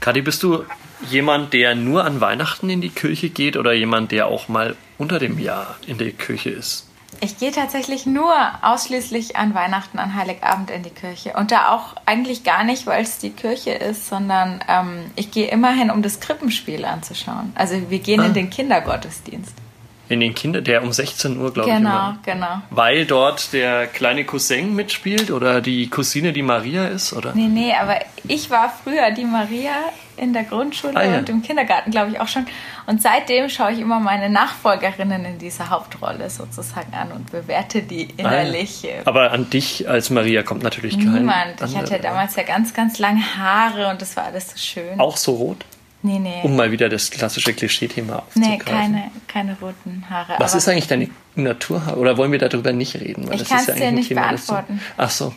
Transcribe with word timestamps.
Kadi, 0.00 0.22
bist 0.22 0.42
du 0.42 0.64
jemand, 1.08 1.52
der 1.52 1.74
nur 1.74 2.04
an 2.04 2.20
Weihnachten 2.20 2.70
in 2.70 2.80
die 2.80 2.88
Kirche 2.88 3.28
geht 3.28 3.56
oder 3.56 3.74
jemand, 3.74 4.12
der 4.12 4.26
auch 4.26 4.48
mal 4.48 4.76
unter 4.96 5.18
dem 5.18 5.38
Jahr 5.38 5.76
in 5.86 5.98
der 5.98 6.12
Kirche 6.12 6.50
ist? 6.50 6.86
Ich 7.20 7.38
gehe 7.38 7.50
tatsächlich 7.50 8.06
nur 8.06 8.32
ausschließlich 8.62 9.36
an 9.36 9.54
Weihnachten, 9.54 9.98
an 9.98 10.14
Heiligabend 10.14 10.70
in 10.70 10.82
die 10.82 10.90
Kirche. 10.90 11.34
Und 11.34 11.50
da 11.50 11.70
auch 11.70 11.96
eigentlich 12.06 12.44
gar 12.44 12.64
nicht, 12.64 12.86
weil 12.86 13.02
es 13.02 13.18
die 13.18 13.30
Kirche 13.30 13.72
ist, 13.72 14.08
sondern 14.08 14.64
ähm, 14.68 15.10
ich 15.16 15.30
gehe 15.30 15.48
immerhin, 15.48 15.90
um 15.90 16.02
das 16.02 16.20
Krippenspiel 16.20 16.84
anzuschauen. 16.84 17.52
Also 17.54 17.90
wir 17.90 17.98
gehen 17.98 18.20
ah. 18.20 18.26
in 18.26 18.34
den 18.34 18.48
Kindergottesdienst. 18.48 19.54
In 20.10 20.18
den 20.18 20.34
Kinder, 20.34 20.60
der 20.60 20.82
um 20.82 20.90
16 20.90 21.38
Uhr, 21.38 21.52
glaube 21.52 21.70
genau, 21.70 22.10
ich. 22.10 22.22
Genau, 22.24 22.46
genau. 22.46 22.62
Weil 22.70 23.06
dort 23.06 23.52
der 23.52 23.86
kleine 23.86 24.24
Cousin 24.24 24.74
mitspielt 24.74 25.30
oder 25.30 25.60
die 25.60 25.88
Cousine, 25.88 26.32
die 26.32 26.42
Maria 26.42 26.88
ist, 26.88 27.12
oder? 27.12 27.32
Nee, 27.32 27.46
nee, 27.46 27.72
aber 27.72 28.00
ich 28.26 28.50
war 28.50 28.74
früher 28.82 29.12
die 29.12 29.24
Maria 29.24 29.70
in 30.16 30.32
der 30.32 30.42
Grundschule 30.42 30.96
ah, 30.96 31.04
ja. 31.04 31.18
und 31.18 31.28
im 31.28 31.42
Kindergarten, 31.42 31.92
glaube 31.92 32.10
ich, 32.10 32.20
auch 32.20 32.26
schon. 32.26 32.44
Und 32.86 33.00
seitdem 33.00 33.48
schaue 33.48 33.70
ich 33.70 33.78
immer 33.78 34.00
meine 34.00 34.28
Nachfolgerinnen 34.28 35.24
in 35.24 35.38
dieser 35.38 35.70
Hauptrolle 35.70 36.28
sozusagen 36.28 36.92
an 36.92 37.12
und 37.12 37.30
bewerte 37.30 37.82
die 37.82 38.08
innerlich. 38.16 38.82
Ah, 38.82 38.88
ja. 38.88 39.02
Aber 39.04 39.30
an 39.30 39.48
dich 39.48 39.88
als 39.88 40.10
Maria 40.10 40.42
kommt 40.42 40.64
natürlich 40.64 40.98
kein 40.98 41.12
Niemand. 41.12 41.62
Ich 41.64 41.76
hatte 41.76 42.00
damals 42.00 42.34
ja 42.34 42.42
ganz, 42.42 42.74
ganz 42.74 42.98
lange 42.98 43.22
Haare 43.38 43.88
und 43.88 44.02
das 44.02 44.16
war 44.16 44.24
alles 44.24 44.50
so 44.50 44.58
schön. 44.58 44.98
Auch 44.98 45.16
so 45.16 45.34
rot? 45.34 45.64
Nee, 46.02 46.18
nee. 46.18 46.40
Um 46.42 46.56
mal 46.56 46.72
wieder 46.72 46.88
das 46.88 47.10
klassische 47.10 47.52
Klischee-Thema 47.52 48.20
aufzugreifen. 48.20 48.58
Nee, 48.58 48.58
keine, 48.58 49.10
keine 49.28 49.56
roten 49.60 50.04
Haare. 50.08 50.34
Was 50.38 50.54
ist 50.54 50.66
eigentlich 50.68 50.88
deine 50.88 51.10
Naturhaar? 51.34 51.98
Oder 51.98 52.16
wollen 52.16 52.32
wir 52.32 52.38
darüber 52.38 52.72
nicht 52.72 52.94
reden? 52.94 53.28
Weil 53.28 53.42
ich 53.42 53.48
kann 53.48 53.58
es 53.58 53.66
ja 53.66 53.74
dir 53.74 53.92
nicht 53.92 54.08
Thema, 54.08 54.22
beantworten. 54.22 54.80
Du... 54.96 55.02
Ach 55.02 55.10
so. 55.10 55.34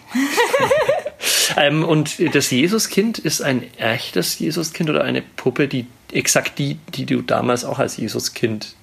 ähm, 1.57 1.83
und 1.83 2.15
das 2.33 2.49
Jesuskind 2.49 3.19
ist 3.19 3.41
ein 3.41 3.63
echtes 3.77 4.39
Jesuskind 4.39 4.89
oder 4.89 5.03
eine 5.03 5.21
Puppe, 5.21 5.67
die 5.67 5.87
exakt 6.13 6.57
die, 6.59 6.75
die 6.93 7.05
du 7.05 7.21
damals 7.21 7.65
auch 7.65 7.79
als 7.79 7.97
Jesuskind 7.97 8.75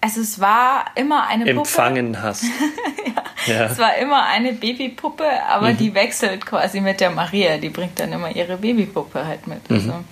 also 0.00 0.20
es 0.20 0.38
war 0.38 0.84
immer 0.94 1.26
eine 1.26 1.44
Puppe. 1.44 1.58
Empfangen 1.58 2.22
hast. 2.22 2.44
ja. 3.46 3.52
ja. 3.52 3.64
Es 3.64 3.78
war 3.78 3.96
immer 3.96 4.26
eine 4.26 4.52
Babypuppe, 4.52 5.24
aber 5.48 5.70
mhm. 5.70 5.76
die 5.76 5.94
wechselt 5.94 6.46
quasi 6.46 6.80
mit 6.80 7.00
der 7.00 7.10
Maria. 7.10 7.58
Die 7.58 7.68
bringt 7.68 7.98
dann 7.98 8.12
immer 8.12 8.30
ihre 8.30 8.58
Babypuppe 8.58 9.26
halt 9.26 9.48
mit. 9.48 9.68
Mhm. 9.68 9.76
Also 9.76 10.04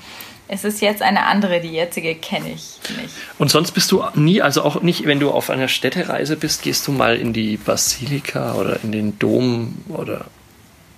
es 0.49 0.65
ist 0.65 0.81
jetzt 0.81 1.03
eine 1.03 1.25
andere, 1.27 1.61
die 1.61 1.73
jetzige 1.73 2.15
kenne 2.15 2.49
ich 2.49 2.79
nicht. 3.01 3.15
Und 3.39 3.51
sonst 3.51 3.73
bist 3.73 3.91
du 3.91 4.05
nie, 4.15 4.43
also 4.43 4.63
auch 4.63 4.81
nicht, 4.83 5.07
wenn 5.07 5.21
du 5.21 5.31
auf 5.31 5.51
einer 5.51 5.69
Städtereise 5.69 6.37
bist, 6.37 6.63
gehst 6.63 6.87
du 6.87 6.93
mal 6.93 7.17
in 7.17 7.33
die 7.33 7.57
Basilika 7.57 8.55
oder 8.55 8.79
in 8.83 8.93
den 8.93 9.19
Dom 9.19 9.77
oder? 9.89 10.27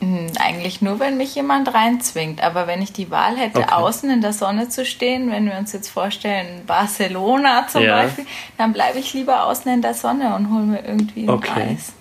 Hm, 0.00 0.28
eigentlich 0.38 0.80
nur, 0.82 1.00
wenn 1.00 1.16
mich 1.16 1.34
jemand 1.34 1.72
reinzwingt. 1.72 2.42
Aber 2.42 2.66
wenn 2.66 2.82
ich 2.82 2.92
die 2.92 3.10
Wahl 3.10 3.36
hätte, 3.36 3.60
okay. 3.60 3.72
außen 3.72 4.10
in 4.10 4.20
der 4.20 4.32
Sonne 4.32 4.68
zu 4.68 4.84
stehen, 4.84 5.30
wenn 5.30 5.46
wir 5.46 5.56
uns 5.56 5.72
jetzt 5.72 5.88
vorstellen, 5.88 6.64
Barcelona 6.66 7.66
zum 7.72 7.83
ja. 7.83 8.02
Beispiel, 8.02 8.27
dann 8.58 8.72
bleibe 8.72 8.98
ich 8.98 9.14
lieber 9.14 9.44
außen 9.46 9.72
in 9.72 9.83
der 9.83 9.94
Sonne 9.94 10.34
und 10.36 10.52
hole 10.52 10.64
mir 10.64 10.84
irgendwie 10.84 11.22
ein 11.22 11.30
okay. 11.30 11.74
Eis 11.74 11.92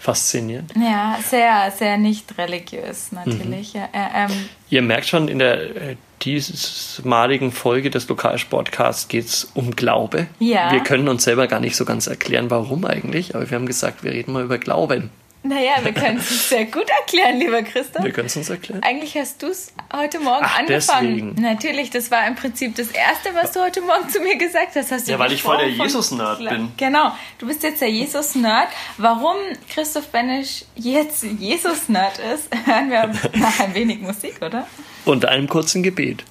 faszinierend. 0.00 0.72
Ja, 0.76 1.18
sehr, 1.22 1.70
sehr 1.70 1.98
nicht 1.98 2.36
religiös 2.38 3.12
natürlich. 3.12 3.74
Mhm. 3.74 3.80
Ja, 3.80 4.10
ähm, 4.14 4.48
Ihr 4.70 4.82
merkt 4.82 5.06
schon, 5.06 5.28
in 5.28 5.38
der 5.38 5.76
äh, 5.76 5.96
diesmaligen 6.22 7.52
Folge 7.52 7.90
des 7.90 8.08
Lokalsportcasts 8.08 9.08
geht 9.08 9.26
es 9.26 9.50
um 9.54 9.74
Glaube. 9.74 10.26
Ja. 10.38 10.72
Wir 10.72 10.80
können 10.80 11.08
uns 11.08 11.24
selber 11.24 11.46
gar 11.46 11.60
nicht 11.60 11.76
so 11.76 11.84
ganz 11.84 12.06
erklären, 12.06 12.50
warum 12.50 12.84
eigentlich, 12.84 13.34
aber 13.34 13.50
wir 13.50 13.56
haben 13.56 13.66
gesagt, 13.66 14.04
wir 14.04 14.12
reden 14.12 14.32
mal 14.32 14.44
über 14.44 14.58
Glauben. 14.58 15.10
Naja, 15.42 15.72
wir 15.82 15.92
können 15.92 16.18
es 16.18 16.50
sehr 16.50 16.66
gut 16.66 16.88
erklären, 16.90 17.38
lieber 17.38 17.62
Christoph. 17.62 18.04
Wir 18.04 18.12
können 18.12 18.26
es 18.26 18.36
uns 18.36 18.50
erklären. 18.50 18.82
Eigentlich 18.82 19.16
hast 19.16 19.42
du 19.42 19.46
es 19.46 19.72
heute 19.90 20.20
Morgen 20.20 20.44
Ach, 20.44 20.58
angefangen. 20.58 21.16
Deswegen. 21.16 21.42
Natürlich, 21.42 21.90
das 21.90 22.10
war 22.10 22.26
im 22.26 22.34
Prinzip 22.34 22.74
das 22.76 22.88
Erste, 22.88 23.30
was 23.34 23.52
du 23.52 23.60
heute 23.60 23.80
Morgen 23.80 24.08
zu 24.10 24.20
mir 24.20 24.36
gesagt 24.36 24.76
hast. 24.76 24.92
hast 24.92 25.08
ja, 25.08 25.18
weil 25.18 25.32
ich 25.32 25.42
voll 25.42 25.56
der 25.56 25.70
Jesus-Nerd 25.70 26.46
bin. 26.46 26.72
Genau, 26.76 27.12
du 27.38 27.46
bist 27.46 27.62
jetzt 27.62 27.80
der 27.80 27.90
Jesus-Nerd. 27.90 28.68
Warum 28.98 29.36
Christoph 29.70 30.08
Benisch 30.08 30.64
jetzt 30.74 31.22
Jesus-Nerd 31.22 32.18
ist, 32.34 32.48
hören 32.66 32.90
wir 32.90 33.10
nach 33.40 33.60
ein 33.60 33.74
wenig 33.74 34.00
Musik, 34.00 34.42
oder? 34.42 34.66
Und 35.06 35.24
einem 35.24 35.48
kurzen 35.48 35.82
Gebet. 35.82 36.22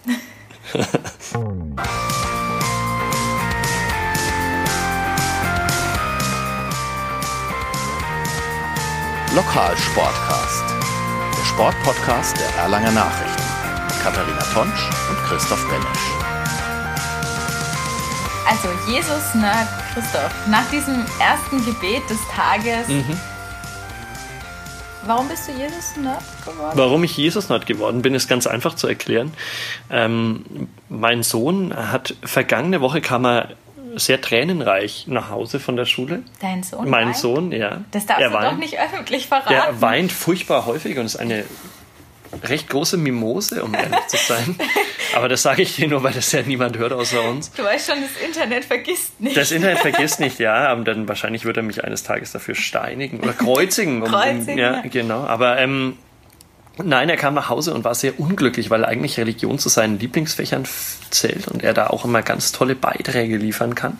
Lokalsportcast, 9.35 10.63
der 11.38 11.45
Sportpodcast 11.45 12.35
der 12.35 12.63
Erlanger 12.63 12.91
Nachrichten. 12.91 13.44
Mit 13.85 14.00
Katharina 14.01 14.40
Tonsch 14.56 14.90
und 15.07 15.17
Christoph 15.28 15.63
Benesch. 15.67 15.85
Also 18.47 18.69
Jesus 18.91 19.35
Nerd 19.35 19.68
Christoph, 19.94 20.34
nach 20.50 20.68
diesem 20.72 21.06
ersten 21.19 21.63
Gebet 21.63 22.09
des 22.09 22.18
Tages, 22.35 22.88
mhm. 22.88 23.19
warum 25.06 25.28
bist 25.28 25.47
du 25.47 25.51
Jesus 25.51 25.95
Nerd 25.97 26.23
geworden? 26.44 26.72
Warum 26.75 27.03
ich 27.03 27.16
Jesus 27.16 27.50
Nerd 27.50 27.68
geworden 27.68 28.01
bin, 28.01 28.16
ist 28.16 28.28
ganz 28.28 28.47
einfach 28.47 28.73
zu 28.73 28.88
erklären. 28.88 29.31
Ähm, 29.91 30.69
mein 30.89 31.22
Sohn 31.22 31.72
hat 31.75 32.16
vergangene 32.23 32.81
Woche 32.81 33.00
kam 33.00 33.28
er 33.28 33.50
sehr 33.99 34.21
tränenreich 34.21 35.05
nach 35.07 35.29
Hause 35.29 35.59
von 35.59 35.75
der 35.75 35.85
Schule. 35.85 36.23
Dein 36.41 36.63
Sohn? 36.63 36.89
Mein 36.89 37.07
weint? 37.07 37.17
Sohn, 37.17 37.51
ja. 37.51 37.81
Das 37.91 38.05
darfst 38.05 38.21
er 38.21 38.29
du 38.29 38.35
weint, 38.35 38.51
doch 38.53 38.57
nicht 38.57 38.79
öffentlich 38.79 39.27
verraten. 39.27 39.49
Der 39.49 39.81
weint 39.81 40.11
furchtbar 40.11 40.65
häufig 40.65 40.97
und 40.97 41.05
ist 41.05 41.17
eine 41.17 41.45
recht 42.43 42.69
große 42.69 42.97
Mimose, 42.97 43.63
um 43.63 43.73
ehrlich 43.73 44.07
zu 44.07 44.17
sein. 44.17 44.55
Aber 45.15 45.27
das 45.27 45.41
sage 45.41 45.63
ich 45.63 45.75
dir 45.75 45.88
nur, 45.88 46.03
weil 46.03 46.13
das 46.13 46.31
ja 46.31 46.41
niemand 46.43 46.77
hört 46.77 46.93
außer 46.93 47.23
uns. 47.23 47.51
Du 47.51 47.63
weißt 47.63 47.89
schon, 47.89 48.01
das 48.01 48.11
Internet 48.23 48.65
vergisst 48.65 49.19
nicht. 49.19 49.35
Das 49.35 49.51
Internet 49.51 49.79
vergisst 49.79 50.19
nicht, 50.19 50.39
ja. 50.39 50.67
Aber 50.67 50.83
dann 50.83 51.07
wahrscheinlich 51.07 51.45
wird 51.45 51.57
er 51.57 51.63
mich 51.63 51.83
eines 51.83 52.03
Tages 52.03 52.31
dafür 52.31 52.55
steinigen 52.55 53.19
oder 53.19 53.33
kreuzigen. 53.33 54.03
Um, 54.03 54.09
kreuzigen, 54.09 54.53
um, 54.53 54.59
ja, 54.59 54.73
ja, 54.75 54.81
genau. 54.81 55.23
Aber 55.25 55.57
ähm, 55.57 55.97
Nein, 56.84 57.09
er 57.09 57.17
kam 57.17 57.34
nach 57.34 57.50
Hause 57.50 57.73
und 57.73 57.84
war 57.84 57.95
sehr 57.95 58.19
unglücklich, 58.19 58.69
weil 58.69 58.85
eigentlich 58.85 59.17
Religion 59.17 59.59
zu 59.59 59.69
seinen 59.69 60.00
Lieblingsfächern 60.00 60.66
zählt 61.09 61.47
und 61.47 61.63
er 61.63 61.73
da 61.73 61.88
auch 61.88 62.06
immer 62.06 62.22
ganz 62.22 62.51
tolle 62.51 62.75
Beiträge 62.75 63.38
liefern 63.38 63.75
kann, 63.75 63.97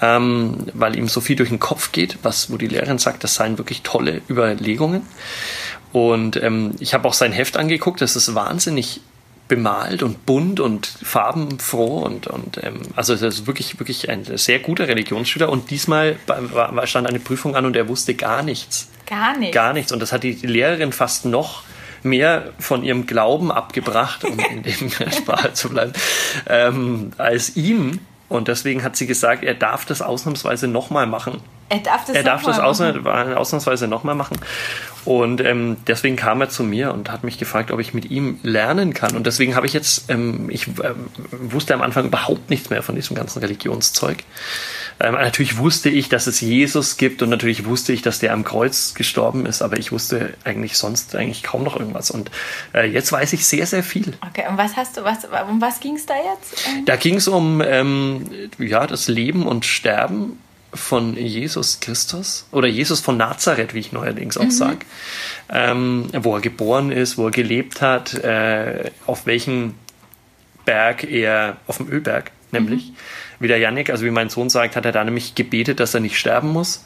ähm, 0.00 0.66
weil 0.72 0.96
ihm 0.96 1.08
so 1.08 1.20
viel 1.20 1.36
durch 1.36 1.50
den 1.50 1.60
Kopf 1.60 1.92
geht, 1.92 2.18
was 2.22 2.50
wo 2.50 2.56
die 2.56 2.68
Lehrerin 2.68 2.98
sagt, 2.98 3.24
das 3.24 3.34
seien 3.34 3.58
wirklich 3.58 3.82
tolle 3.82 4.22
Überlegungen. 4.28 5.02
Und 5.92 6.36
ähm, 6.42 6.74
ich 6.78 6.94
habe 6.94 7.08
auch 7.08 7.14
sein 7.14 7.32
Heft 7.32 7.56
angeguckt, 7.56 8.00
das 8.00 8.16
ist 8.16 8.34
wahnsinnig 8.34 9.00
bemalt 9.50 10.04
und 10.04 10.26
bunt 10.26 10.60
und 10.60 10.86
farbenfroh 10.86 11.98
und, 11.98 12.28
und 12.28 12.62
ähm, 12.62 12.82
also 12.94 13.12
es 13.12 13.20
ist 13.20 13.46
wirklich, 13.48 13.80
wirklich 13.80 14.08
ein 14.08 14.24
sehr 14.36 14.60
guter 14.60 14.86
Religionsschüler 14.86 15.48
und 15.48 15.70
diesmal 15.70 16.16
war, 16.26 16.86
stand 16.86 17.08
eine 17.08 17.18
Prüfung 17.18 17.56
an 17.56 17.66
und 17.66 17.74
er 17.74 17.88
wusste 17.88 18.14
gar 18.14 18.44
nichts. 18.44 18.88
Gar 19.06 19.36
nichts. 19.36 19.54
Gar 19.54 19.72
nichts. 19.72 19.90
Und 19.90 19.98
das 19.98 20.12
hat 20.12 20.22
die 20.22 20.34
Lehrerin 20.34 20.92
fast 20.92 21.24
noch 21.24 21.64
mehr 22.02 22.52
von 22.58 22.82
ihrem 22.82 23.06
Glauben 23.06 23.50
abgebracht, 23.52 24.24
um 24.24 24.38
in 24.38 24.62
dem 24.62 24.90
Sprache 25.12 25.52
zu 25.52 25.70
bleiben, 25.70 25.92
ähm, 26.48 27.12
als 27.18 27.56
ihm. 27.56 28.00
Und 28.28 28.46
deswegen 28.46 28.84
hat 28.84 28.96
sie 28.96 29.06
gesagt, 29.06 29.42
er 29.42 29.54
darf 29.54 29.84
das 29.84 30.02
ausnahmsweise 30.02 30.68
nochmal 30.68 31.06
machen. 31.06 31.42
Er 31.68 31.78
darf 31.78 32.04
das, 32.04 32.16
er 32.16 32.22
darf 32.22 32.44
das 32.44 32.58
ausnahmsweise 32.60 33.88
nochmal 33.88 34.14
machen. 34.14 34.38
Und 35.04 35.40
ähm, 35.40 35.78
deswegen 35.86 36.16
kam 36.16 36.40
er 36.40 36.48
zu 36.48 36.62
mir 36.62 36.92
und 36.92 37.10
hat 37.10 37.24
mich 37.24 37.38
gefragt, 37.38 37.70
ob 37.70 37.80
ich 37.80 37.94
mit 37.94 38.10
ihm 38.10 38.38
lernen 38.42 38.92
kann. 38.92 39.16
Und 39.16 39.26
deswegen 39.26 39.56
habe 39.56 39.66
ich 39.66 39.72
jetzt, 39.72 40.10
ähm, 40.10 40.50
ich 40.50 40.68
äh, 40.68 40.94
wusste 41.30 41.74
am 41.74 41.82
Anfang 41.82 42.06
überhaupt 42.06 42.50
nichts 42.50 42.70
mehr 42.70 42.82
von 42.82 42.94
diesem 42.94 43.16
ganzen 43.16 43.40
Religionszeug. 43.40 44.24
Ähm, 45.00 45.14
natürlich 45.14 45.56
wusste 45.56 45.88
ich, 45.88 46.08
dass 46.08 46.26
es 46.26 46.40
Jesus 46.40 46.96
gibt 46.96 47.22
und 47.22 47.30
natürlich 47.30 47.64
wusste 47.64 47.92
ich, 47.92 48.02
dass 48.02 48.18
der 48.18 48.32
am 48.32 48.44
Kreuz 48.44 48.94
gestorben 48.94 49.46
ist, 49.46 49.62
aber 49.62 49.78
ich 49.78 49.92
wusste 49.92 50.34
eigentlich 50.44 50.76
sonst 50.76 51.16
eigentlich 51.16 51.42
kaum 51.42 51.62
noch 51.62 51.78
irgendwas. 51.78 52.10
Und 52.10 52.30
äh, 52.74 52.86
jetzt 52.86 53.10
weiß 53.10 53.32
ich 53.32 53.46
sehr, 53.46 53.66
sehr 53.66 53.82
viel. 53.82 54.12
Okay, 54.28 54.44
und 54.48 54.58
was 54.58 54.76
hast 54.76 54.96
du, 54.96 55.04
was, 55.04 55.24
um 55.48 55.60
was 55.60 55.80
ging 55.80 55.96
es 55.96 56.06
da 56.06 56.14
jetzt? 56.14 56.66
Da 56.84 56.96
ging 56.96 57.16
es 57.16 57.28
um 57.28 57.62
ähm, 57.64 58.24
ja, 58.58 58.86
das 58.86 59.08
Leben 59.08 59.46
und 59.46 59.64
Sterben 59.64 60.38
von 60.72 61.16
Jesus 61.16 61.80
Christus 61.80 62.46
oder 62.52 62.68
Jesus 62.68 63.00
von 63.00 63.16
Nazareth, 63.16 63.74
wie 63.74 63.80
ich 63.80 63.92
neuerdings 63.92 64.36
auch 64.36 64.44
mhm. 64.44 64.50
sage, 64.50 64.78
ähm, 65.48 66.08
wo 66.12 66.34
er 66.36 66.40
geboren 66.40 66.92
ist, 66.92 67.18
wo 67.18 67.26
er 67.26 67.32
gelebt 67.32 67.80
hat, 67.80 68.14
äh, 68.14 68.90
auf 69.06 69.26
welchem 69.26 69.74
Berg 70.64 71.04
er, 71.04 71.56
auf 71.66 71.78
dem 71.78 71.88
Ölberg 71.88 72.30
nämlich, 72.52 72.90
mhm 72.90 72.96
wie 73.40 73.48
der 73.48 73.58
Yannick, 73.58 73.90
also 73.90 74.04
wie 74.04 74.10
mein 74.10 74.28
Sohn 74.28 74.50
sagt, 74.50 74.76
hat 74.76 74.84
er 74.84 74.92
da 74.92 75.02
nämlich 75.02 75.34
gebetet, 75.34 75.80
dass 75.80 75.94
er 75.94 76.00
nicht 76.00 76.18
sterben 76.18 76.50
muss. 76.50 76.84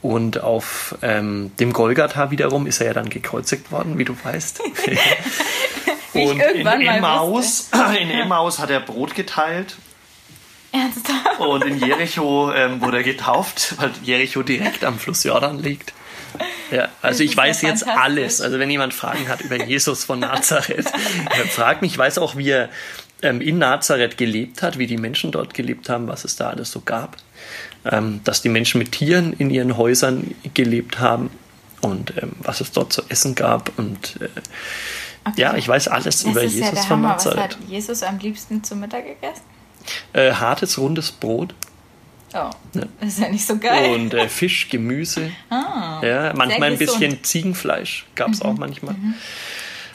Und 0.00 0.40
auf 0.40 0.96
ähm, 1.02 1.50
dem 1.58 1.72
Golgatha 1.72 2.30
wiederum 2.30 2.68
ist 2.68 2.80
er 2.80 2.88
ja 2.88 2.92
dann 2.92 3.08
gekreuzigt 3.08 3.72
worden, 3.72 3.98
wie 3.98 4.04
du 4.04 4.14
weißt. 4.22 4.60
und 6.12 6.40
in 6.40 6.66
Emmaus, 6.66 7.70
in 8.00 8.10
Emmaus 8.10 8.60
hat 8.60 8.70
er 8.70 8.80
Brot 8.80 9.16
geteilt. 9.16 9.76
Ernsthaft? 10.70 11.40
Und 11.40 11.64
in 11.64 11.78
Jericho 11.80 12.52
ähm, 12.52 12.80
wurde 12.82 12.98
er 12.98 13.02
getauft, 13.02 13.74
weil 13.78 13.90
Jericho 14.02 14.42
direkt 14.42 14.84
am 14.84 14.98
Fluss 14.98 15.24
Jordan 15.24 15.58
liegt. 15.58 15.94
Ja, 16.70 16.88
also 17.00 17.24
ich 17.24 17.34
weiß 17.34 17.62
ja 17.62 17.70
jetzt 17.70 17.88
alles. 17.88 18.42
Also 18.42 18.58
wenn 18.58 18.70
jemand 18.70 18.92
Fragen 18.92 19.28
hat 19.28 19.40
über 19.40 19.56
Jesus 19.64 20.04
von 20.04 20.20
Nazareth, 20.20 20.86
äh, 21.30 21.48
fragt 21.48 21.80
mich. 21.80 21.92
Ich 21.92 21.98
weiß 21.98 22.18
auch, 22.18 22.36
wie 22.36 22.50
er 22.50 22.68
in 23.20 23.58
Nazareth 23.58 24.16
gelebt 24.16 24.62
hat, 24.62 24.78
wie 24.78 24.86
die 24.86 24.96
Menschen 24.96 25.32
dort 25.32 25.52
gelebt 25.54 25.88
haben, 25.88 26.06
was 26.08 26.24
es 26.24 26.36
da 26.36 26.50
alles 26.50 26.70
so 26.70 26.80
gab. 26.80 27.16
Ähm, 27.84 28.20
dass 28.24 28.42
die 28.42 28.48
Menschen 28.48 28.78
mit 28.78 28.92
Tieren 28.92 29.32
in 29.32 29.50
ihren 29.50 29.76
Häusern 29.76 30.34
gelebt 30.54 30.98
haben 31.00 31.30
und 31.80 32.12
ähm, 32.20 32.32
was 32.40 32.60
es 32.60 32.72
dort 32.72 32.92
zu 32.92 33.02
essen 33.08 33.34
gab. 33.34 33.76
Und 33.78 34.18
äh, 34.20 34.28
Okay. 35.24 35.40
ja, 35.42 35.56
ich 35.56 35.68
weiß 35.68 35.88
alles 35.88 36.22
Das 36.22 36.30
über 36.30 36.42
ja 36.42 36.48
Jesus 36.48 36.70
der 36.70 36.82
von 36.84 36.90
Hammer. 37.02 37.16
Was 37.16 37.24
Nazareth. 37.26 37.56
hat 37.56 37.58
Jesus 37.68 38.02
am 38.02 38.18
liebsten 38.18 38.64
zu 38.64 38.76
Mittag 38.76 39.04
gegessen? 39.04 39.42
Äh, 40.14 40.32
hartes, 40.32 40.78
rundes 40.78 41.10
Brot 41.12 41.54
Oh, 42.34 42.50
das 43.00 43.08
ist 43.14 43.18
ja 43.20 43.28
nicht 43.30 43.46
so 43.46 43.56
geil. 43.58 43.94
und 43.94 44.12
äh, 44.14 44.28
Fisch, 44.28 44.68
Gemüse. 44.70 45.30
ah, 45.50 46.00
Ja, 46.02 46.32
manchmal 46.34 46.72
ein 46.72 46.78
bisschen 46.78 47.22
Ziegenfleisch 47.24 48.06
gab 48.14 48.30
es 48.30 48.42
auch 48.42 48.54
manchmal. 48.56 48.94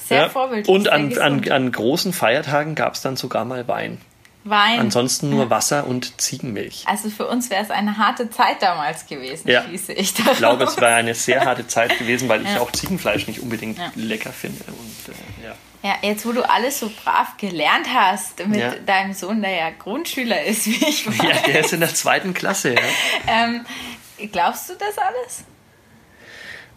Sehr 0.07 0.23
Ja. 0.23 0.29
vorbildlich. 0.29 0.73
Und 0.73 0.89
an, 0.89 1.17
an, 1.17 1.50
an 1.50 1.71
großen 1.71 2.13
Feiertagen 2.13 2.75
gab 2.75 2.94
es 2.95 3.01
dann 3.01 3.15
sogar 3.15 3.45
mal 3.45 3.67
Wein. 3.67 4.00
Wein. 4.45 4.77
Ansonsten 4.79 5.29
nur 5.29 5.50
Wasser 5.50 5.88
und 5.88 6.19
Ziegenmilch. 6.19 6.83
Also 6.85 7.09
für 7.09 7.27
uns 7.27 7.50
wäre 7.50 7.63
es 7.63 7.71
eine 7.71 7.97
harte 7.97 8.29
Zeit 8.29 8.61
damals 8.61 9.05
gewesen, 9.07 9.47
Ja. 9.47 9.63
schließe 9.63 9.94
ich 9.94 10.13
daraus. 10.15 10.33
Ich 10.33 10.38
glaube, 10.39 10.65
es 10.65 10.81
war 10.81 10.89
eine 10.89 11.13
sehr 11.15 11.45
harte 11.45 11.65
Zeit 11.67 11.97
gewesen, 11.97 12.27
weil 12.27 12.41
ich 12.45 12.50
Ja. 12.53 12.59
auch 12.59 12.71
Ziegenfleisch 12.71 13.27
nicht 13.27 13.39
unbedingt 13.41 13.77
Ja. 13.77 13.91
lecker 13.95 14.33
finde. 14.33 14.61
Und, 14.65 15.13
äh, 15.13 15.45
ja. 15.45 15.55
Ja, 15.81 15.95
jetzt 16.01 16.25
wo 16.25 16.31
du 16.33 16.50
alles 16.50 16.79
so 16.79 16.89
brav 17.03 17.35
gelernt 17.38 17.88
hast 17.94 18.45
mit 18.47 18.59
Ja. 18.59 18.71
deinem 18.85 19.13
Sohn, 19.13 19.41
der 19.41 19.51
ja 19.55 19.69
Grundschüler 19.69 20.44
ist, 20.44 20.65
wie 20.65 20.75
ich 20.89 21.07
weiß, 21.07 21.17
ja, 21.17 21.39
der 21.47 21.59
ist 21.61 21.71
in 21.73 21.79
der 21.79 21.94
zweiten 21.94 22.33
Klasse. 22.33 22.73
Ja. 22.75 22.81
ähm, 23.27 23.65
glaubst 24.31 24.69
du 24.69 24.73
das 24.75 24.97
alles? 24.97 25.45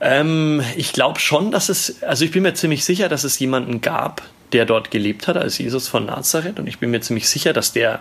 Ähm, 0.01 0.63
ich 0.77 0.93
glaube 0.93 1.21
schon, 1.21 1.51
dass 1.51 1.69
es, 1.69 2.03
also 2.03 2.25
ich 2.25 2.31
bin 2.31 2.43
mir 2.43 2.55
ziemlich 2.55 2.85
sicher, 2.85 3.09
dass 3.09 3.25
es 3.25 3.39
jemanden 3.39 3.81
gab, 3.81 4.23
der 4.53 4.67
dort 4.67 4.91
gelebt 4.91 5.29
hat, 5.29 5.37
als 5.37 5.59
Jesus 5.59 5.89
von 5.89 6.07
Nazareth. 6.07 6.59
Und 6.59 6.67
ich 6.67 6.79
bin 6.79 6.91
mir 6.91 7.01
ziemlich 7.01 7.29
sicher, 7.29 7.53
dass 7.53 7.73
der 7.73 8.01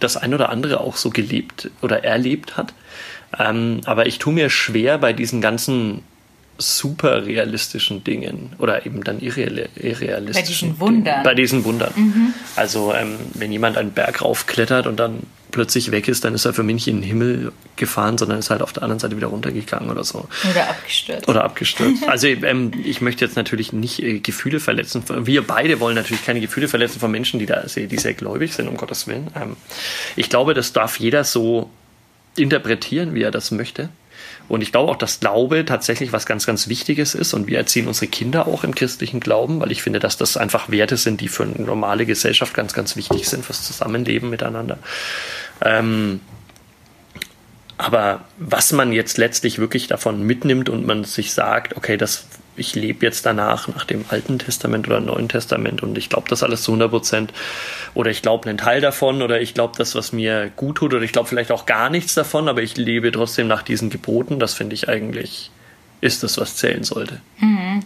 das 0.00 0.16
ein 0.16 0.34
oder 0.34 0.48
andere 0.48 0.80
auch 0.80 0.96
so 0.96 1.10
gelebt 1.10 1.70
oder 1.82 2.04
erlebt 2.04 2.56
hat. 2.56 2.72
Ähm, 3.38 3.82
aber 3.84 4.06
ich 4.06 4.18
tue 4.18 4.32
mir 4.32 4.50
schwer 4.50 4.98
bei 4.98 5.12
diesen 5.12 5.40
ganzen 5.40 6.02
super 6.58 7.26
realistischen 7.26 8.04
Dingen 8.04 8.52
oder 8.58 8.84
eben 8.84 9.02
dann 9.04 9.20
irreal, 9.20 9.68
irrealistischen 9.76 10.34
Bei 10.34 10.42
diesen 10.42 10.80
Wundern. 10.80 11.04
Dingen. 11.04 11.22
Bei 11.24 11.34
diesen 11.34 11.64
Wundern. 11.64 12.34
Also 12.56 12.92
ähm, 12.92 13.16
wenn 13.34 13.52
jemand 13.52 13.78
einen 13.78 13.92
Berg 13.92 14.22
raufklettert 14.22 14.86
und 14.86 14.98
dann 14.98 15.20
plötzlich 15.50 15.90
weg 15.90 16.08
ist, 16.08 16.24
dann 16.24 16.34
ist 16.34 16.44
er 16.44 16.52
für 16.52 16.62
mich 16.62 16.74
nicht 16.74 16.88
in 16.88 16.96
den 16.96 17.02
Himmel 17.02 17.52
gefahren, 17.76 18.18
sondern 18.18 18.38
ist 18.38 18.50
halt 18.50 18.62
auf 18.62 18.72
der 18.72 18.82
anderen 18.82 18.98
Seite 18.98 19.16
wieder 19.16 19.28
runtergegangen 19.28 19.90
oder 19.90 20.04
so. 20.04 20.28
Oder 20.50 20.68
abgestürzt? 20.70 21.28
Oder 21.28 21.44
abgestürzt. 21.44 22.02
Also 22.10 22.26
ähm, 22.26 22.72
ich 22.84 23.00
möchte 23.00 23.24
jetzt 23.24 23.36
natürlich 23.36 23.72
nicht 23.72 24.02
äh, 24.02 24.18
Gefühle 24.18 24.58
verletzen. 24.60 25.04
Wir 25.26 25.46
beide 25.46 25.80
wollen 25.80 25.94
natürlich 25.94 26.24
keine 26.24 26.40
Gefühle 26.40 26.68
verletzen 26.68 26.98
von 26.98 27.10
Menschen, 27.10 27.38
die 27.38 27.46
da 27.46 27.66
sehr, 27.68 27.86
die 27.86 27.98
sehr 27.98 28.14
gläubig 28.14 28.52
sind, 28.52 28.68
um 28.68 28.76
Gottes 28.76 29.06
Willen. 29.06 29.28
Ähm, 29.36 29.56
ich 30.16 30.28
glaube, 30.28 30.54
das 30.54 30.72
darf 30.72 30.98
jeder 30.98 31.24
so 31.24 31.70
interpretieren, 32.36 33.14
wie 33.14 33.22
er 33.22 33.30
das 33.30 33.50
möchte. 33.50 33.90
Und 34.50 34.62
ich 34.62 34.72
glaube 34.72 34.90
auch, 34.90 34.96
dass 34.96 35.20
Glaube 35.20 35.64
tatsächlich 35.64 36.12
was 36.12 36.26
ganz, 36.26 36.44
ganz 36.44 36.66
Wichtiges 36.66 37.14
ist. 37.14 37.34
Und 37.34 37.46
wir 37.46 37.56
erziehen 37.56 37.86
unsere 37.86 38.08
Kinder 38.08 38.48
auch 38.48 38.64
im 38.64 38.74
christlichen 38.74 39.20
Glauben, 39.20 39.60
weil 39.60 39.70
ich 39.70 39.80
finde, 39.80 40.00
dass 40.00 40.16
das 40.16 40.36
einfach 40.36 40.70
Werte 40.70 40.96
sind, 40.96 41.20
die 41.20 41.28
für 41.28 41.44
eine 41.44 41.54
normale 41.64 42.04
Gesellschaft 42.04 42.52
ganz, 42.52 42.72
ganz 42.72 42.96
wichtig 42.96 43.28
sind, 43.28 43.44
fürs 43.44 43.64
Zusammenleben 43.64 44.28
miteinander. 44.28 44.78
Ähm, 45.62 46.20
aber 47.80 48.24
was 48.36 48.72
man 48.72 48.92
jetzt 48.92 49.16
letztlich 49.16 49.58
wirklich 49.58 49.86
davon 49.86 50.22
mitnimmt 50.22 50.68
und 50.68 50.86
man 50.86 51.04
sich 51.04 51.32
sagt, 51.32 51.78
okay, 51.78 51.96
das, 51.96 52.26
ich 52.54 52.74
lebe 52.74 53.06
jetzt 53.06 53.24
danach, 53.24 53.68
nach 53.68 53.86
dem 53.86 54.04
Alten 54.10 54.38
Testament 54.38 54.86
oder 54.86 55.00
Neuen 55.00 55.30
Testament 55.30 55.82
und 55.82 55.96
ich 55.96 56.10
glaube 56.10 56.28
das 56.28 56.42
alles 56.42 56.62
zu 56.62 56.72
100 56.72 56.90
Prozent 56.90 57.32
oder 57.94 58.10
ich 58.10 58.20
glaube 58.20 58.48
einen 58.48 58.58
Teil 58.58 58.82
davon 58.82 59.22
oder 59.22 59.40
ich 59.40 59.54
glaube 59.54 59.78
das, 59.78 59.94
was 59.94 60.12
mir 60.12 60.50
gut 60.56 60.76
tut 60.76 60.92
oder 60.92 61.02
ich 61.02 61.12
glaube 61.12 61.28
vielleicht 61.28 61.50
auch 61.52 61.64
gar 61.64 61.88
nichts 61.88 62.14
davon, 62.14 62.50
aber 62.50 62.60
ich 62.60 62.76
lebe 62.76 63.10
trotzdem 63.12 63.48
nach 63.48 63.62
diesen 63.62 63.88
Geboten, 63.88 64.38
das 64.38 64.52
finde 64.52 64.74
ich 64.74 64.90
eigentlich, 64.90 65.50
ist 66.02 66.22
das, 66.22 66.36
was 66.36 66.56
zählen 66.56 66.84
sollte. 66.84 67.22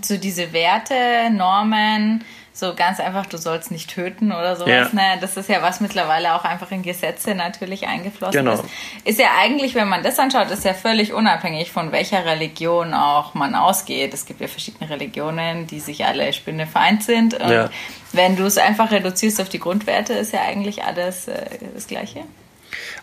so 0.02 0.16
diese 0.16 0.52
Werte, 0.52 0.94
Normen, 1.30 2.24
so 2.56 2.72
ganz 2.76 3.00
einfach, 3.00 3.26
du 3.26 3.36
sollst 3.36 3.72
nicht 3.72 3.90
töten 3.90 4.30
oder 4.30 4.54
sowas. 4.54 4.68
Ja. 4.70 4.88
Ne? 4.92 5.18
Das 5.20 5.36
ist 5.36 5.48
ja 5.48 5.60
was 5.60 5.80
mittlerweile 5.80 6.34
auch 6.36 6.44
einfach 6.44 6.70
in 6.70 6.82
Gesetze 6.82 7.34
natürlich 7.34 7.88
eingeflossen 7.88 8.44
Genau. 8.44 8.52
ist. 8.54 8.64
Ist 9.04 9.18
ja 9.18 9.26
eigentlich, 9.40 9.74
wenn 9.74 9.88
man 9.88 10.04
das 10.04 10.20
anschaut, 10.20 10.50
ist 10.52 10.64
ja 10.64 10.72
völlig 10.72 11.12
unabhängig 11.12 11.72
von 11.72 11.90
welcher 11.90 12.24
Religion 12.24 12.94
auch 12.94 13.34
man 13.34 13.56
ausgeht. 13.56 14.14
Es 14.14 14.24
gibt 14.24 14.40
ja 14.40 14.46
verschiedene 14.46 14.88
Religionen, 14.88 15.66
die 15.66 15.80
sich 15.80 16.04
alle 16.06 16.32
spinnefeind 16.32 17.02
sind. 17.02 17.34
Und 17.34 17.50
Ja. 17.50 17.70
wenn 18.12 18.36
du 18.36 18.44
es 18.44 18.56
einfach 18.56 18.92
reduzierst 18.92 19.40
auf 19.40 19.48
die 19.48 19.58
Grundwerte, 19.58 20.12
ist 20.12 20.32
ja 20.32 20.42
eigentlich 20.42 20.84
alles 20.84 21.26
äh, 21.26 21.44
das 21.74 21.88
Gleiche. 21.88 22.20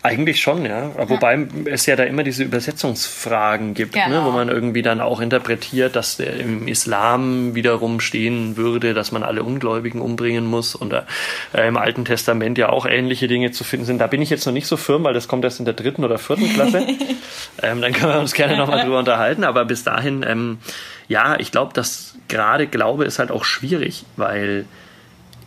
Eigentlich 0.04 0.40
schon, 0.40 0.66
ja. 0.66 0.90
Wobei 0.96 1.46
es 1.66 1.86
ja 1.86 1.94
da 1.94 2.02
immer 2.02 2.24
diese 2.24 2.42
Übersetzungsfragen 2.42 3.72
gibt, 3.74 3.94
ne? 3.94 4.02
Genau. 4.06 4.24
wo 4.24 4.30
man 4.32 4.48
irgendwie 4.48 4.82
dann 4.82 5.00
auch 5.00 5.20
interpretiert, 5.20 5.94
dass 5.94 6.16
der 6.16 6.40
im 6.40 6.66
Islam 6.66 7.54
wiederum 7.54 8.00
stehen 8.00 8.56
würde, 8.56 8.94
dass 8.94 9.12
man 9.12 9.22
alle 9.22 9.44
Ungläubigen 9.44 10.00
umbringen 10.00 10.44
muss 10.44 10.74
und 10.74 10.92
äh, 10.92 11.68
im 11.68 11.76
Alten 11.76 12.04
Testament 12.04 12.58
ja 12.58 12.68
auch 12.70 12.84
ähnliche 12.84 13.28
Dinge 13.28 13.52
zu 13.52 13.62
finden 13.62 13.86
sind. 13.86 13.98
Da 14.00 14.08
bin 14.08 14.20
ich 14.20 14.30
jetzt 14.30 14.44
noch 14.44 14.52
nicht 14.52 14.66
so 14.66 14.76
firm, 14.76 15.04
weil 15.04 15.14
das 15.14 15.28
kommt 15.28 15.44
erst 15.44 15.60
in 15.60 15.66
der 15.66 15.74
dritten 15.74 16.04
oder 16.04 16.18
vierten 16.18 16.52
Klasse. 16.52 16.84
ähm, 17.62 17.80
dann 17.80 17.92
können 17.92 18.12
wir 18.12 18.18
uns 18.18 18.32
gerne 18.32 18.56
nochmal 18.56 18.82
drüber 18.82 18.98
unterhalten, 18.98 19.44
aber 19.44 19.64
bis 19.64 19.84
dahin, 19.84 20.24
ähm, 20.26 20.58
ja, 21.06 21.38
ich 21.38 21.52
glaube, 21.52 21.74
dass 21.74 22.16
gerade 22.26 22.66
Glaube 22.66 23.04
ist 23.04 23.20
halt 23.20 23.30
auch 23.30 23.44
schwierig, 23.44 24.04
weil 24.16 24.64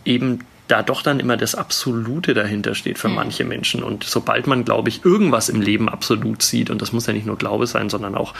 eben 0.06 0.46
da 0.68 0.82
doch 0.82 1.02
dann 1.02 1.20
immer 1.20 1.36
das 1.36 1.54
Absolute 1.54 2.34
dahinter 2.34 2.74
steht 2.74 2.98
für 2.98 3.08
manche 3.08 3.44
Menschen. 3.44 3.82
Und 3.82 4.04
sobald 4.04 4.46
man, 4.46 4.64
glaube 4.64 4.88
ich, 4.88 5.04
irgendwas 5.04 5.48
im 5.48 5.60
Leben 5.60 5.88
absolut 5.88 6.42
sieht, 6.42 6.70
und 6.70 6.82
das 6.82 6.92
muss 6.92 7.06
ja 7.06 7.12
nicht 7.12 7.26
nur 7.26 7.38
Glaube 7.38 7.66
sein, 7.66 7.88
sondern 7.88 8.14
auch 8.14 8.34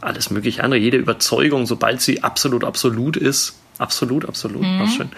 alles 0.00 0.30
mögliche 0.30 0.64
andere, 0.64 0.80
jede 0.80 0.96
Überzeugung, 0.96 1.66
sobald 1.66 2.00
sie 2.00 2.22
absolut 2.22 2.64
absolut 2.64 3.16
ist, 3.16 3.58
absolut, 3.78 4.26
absolut, 4.26 4.62
war 4.62 4.88
schön, 4.88 5.10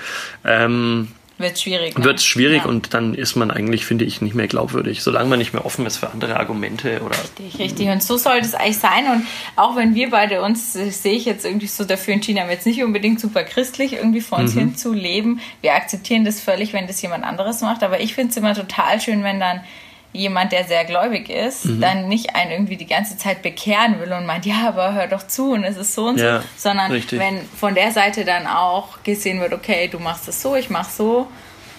ähm, 0.44 1.08
Wird 1.38 1.58
schwierig. 1.58 1.96
ne? 1.96 2.04
wird 2.04 2.18
es 2.18 2.24
schwierig 2.26 2.62
Ja. 2.64 2.68
und 2.68 2.92
dann 2.94 3.14
ist 3.14 3.36
man 3.36 3.50
eigentlich, 3.50 3.86
finde 3.86 4.04
ich, 4.04 4.20
nicht 4.20 4.34
mehr 4.34 4.48
glaubwürdig, 4.48 5.02
solange 5.02 5.28
man 5.30 5.38
nicht 5.38 5.52
mehr 5.52 5.64
offen 5.64 5.86
ist 5.86 5.96
für 5.98 6.10
andere 6.10 6.36
Argumente 6.36 7.00
oder 7.00 7.16
Richtig, 7.16 7.58
richtig. 7.60 7.88
Und 7.88 8.02
so 8.02 8.16
sollte 8.16 8.46
es 8.46 8.54
eigentlich 8.54 8.78
sein. 8.78 9.06
Und 9.10 9.26
auch 9.56 9.76
wenn 9.76 9.94
wir 9.94 10.10
beide 10.10 10.42
uns, 10.42 10.72
das 10.72 11.02
sehe 11.02 11.14
ich 11.14 11.24
jetzt 11.24 11.44
irgendwie 11.44 11.68
so 11.68 11.84
dafür 11.84 12.14
entschieden 12.14 12.40
haben, 12.40 12.50
jetzt 12.50 12.66
nicht 12.66 12.82
unbedingt 12.82 13.20
super 13.20 13.44
christlich 13.44 13.92
irgendwie 13.94 14.20
vor 14.20 14.38
uns 14.38 14.52
hin 14.52 14.76
zu 14.76 14.92
leben. 14.92 15.40
Wir 15.60 15.74
akzeptieren 15.74 16.24
das 16.24 16.40
völlig, 16.40 16.72
wenn 16.72 16.86
das 16.86 17.00
jemand 17.02 17.24
anderes 17.24 17.60
macht. 17.60 17.82
Aber 17.82 18.00
ich 18.00 18.14
finde 18.14 18.30
es 18.30 18.36
immer 18.36 18.54
total 18.54 19.00
schön, 19.00 19.22
wenn 19.22 19.38
dann 19.40 19.60
jemand, 20.18 20.52
der 20.52 20.64
sehr 20.64 20.84
gläubig 20.84 21.30
ist, 21.30 21.64
Mhm. 21.64 21.80
dann 21.80 22.08
nicht 22.08 22.34
einen 22.34 22.50
irgendwie 22.50 22.76
die 22.76 22.86
ganze 22.86 23.16
Zeit 23.16 23.42
bekehren 23.42 24.00
will 24.00 24.12
und 24.12 24.26
meint, 24.26 24.44
ja, 24.46 24.66
aber 24.68 24.92
hör 24.94 25.06
doch 25.06 25.26
zu 25.26 25.52
und 25.52 25.64
es 25.64 25.76
ist 25.76 25.94
so 25.94 26.06
und 26.08 26.18
Ja, 26.18 26.40
so, 26.40 26.46
sondern 26.56 26.90
richtig. 26.92 27.18
wenn 27.18 27.40
von 27.58 27.74
der 27.74 27.92
Seite 27.92 28.24
dann 28.24 28.46
auch 28.46 29.02
gesehen 29.04 29.40
wird, 29.40 29.52
okay, 29.52 29.88
du 29.88 29.98
machst 29.98 30.28
es 30.28 30.42
so, 30.42 30.54
ich 30.56 30.70
mach 30.70 30.88
so. 30.88 31.28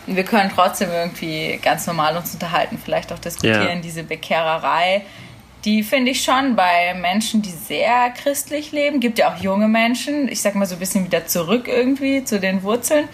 Und 0.08 0.15
wir 0.15 0.24
können 0.24 0.50
trotzdem 0.53 0.89
irgendwie 0.91 1.60
ganz 1.62 1.86
normal 1.86 2.17
uns 2.17 2.34
unterhalten, 2.34 2.79
vielleicht 2.84 3.12
auch 3.13 3.19
diskutieren, 3.19 3.67
Ja. 3.67 3.75
diese 3.75 4.03
Bekehrerei. 4.03 5.03
Die 5.65 5.84
finde 5.84 6.12
ich 6.12 6.24
schon 6.24 6.55
bei 6.55 6.93
Menschen, 6.93 7.41
die 7.41 7.51
sehr 7.51 8.10
christlich 8.12 8.72
leben. 8.72 9.01
Gibt 9.01 9.19
ja 9.19 9.31
auch 9.34 9.38
junge 9.41 9.67
Menschen, 9.67 10.29
ich 10.29 10.41
sag 10.41 10.55
mal 10.55 10.65
so 10.65 10.75
ein 10.75 10.79
bisschen 10.79 11.05
wieder 11.05 11.27
zurück 11.27 11.67
irgendwie 11.67 12.24
zu 12.24 12.39
den 12.39 12.63
Wurzeln. 12.63 13.10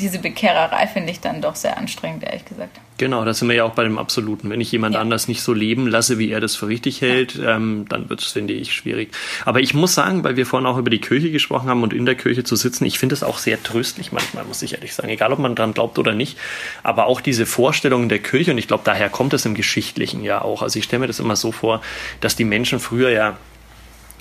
Diese 0.00 0.18
Bekehrerei 0.18 0.86
finde 0.86 1.12
ich 1.12 1.20
dann 1.20 1.40
doch 1.42 1.54
sehr 1.56 1.76
anstrengend, 1.76 2.24
ehrlich 2.24 2.44
gesagt. 2.44 2.80
Genau, 2.96 3.24
da 3.24 3.32
sind 3.32 3.48
wir 3.48 3.56
ja 3.56 3.64
auch 3.64 3.72
bei 3.72 3.84
dem 3.84 3.98
Absoluten. 3.98 4.50
Wenn 4.50 4.60
ich 4.60 4.72
jemand 4.72 4.94
Ja. 4.94 5.00
anders 5.00 5.26
nicht 5.28 5.40
so 5.42 5.52
leben 5.54 5.86
lasse, 5.86 6.18
wie 6.18 6.30
er 6.30 6.40
das 6.40 6.54
für 6.56 6.68
richtig 6.68 7.00
hält, 7.00 7.38
ähm, 7.42 7.86
dann 7.88 8.10
wird 8.10 8.20
es, 8.20 8.32
finde 8.32 8.52
ich, 8.52 8.72
schwierig. 8.74 9.10
Aber 9.46 9.60
ich 9.60 9.72
muss 9.74 9.94
sagen, 9.94 10.22
weil 10.22 10.36
wir 10.36 10.44
vorhin 10.46 10.66
auch 10.66 10.76
über 10.76 10.90
die 10.90 11.00
Kirche 11.00 11.30
gesprochen 11.30 11.68
haben 11.70 11.82
und 11.82 11.92
in 11.94 12.04
der 12.04 12.14
Kirche 12.14 12.44
zu 12.44 12.56
sitzen, 12.56 12.84
ich 12.84 12.98
finde 12.98 13.14
es 13.14 13.22
auch 13.22 13.38
sehr 13.38 13.62
tröstlich 13.62 14.12
manchmal, 14.12 14.44
muss 14.44 14.62
ich 14.62 14.74
ehrlich 14.74 14.94
sagen. 14.94 15.08
Egal, 15.08 15.32
ob 15.32 15.38
man 15.38 15.54
dran 15.54 15.72
glaubt 15.72 15.98
oder 15.98 16.12
nicht. 16.12 16.36
Aber 16.82 17.06
auch 17.06 17.20
diese 17.20 17.46
Vorstellungen 17.46 18.08
der 18.08 18.18
Kirche, 18.18 18.50
und 18.50 18.58
ich 18.58 18.68
glaube, 18.68 18.82
daher 18.84 19.08
kommt 19.08 19.32
es 19.34 19.46
im 19.46 19.54
Geschichtlichen 19.54 20.22
ja 20.22 20.42
auch. 20.42 20.60
Also 20.62 20.78
ich 20.78 20.84
stelle 20.84 21.00
mir 21.00 21.06
das 21.06 21.20
immer 21.20 21.36
so 21.36 21.52
vor, 21.52 21.80
dass 22.20 22.36
die 22.36 22.44
Menschen 22.44 22.80
früher 22.80 23.10
ja 23.10 23.36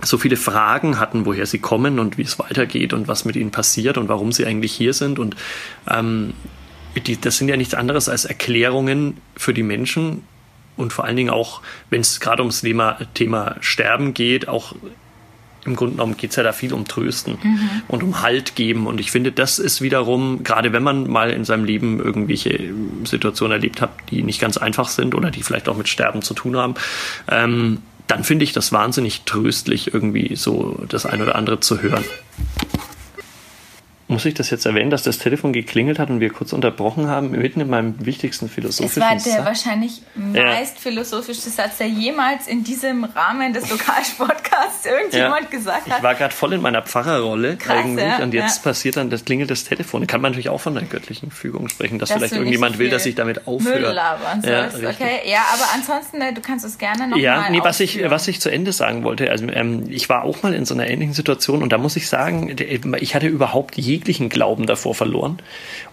so 0.03 0.17
viele 0.17 0.37
Fragen 0.37 0.99
hatten, 0.99 1.25
woher 1.25 1.45
sie 1.45 1.59
kommen 1.59 1.99
und 1.99 2.17
wie 2.17 2.23
es 2.23 2.39
weitergeht 2.39 2.93
und 2.93 3.07
was 3.07 3.25
mit 3.25 3.35
ihnen 3.35 3.51
passiert 3.51 3.97
und 3.97 4.09
warum 4.09 4.31
sie 4.31 4.45
eigentlich 4.45 4.73
hier 4.73 4.93
sind. 4.93 5.19
Und 5.19 5.35
ähm, 5.89 6.33
die, 7.05 7.19
das 7.19 7.37
sind 7.37 7.49
ja 7.49 7.57
nichts 7.57 7.73
anderes 7.73 8.09
als 8.09 8.25
Erklärungen 8.25 9.17
für 9.35 9.53
die 9.53 9.63
Menschen 9.63 10.23
und 10.79 10.93
vor 10.93 11.03
allen 11.03 11.17
Dingen 11.17 11.29
auch, 11.29 11.61
wenn 11.89 12.01
es 12.01 12.21
gerade 12.21 12.41
ums 12.41 12.61
Thema, 12.61 12.97
Thema 13.13 13.57
Sterben 13.59 14.13
geht, 14.13 14.47
auch 14.47 14.73
im 15.65 15.75
Grunde 15.75 15.95
genommen 15.95 16.15
geht 16.15 16.29
es 16.29 16.37
ja 16.37 16.43
da 16.43 16.53
viel 16.53 16.73
um 16.73 16.87
Trösten 16.87 17.37
und 17.89 18.01
um 18.01 18.21
Halt 18.21 18.55
geben. 18.55 18.87
Und 18.87 19.01
ich 19.01 19.11
finde, 19.11 19.33
das 19.33 19.59
ist 19.59 19.81
wiederum, 19.81 20.41
gerade 20.43 20.71
wenn 20.71 20.81
man 20.81 21.09
mal 21.09 21.31
in 21.31 21.43
seinem 21.43 21.65
Leben 21.65 21.99
irgendwelche 21.99 22.73
Situationen 23.03 23.51
erlebt 23.51 23.81
hat, 23.81 23.91
die 24.09 24.23
nicht 24.23 24.39
ganz 24.39 24.55
einfach 24.55 24.87
sind 24.87 25.15
oder 25.15 25.31
die 25.31 25.43
vielleicht 25.43 25.67
auch 25.67 25.75
mit 25.75 25.89
Sterben 25.89 26.21
zu 26.21 26.33
tun 26.33 26.55
haben, 26.55 26.75
ähm, 27.29 27.79
dann 28.09 28.23
finde 28.23 28.43
ich 28.43 28.51
das 28.51 28.73
wahnsinnig 28.73 29.21
tröstlich, 29.25 29.93
irgendwie 29.93 30.35
so 30.35 30.83
das 30.89 31.05
ein 31.05 31.21
oder 31.21 31.35
andere 31.35 31.59
zu 31.59 31.81
hören. 31.81 32.03
Muss 34.09 34.25
ich 34.25 34.33
das 34.33 34.49
jetzt 34.49 34.65
erwähnen, 34.65 34.89
dass 34.89 35.03
das 35.03 35.19
Telefon 35.19 35.53
geklingelt 35.53 35.99
hat 35.99 36.09
und 36.09 36.19
wir 36.19 36.31
kurz 36.31 36.51
unterbrochen 36.51 37.07
haben, 37.07 37.29
mitten 37.29 37.61
in 37.61 37.69
meinem 37.69 38.03
wichtigsten 38.03 38.49
philosophischen 38.49 39.03
Satz? 39.03 39.21
Es 39.21 39.25
war 39.27 39.33
der 39.33 39.43
Satz? 39.43 39.45
wahrscheinlich 39.45 40.01
meist 40.15 40.75
ja. 40.75 40.81
philosophischste 40.81 41.51
Satz, 41.51 41.77
der 41.77 41.89
jemals 41.89 42.47
in 42.47 42.63
diesem 42.63 43.03
Rahmen 43.03 43.53
des 43.53 43.69
Lokalsportcasts 43.69 44.87
irgendjemand 44.87 45.43
ja. 45.43 45.57
gesagt 45.57 45.89
hat. 45.91 45.97
Ich 45.97 46.03
war 46.03 46.15
gerade 46.15 46.33
voll 46.33 46.53
in 46.53 46.61
meiner 46.61 46.81
Pfarrerrolle 46.81 47.57
Krass, 47.57 47.77
eigentlich 47.77 48.07
ja. 48.07 48.23
und 48.23 48.33
jetzt 48.33 48.63
passiert 48.63 48.97
dann, 48.97 49.11
das 49.11 49.25
klingelt 49.25 49.51
das 49.51 49.63
Telefon. 49.63 50.07
Kann 50.07 50.21
man 50.21 50.31
natürlich 50.31 50.49
auch 50.49 50.61
von 50.61 50.73
der 50.73 50.85
göttlichen 50.85 51.29
Fügung 51.29 51.69
sprechen, 51.69 51.99
dass 51.99 52.09
das 52.09 52.17
vielleicht 52.17 52.33
irgendjemand 52.33 52.77
so 52.77 52.79
will, 52.79 52.89
dass 52.89 53.05
ich 53.05 53.13
damit 53.13 53.45
aufhöre. 53.45 53.79
Müll 53.79 53.91
labern 53.91 54.41
ja, 54.43 54.69
okay, 54.89 55.19
ja, 55.25 55.41
aber 55.53 55.65
ansonsten, 55.75 56.19
äh, 56.21 56.33
du 56.33 56.41
kannst 56.41 56.65
es 56.65 56.79
gerne 56.79 57.09
noch 57.09 57.17
Ja, 57.17 57.41
mal 57.41 57.51
nee, 57.51 57.59
was 57.61 57.79
ich, 57.79 58.09
was 58.09 58.27
ich 58.27 58.41
zu 58.41 58.49
Ende 58.49 58.73
sagen 58.73 59.03
wollte, 59.03 59.29
also 59.29 59.45
ähm, 59.47 59.83
ich 59.87 60.09
war 60.09 60.23
auch 60.23 60.41
mal 60.41 60.55
in 60.55 60.65
so 60.65 60.73
einer 60.73 60.87
ähnlichen 60.87 61.13
Situation 61.13 61.61
und 61.61 61.71
da 61.71 61.77
muss 61.77 61.95
ich 61.95 62.09
sagen, 62.09 62.55
ich 62.57 63.15
hatte 63.15 63.27
überhaupt 63.27 63.77
jeglichen 63.99 64.29
Glauben 64.29 64.65
davor 64.65 64.95
verloren. 64.95 65.37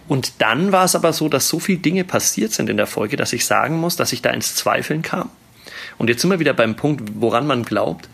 Und 0.07 0.41
dann 0.41 0.71
war 0.71 0.85
es 0.85 0.95
aber 0.95 1.13
so, 1.13 1.29
dass 1.29 1.47
so 1.47 1.59
viele 1.59 1.79
Dinge 1.79 2.03
passiert 2.03 2.53
sind 2.53 2.69
in 2.69 2.77
der 2.77 2.87
Folge, 2.87 3.17
dass 3.17 3.33
ich 3.33 3.45
sagen 3.45 3.77
muss, 3.77 3.95
dass 3.95 4.13
ich 4.13 4.21
da 4.21 4.29
ins 4.29 4.55
Zweifeln 4.55 5.01
kam. 5.01 5.29
Und 5.97 6.09
jetzt 6.09 6.21
sind 6.21 6.31
wir 6.31 6.39
wieder 6.39 6.53
beim 6.53 6.75
Punkt, 6.75 7.03
woran 7.15 7.45
man 7.45 7.63
glaubt 7.63 8.07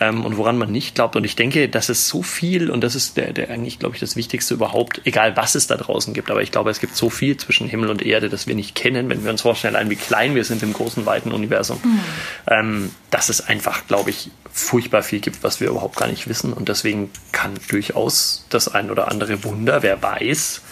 ähm, 0.00 0.24
und 0.24 0.36
woran 0.36 0.58
man 0.58 0.70
nicht 0.70 0.94
glaubt. 0.94 1.16
Und 1.16 1.24
ich 1.24 1.36
denke, 1.36 1.68
das 1.68 1.88
ist 1.88 2.08
so 2.08 2.22
viel 2.22 2.70
und 2.70 2.82
das 2.82 2.94
ist 2.94 3.16
der, 3.16 3.32
der 3.32 3.50
eigentlich, 3.50 3.78
glaube 3.78 3.96
ich, 3.96 4.00
das 4.00 4.16
Wichtigste 4.16 4.54
überhaupt, 4.54 5.00
egal 5.04 5.36
was 5.36 5.54
es 5.54 5.66
da 5.66 5.76
draußen 5.76 6.14
gibt. 6.14 6.30
Aber 6.30 6.42
ich 6.42 6.52
glaube, 6.52 6.70
es 6.70 6.80
gibt 6.80 6.96
so 6.96 7.10
viel 7.10 7.36
zwischen 7.36 7.68
Himmel 7.68 7.90
und 7.90 8.02
Erde, 8.02 8.28
das 8.28 8.46
wir 8.46 8.54
nicht 8.54 8.74
kennen, 8.74 9.08
wenn 9.08 9.24
wir 9.24 9.30
uns 9.30 9.42
vorstellen, 9.42 9.90
wie 9.90 9.96
klein 9.96 10.34
wir 10.34 10.44
sind 10.44 10.62
im 10.62 10.72
großen, 10.72 11.06
weiten 11.06 11.32
Universum, 11.32 11.80
mhm. 11.82 12.00
ähm, 12.46 12.90
dass 13.10 13.28
es 13.28 13.40
einfach, 13.40 13.86
glaube 13.86 14.10
ich, 14.10 14.30
furchtbar 14.52 15.02
viel 15.02 15.20
gibt, 15.20 15.42
was 15.42 15.60
wir 15.60 15.68
überhaupt 15.68 15.96
gar 15.96 16.08
nicht 16.08 16.28
wissen. 16.28 16.52
Und 16.52 16.68
deswegen 16.68 17.10
kann 17.32 17.54
durchaus 17.68 18.46
das 18.50 18.68
ein 18.68 18.90
oder 18.90 19.10
andere 19.10 19.44
Wunder, 19.44 19.82
wer 19.82 20.02
weiß, 20.02 20.62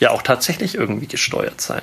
ja 0.00 0.10
auch 0.10 0.22
tatsächlich 0.22 0.74
irgendwie 0.74 1.06
gesteuert 1.06 1.60
sein. 1.60 1.82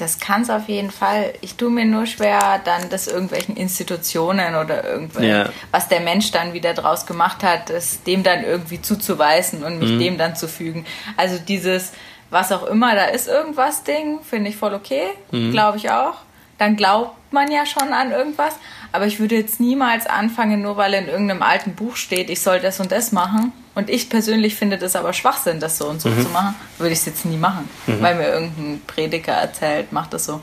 Das 0.00 0.18
kann 0.18 0.42
es 0.42 0.50
auf 0.50 0.68
jeden 0.68 0.90
Fall. 0.90 1.34
Ich 1.40 1.56
tue 1.56 1.70
mir 1.70 1.84
nur 1.84 2.06
schwer, 2.06 2.60
dann 2.64 2.88
das 2.88 3.06
irgendwelchen 3.06 3.56
Institutionen 3.56 4.54
oder 4.54 4.84
irgendwas, 4.84 5.22
ja. 5.22 5.48
was 5.70 5.88
der 5.88 6.00
Mensch 6.00 6.30
dann 6.30 6.52
wieder 6.54 6.74
draus 6.74 7.06
gemacht 7.06 7.42
hat, 7.42 7.70
es 7.70 8.02
dem 8.02 8.22
dann 8.22 8.44
irgendwie 8.44 8.80
zuzuweisen 8.80 9.62
und 9.62 9.78
mich 9.78 9.90
mhm. 9.90 9.98
dem 9.98 10.18
dann 10.18 10.36
zu 10.36 10.48
fügen. 10.48 10.86
Also 11.16 11.38
dieses, 11.38 11.92
was 12.30 12.50
auch 12.52 12.66
immer 12.66 12.94
da 12.94 13.04
ist, 13.04 13.28
irgendwas 13.28 13.84
Ding, 13.84 14.20
finde 14.22 14.50
ich 14.50 14.56
voll 14.56 14.74
okay, 14.74 15.08
mhm. 15.30 15.52
glaube 15.52 15.76
ich 15.76 15.90
auch. 15.90 16.14
Dann 16.58 16.76
glaubt 16.76 17.32
man 17.32 17.50
ja 17.50 17.64
schon 17.66 17.92
an 17.92 18.10
irgendwas. 18.10 18.54
Aber 18.92 19.06
ich 19.06 19.20
würde 19.20 19.36
jetzt 19.36 19.60
niemals 19.60 20.06
anfangen, 20.06 20.62
nur 20.62 20.76
weil 20.76 20.94
in 20.94 21.06
irgendeinem 21.06 21.42
alten 21.42 21.74
Buch 21.74 21.96
steht, 21.96 22.28
ich 22.28 22.40
soll 22.40 22.60
das 22.60 22.80
und 22.80 22.90
das 22.90 23.12
machen. 23.12 23.52
Und 23.74 23.88
ich 23.88 24.10
persönlich 24.10 24.56
finde 24.56 24.78
das 24.78 24.96
aber 24.96 25.12
Schwachsinn, 25.12 25.60
das 25.60 25.78
so 25.78 25.86
und 25.88 26.00
so 26.00 26.08
mhm. 26.08 26.22
zu 26.22 26.28
machen. 26.30 26.54
Würde 26.78 26.92
ich 26.92 26.98
es 26.98 27.06
jetzt 27.06 27.24
nie 27.24 27.36
machen, 27.36 27.68
mhm. 27.86 28.00
weil 28.00 28.16
mir 28.16 28.28
irgendein 28.28 28.82
Prediger 28.86 29.34
erzählt, 29.34 29.92
macht 29.92 30.12
das 30.12 30.24
so. 30.24 30.40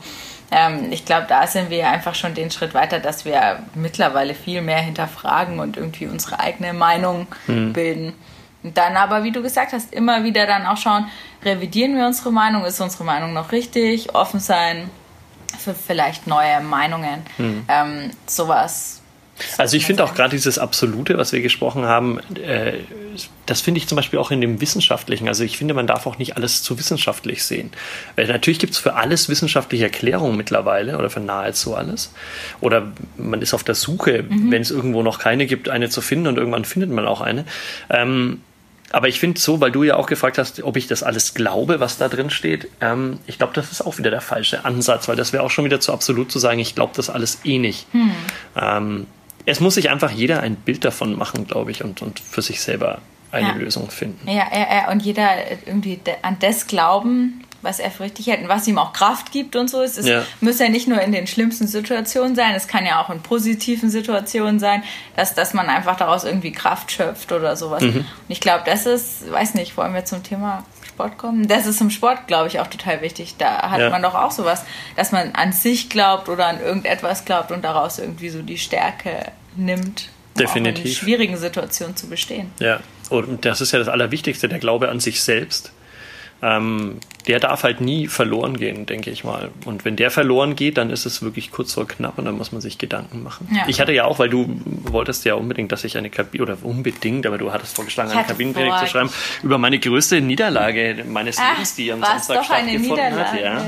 Ähm, 0.50 0.90
ich 0.90 1.04
glaube, 1.04 1.26
da 1.28 1.46
sind 1.46 1.68
wir 1.68 1.88
einfach 1.88 2.14
schon 2.14 2.34
den 2.34 2.50
Schritt 2.50 2.72
weiter, 2.72 3.00
dass 3.00 3.24
wir 3.24 3.62
mittlerweile 3.74 4.34
viel 4.34 4.62
mehr 4.62 4.78
hinterfragen 4.78 5.60
und 5.60 5.76
irgendwie 5.76 6.06
unsere 6.06 6.40
eigene 6.40 6.72
Meinung 6.72 7.26
mhm. 7.46 7.74
bilden. 7.74 8.14
Und 8.62 8.76
dann 8.76 8.96
aber, 8.96 9.24
wie 9.24 9.30
du 9.30 9.42
gesagt 9.42 9.72
hast, 9.72 9.92
immer 9.92 10.24
wieder 10.24 10.46
dann 10.46 10.66
auch 10.66 10.78
schauen, 10.78 11.06
revidieren 11.44 11.96
wir 11.96 12.06
unsere 12.06 12.32
Meinung, 12.32 12.64
ist 12.64 12.80
unsere 12.80 13.04
Meinung 13.04 13.32
noch 13.32 13.52
richtig, 13.52 14.14
offen 14.14 14.40
sein, 14.40 14.90
für 15.58 15.74
vielleicht 15.74 16.26
neue 16.26 16.60
Meinungen. 16.60 17.22
Mhm. 17.38 17.64
Ähm, 17.68 18.10
sowas. 18.26 19.02
Also 19.56 19.76
ich 19.76 19.86
finde 19.86 20.04
auch 20.04 20.14
gerade 20.14 20.30
dieses 20.30 20.58
Absolute, 20.58 21.16
was 21.16 21.32
wir 21.32 21.40
gesprochen 21.40 21.84
haben, 21.84 22.18
äh, 22.34 22.74
das 23.46 23.60
finde 23.60 23.78
ich 23.78 23.86
zum 23.86 23.96
Beispiel 23.96 24.18
auch 24.18 24.30
in 24.30 24.40
dem 24.40 24.60
Wissenschaftlichen. 24.60 25.28
Also 25.28 25.44
ich 25.44 25.56
finde, 25.56 25.74
man 25.74 25.86
darf 25.86 26.06
auch 26.06 26.18
nicht 26.18 26.36
alles 26.36 26.62
zu 26.62 26.78
wissenschaftlich 26.78 27.44
sehen. 27.44 27.70
Weil 28.16 28.26
natürlich 28.26 28.58
gibt 28.58 28.72
es 28.72 28.78
für 28.78 28.94
alles 28.94 29.28
wissenschaftliche 29.28 29.84
Erklärungen 29.84 30.36
mittlerweile 30.36 30.98
oder 30.98 31.08
für 31.08 31.20
nahezu 31.20 31.74
alles. 31.74 32.12
Oder 32.60 32.92
man 33.16 33.40
ist 33.40 33.54
auf 33.54 33.64
der 33.64 33.74
Suche, 33.74 34.24
mhm. 34.24 34.50
wenn 34.50 34.62
es 34.62 34.70
irgendwo 34.70 35.02
noch 35.02 35.18
keine 35.18 35.46
gibt, 35.46 35.68
eine 35.68 35.88
zu 35.88 36.00
finden 36.00 36.26
und 36.26 36.36
irgendwann 36.36 36.64
findet 36.64 36.90
man 36.90 37.06
auch 37.06 37.20
eine. 37.20 37.44
Ähm, 37.90 38.40
aber 38.90 39.08
ich 39.08 39.20
finde 39.20 39.40
so, 39.40 39.60
weil 39.60 39.70
du 39.70 39.82
ja 39.82 39.96
auch 39.96 40.06
gefragt 40.06 40.38
hast, 40.38 40.62
ob 40.62 40.76
ich 40.76 40.86
das 40.86 41.02
alles 41.02 41.34
glaube, 41.34 41.80
was 41.80 41.98
da 41.98 42.08
drin 42.08 42.30
steht, 42.30 42.68
ähm, 42.80 43.18
ich 43.26 43.38
glaube, 43.38 43.52
das 43.54 43.70
ist 43.70 43.82
auch 43.82 43.98
wieder 43.98 44.10
der 44.10 44.20
falsche 44.20 44.64
Ansatz, 44.64 45.08
weil 45.08 45.16
das 45.16 45.32
wäre 45.32 45.42
auch 45.42 45.50
schon 45.50 45.64
wieder 45.64 45.80
zu 45.80 45.92
absolut 45.92 46.32
zu 46.32 46.38
sagen, 46.38 46.58
ich 46.58 46.74
glaube 46.74 46.92
das 46.96 47.10
alles 47.10 47.40
eh 47.44 47.58
nicht. 47.58 47.86
Hm. 47.92 48.10
Ähm, 48.56 49.06
es 49.44 49.60
muss 49.60 49.74
sich 49.74 49.90
einfach 49.90 50.10
jeder 50.10 50.40
ein 50.40 50.56
Bild 50.56 50.84
davon 50.84 51.16
machen, 51.16 51.46
glaube 51.46 51.70
ich, 51.70 51.82
und, 51.82 52.02
und 52.02 52.20
für 52.20 52.42
sich 52.42 52.60
selber 52.60 53.00
eine 53.30 53.48
ja. 53.48 53.54
Lösung 53.54 53.90
finden. 53.90 54.26
Ja, 54.28 54.46
ja, 54.52 54.66
ja, 54.70 54.90
und 54.90 55.00
jeder 55.00 55.28
irgendwie 55.66 56.00
an 56.22 56.36
das 56.40 56.66
glauben, 56.66 57.44
was 57.62 57.80
er 57.80 57.90
für 57.90 58.04
richtig 58.04 58.26
hält 58.26 58.42
und 58.42 58.48
was 58.48 58.66
ihm 58.68 58.78
auch 58.78 58.92
Kraft 58.92 59.32
gibt 59.32 59.56
und 59.56 59.68
so. 59.68 59.82
Es 59.82 59.98
ist, 59.98 60.06
ja. 60.06 60.24
muss 60.40 60.58
ja 60.58 60.68
nicht 60.68 60.86
nur 60.86 61.00
in 61.00 61.12
den 61.12 61.26
schlimmsten 61.26 61.66
Situationen 61.66 62.36
sein, 62.36 62.54
es 62.54 62.68
kann 62.68 62.86
ja 62.86 63.02
auch 63.02 63.10
in 63.10 63.20
positiven 63.20 63.90
Situationen 63.90 64.58
sein, 64.60 64.82
dass, 65.16 65.34
dass 65.34 65.54
man 65.54 65.68
einfach 65.68 65.96
daraus 65.96 66.24
irgendwie 66.24 66.52
Kraft 66.52 66.92
schöpft 66.92 67.32
oder 67.32 67.56
sowas. 67.56 67.82
Mhm. 67.82 67.96
Und 67.96 68.06
ich 68.28 68.40
glaube, 68.40 68.62
das 68.64 68.86
ist, 68.86 69.30
weiß 69.30 69.54
nicht, 69.54 69.76
wollen 69.76 69.94
wir 69.94 70.04
zum 70.04 70.22
Thema 70.22 70.64
Sport 70.86 71.18
kommen? 71.18 71.48
Das 71.48 71.66
ist 71.66 71.80
im 71.80 71.90
Sport, 71.90 72.26
glaube 72.26 72.48
ich, 72.48 72.60
auch 72.60 72.68
total 72.68 73.02
wichtig. 73.02 73.34
Da 73.38 73.70
hat 73.70 73.80
ja. 73.80 73.90
man 73.90 74.02
doch 74.02 74.14
auch 74.14 74.30
sowas, 74.30 74.64
dass 74.96 75.12
man 75.12 75.32
an 75.32 75.52
sich 75.52 75.88
glaubt 75.88 76.28
oder 76.28 76.46
an 76.46 76.60
irgendetwas 76.60 77.24
glaubt 77.24 77.50
und 77.50 77.64
daraus 77.64 77.98
irgendwie 77.98 78.28
so 78.28 78.42
die 78.42 78.58
Stärke 78.58 79.32
nimmt. 79.56 80.10
Um 80.34 80.42
Definitiv. 80.42 80.84
in 80.84 80.90
schwierigen 80.92 81.36
Situationen 81.36 81.96
zu 81.96 82.08
bestehen. 82.08 82.52
Ja, 82.60 82.78
und 83.10 83.44
das 83.44 83.60
ist 83.60 83.72
ja 83.72 83.80
das 83.80 83.88
Allerwichtigste, 83.88 84.48
der 84.48 84.60
Glaube 84.60 84.88
an 84.88 85.00
sich 85.00 85.20
selbst 85.22 85.72
ähm, 86.42 86.98
der 87.28 87.40
darf 87.40 87.62
halt 87.62 87.82
nie 87.82 88.08
verloren 88.08 88.56
gehen, 88.56 88.86
denke 88.86 89.10
ich 89.10 89.22
mal. 89.22 89.50
Und 89.66 89.84
wenn 89.84 89.96
der 89.96 90.10
verloren 90.10 90.56
geht, 90.56 90.78
dann 90.78 90.88
ist 90.88 91.04
es 91.04 91.20
wirklich 91.20 91.50
kurz 91.50 91.74
vor 91.74 91.86
knapp 91.86 92.18
und 92.18 92.24
dann 92.24 92.38
muss 92.38 92.52
man 92.52 92.62
sich 92.62 92.78
Gedanken 92.78 93.22
machen. 93.22 93.48
Ja. 93.54 93.64
Ich 93.68 93.80
hatte 93.80 93.92
ja 93.92 94.06
auch, 94.06 94.18
weil 94.18 94.30
du 94.30 94.48
wolltest 94.64 95.26
ja 95.26 95.34
unbedingt, 95.34 95.70
dass 95.70 95.84
ich 95.84 95.98
eine 95.98 96.08
Kabine, 96.08 96.42
oder 96.42 96.56
unbedingt, 96.62 97.26
aber 97.26 97.36
du 97.36 97.52
hattest 97.52 97.76
vorgeschlagen, 97.76 98.10
eine 98.10 98.24
Kabinenpredigt 98.24 98.78
zu 98.78 98.86
schreiben, 98.86 99.10
über 99.42 99.58
meine 99.58 99.78
größte 99.78 100.22
Niederlage 100.22 101.04
meines 101.06 101.36
Ach, 101.38 101.52
Lebens, 101.52 101.74
die 101.74 101.92
am 101.92 102.02
Samstag 102.02 102.46
stattgefunden 102.46 103.14
hat. 103.14 103.38
Ja. 103.38 103.62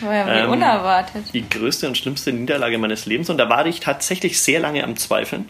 War 0.00 0.14
ja 0.14 0.44
ähm, 0.44 0.50
unerwartet. 0.50 1.26
Die 1.34 1.46
größte 1.46 1.86
und 1.86 1.98
schlimmste 1.98 2.32
Niederlage 2.32 2.78
meines 2.78 3.04
Lebens. 3.04 3.28
Und 3.28 3.36
da 3.36 3.50
war 3.50 3.66
ich 3.66 3.80
tatsächlich 3.80 4.40
sehr 4.40 4.58
lange 4.58 4.82
am 4.84 4.96
Zweifeln 4.96 5.48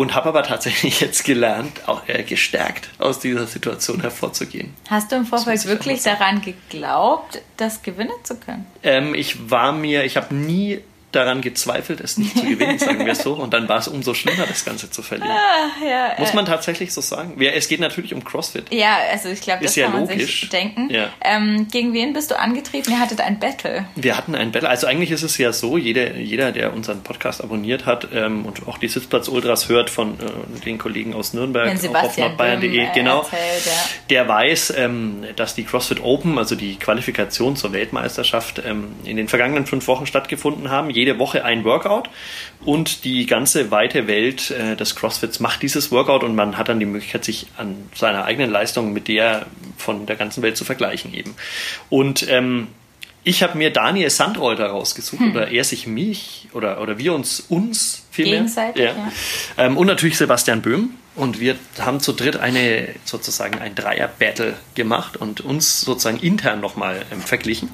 und 0.00 0.14
habe 0.14 0.30
aber 0.30 0.42
tatsächlich 0.42 1.00
jetzt 1.02 1.24
gelernt, 1.24 1.86
auch 1.86 2.08
äh, 2.08 2.22
gestärkt 2.22 2.88
aus 2.98 3.18
dieser 3.18 3.46
Situation 3.46 4.00
hervorzugehen. 4.00 4.72
Hast 4.88 5.12
du 5.12 5.16
im 5.16 5.26
Vorfeld 5.26 5.66
wirklich 5.66 6.02
daran 6.02 6.40
geglaubt, 6.40 7.42
das 7.58 7.82
gewinnen 7.82 8.16
zu 8.22 8.36
können? 8.36 8.64
Ähm, 8.82 9.14
ich 9.14 9.50
war 9.50 9.72
mir, 9.72 10.04
ich 10.04 10.16
habe 10.16 10.34
nie 10.34 10.80
daran 11.12 11.40
gezweifelt, 11.40 12.00
es 12.00 12.18
nicht 12.18 12.36
zu 12.38 12.44
gewinnen, 12.44 12.78
sagen 12.78 13.04
wir 13.04 13.14
so. 13.14 13.34
Und 13.34 13.52
dann 13.52 13.68
war 13.68 13.78
es 13.78 13.88
umso 13.88 14.14
schlimmer, 14.14 14.46
das 14.46 14.64
Ganze 14.64 14.90
zu 14.90 15.02
verlieren. 15.02 15.30
Ah, 15.30 15.84
ja, 15.84 16.14
Muss 16.18 16.34
man 16.34 16.46
tatsächlich 16.46 16.92
so 16.92 17.00
sagen? 17.00 17.40
Ja, 17.40 17.50
es 17.50 17.68
geht 17.68 17.80
natürlich 17.80 18.14
um 18.14 18.24
CrossFit. 18.24 18.72
Ja, 18.72 18.98
also 19.12 19.28
ich 19.28 19.40
glaube, 19.40 19.62
das 19.62 19.76
Ist 19.76 19.82
kann 19.82 19.92
ja 19.92 19.98
man 19.98 20.08
logisch. 20.08 20.40
sich 20.40 20.48
denken. 20.50 20.88
Ja. 20.90 21.08
Ähm, 21.22 21.68
gegen 21.70 21.92
wen 21.92 22.12
bist 22.12 22.30
du 22.30 22.38
angetreten? 22.38 22.92
Ihr 22.92 23.00
hattet 23.00 23.20
ein 23.20 23.38
Battle. 23.38 23.86
Wir 23.96 24.16
hatten 24.16 24.34
ein 24.34 24.52
Battle. 24.52 24.68
Also 24.68 24.86
eigentlich 24.86 25.10
ist 25.10 25.22
es 25.22 25.38
ja 25.38 25.52
so, 25.52 25.76
jeder, 25.78 26.16
jeder 26.16 26.52
der 26.52 26.72
unseren 26.72 27.02
Podcast 27.02 27.42
abonniert 27.42 27.86
hat 27.86 28.08
ähm, 28.14 28.44
und 28.46 28.68
auch 28.68 28.78
die 28.78 28.88
Sitzplatz-Ultras 28.88 29.68
hört 29.68 29.90
von 29.90 30.14
äh, 30.14 30.60
den 30.64 30.78
Kollegen 30.78 31.14
aus 31.14 31.32
Nürnberg, 31.34 31.68
auch 31.68 32.04
auf 32.04 32.16
nordbayern.de, 32.16 32.78
äh, 32.78 32.88
genau, 32.94 33.22
erzählt, 33.22 33.66
ja. 33.66 33.72
der 34.10 34.28
weiß, 34.28 34.74
ähm, 34.76 35.24
dass 35.36 35.54
die 35.54 35.64
CrossFit 35.64 36.00
Open, 36.02 36.38
also 36.38 36.54
die 36.54 36.76
Qualifikation 36.76 37.56
zur 37.56 37.72
Weltmeisterschaft, 37.72 38.62
ähm, 38.64 38.94
in 39.04 39.16
den 39.16 39.28
vergangenen 39.28 39.66
fünf 39.66 39.86
Wochen 39.88 40.06
stattgefunden 40.06 40.70
haben 40.70 40.90
jede 41.00 41.18
Woche 41.18 41.44
ein 41.44 41.64
Workout 41.64 42.08
und 42.64 43.04
die 43.04 43.26
ganze 43.26 43.70
weite 43.70 44.06
Welt 44.06 44.50
äh, 44.50 44.76
des 44.76 44.94
CrossFits 44.94 45.40
macht 45.40 45.62
dieses 45.62 45.90
Workout 45.90 46.22
und 46.22 46.34
man 46.34 46.56
hat 46.56 46.68
dann 46.68 46.78
die 46.78 46.86
Möglichkeit, 46.86 47.24
sich 47.24 47.46
an 47.56 47.74
seiner 47.94 48.24
eigenen 48.24 48.50
Leistung 48.50 48.92
mit 48.92 49.08
der 49.08 49.46
von 49.76 50.06
der 50.06 50.16
ganzen 50.16 50.42
Welt 50.42 50.56
zu 50.56 50.64
vergleichen 50.64 51.14
eben. 51.14 51.34
Und 51.88 52.28
ähm, 52.28 52.68
ich 53.22 53.42
habe 53.42 53.58
mir 53.58 53.70
Daniel 53.70 54.08
Sandreuter 54.10 54.66
rausgesucht 54.66 55.20
hm. 55.20 55.32
oder 55.32 55.50
er 55.50 55.64
sich 55.64 55.86
mich 55.86 56.48
oder, 56.52 56.80
oder 56.80 56.98
wir 56.98 57.12
uns 57.12 57.40
uns 57.40 58.06
vielmehr. 58.10 58.34
Gegenseitig, 58.34 58.82
ja. 58.82 58.90
ja. 58.92 59.12
Ähm, 59.58 59.76
und 59.76 59.86
natürlich 59.86 60.16
Sebastian 60.16 60.62
Böhm. 60.62 60.90
Und 61.16 61.40
wir 61.40 61.56
haben 61.78 62.00
zu 62.00 62.12
dritt 62.12 62.36
eine 62.36 62.88
sozusagen 63.04 63.58
ein 63.58 63.74
Dreier-Battle 63.74 64.54
gemacht 64.74 65.16
und 65.16 65.40
uns 65.40 65.80
sozusagen 65.80 66.18
intern 66.18 66.60
nochmal 66.60 67.04
ähm, 67.10 67.20
verglichen. 67.20 67.68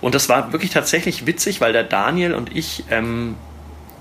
Und 0.00 0.14
das 0.14 0.28
war 0.28 0.52
wirklich 0.52 0.70
tatsächlich 0.70 1.26
witzig, 1.26 1.60
weil 1.60 1.72
der 1.72 1.84
Daniel 1.84 2.34
und 2.34 2.56
ich 2.56 2.84
ähm, 2.90 3.36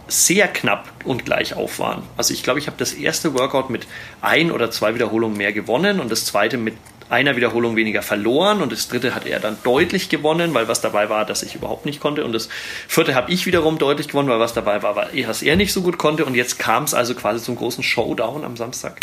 sehr 0.07 0.47
knapp 0.47 0.89
und 1.05 1.25
gleich 1.25 1.55
auf 1.55 1.79
waren. 1.79 2.03
Also 2.17 2.33
ich 2.33 2.43
glaube, 2.43 2.59
ich 2.59 2.67
habe 2.67 2.77
das 2.77 2.93
erste 2.93 3.33
Workout 3.33 3.69
mit 3.69 3.87
ein 4.21 4.51
oder 4.51 4.69
zwei 4.71 4.95
Wiederholungen 4.95 5.37
mehr 5.37 5.53
gewonnen 5.53 5.99
und 5.99 6.11
das 6.11 6.25
zweite 6.25 6.57
mit 6.57 6.75
einer 7.09 7.35
Wiederholung 7.35 7.75
weniger 7.75 8.01
verloren 8.01 8.61
und 8.61 8.71
das 8.71 8.87
dritte 8.87 9.15
hat 9.15 9.25
er 9.25 9.39
dann 9.39 9.57
deutlich 9.63 10.09
gewonnen, 10.09 10.53
weil 10.53 10.67
was 10.67 10.81
dabei 10.81 11.09
war, 11.09 11.25
dass 11.25 11.43
ich 11.43 11.55
überhaupt 11.55 11.85
nicht 11.85 11.99
konnte 11.99 12.25
und 12.25 12.33
das 12.33 12.49
vierte 12.87 13.15
habe 13.15 13.31
ich 13.31 13.45
wiederum 13.45 13.77
deutlich 13.77 14.07
gewonnen, 14.07 14.29
weil 14.29 14.39
was 14.39 14.53
dabei 14.53 14.83
war, 14.83 14.95
was 14.95 15.41
er 15.41 15.55
nicht 15.55 15.73
so 15.73 15.81
gut 15.81 15.97
konnte 15.97 16.25
und 16.25 16.35
jetzt 16.35 16.59
kam 16.59 16.83
es 16.83 16.93
also 16.93 17.15
quasi 17.15 17.43
zum 17.43 17.55
großen 17.55 17.83
Showdown 17.83 18.43
am 18.43 18.57
Samstag 18.57 18.99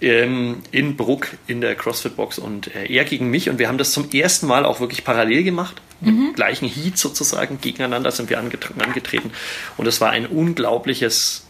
ähm, 0.00 0.62
in 0.72 0.96
Bruck 0.96 1.28
in 1.46 1.60
der 1.60 1.74
CrossFit-Box 1.74 2.38
und 2.38 2.74
äh, 2.74 2.86
er 2.92 3.04
gegen 3.04 3.30
mich 3.30 3.48
und 3.48 3.58
wir 3.58 3.68
haben 3.68 3.78
das 3.78 3.92
zum 3.92 4.10
ersten 4.10 4.46
Mal 4.46 4.64
auch 4.64 4.80
wirklich 4.80 5.04
parallel 5.04 5.44
gemacht. 5.44 5.80
Mhm. 6.00 6.08
Im 6.08 6.32
gleichen 6.34 6.68
Heat 6.68 6.98
sozusagen 6.98 7.60
gegeneinander 7.60 8.10
sind 8.10 8.28
wir 8.28 8.38
angetreten 8.38 9.30
und 9.76 9.86
es 9.86 10.00
war 10.00 10.10
ein 10.10 10.26
unglaubliches 10.26 11.46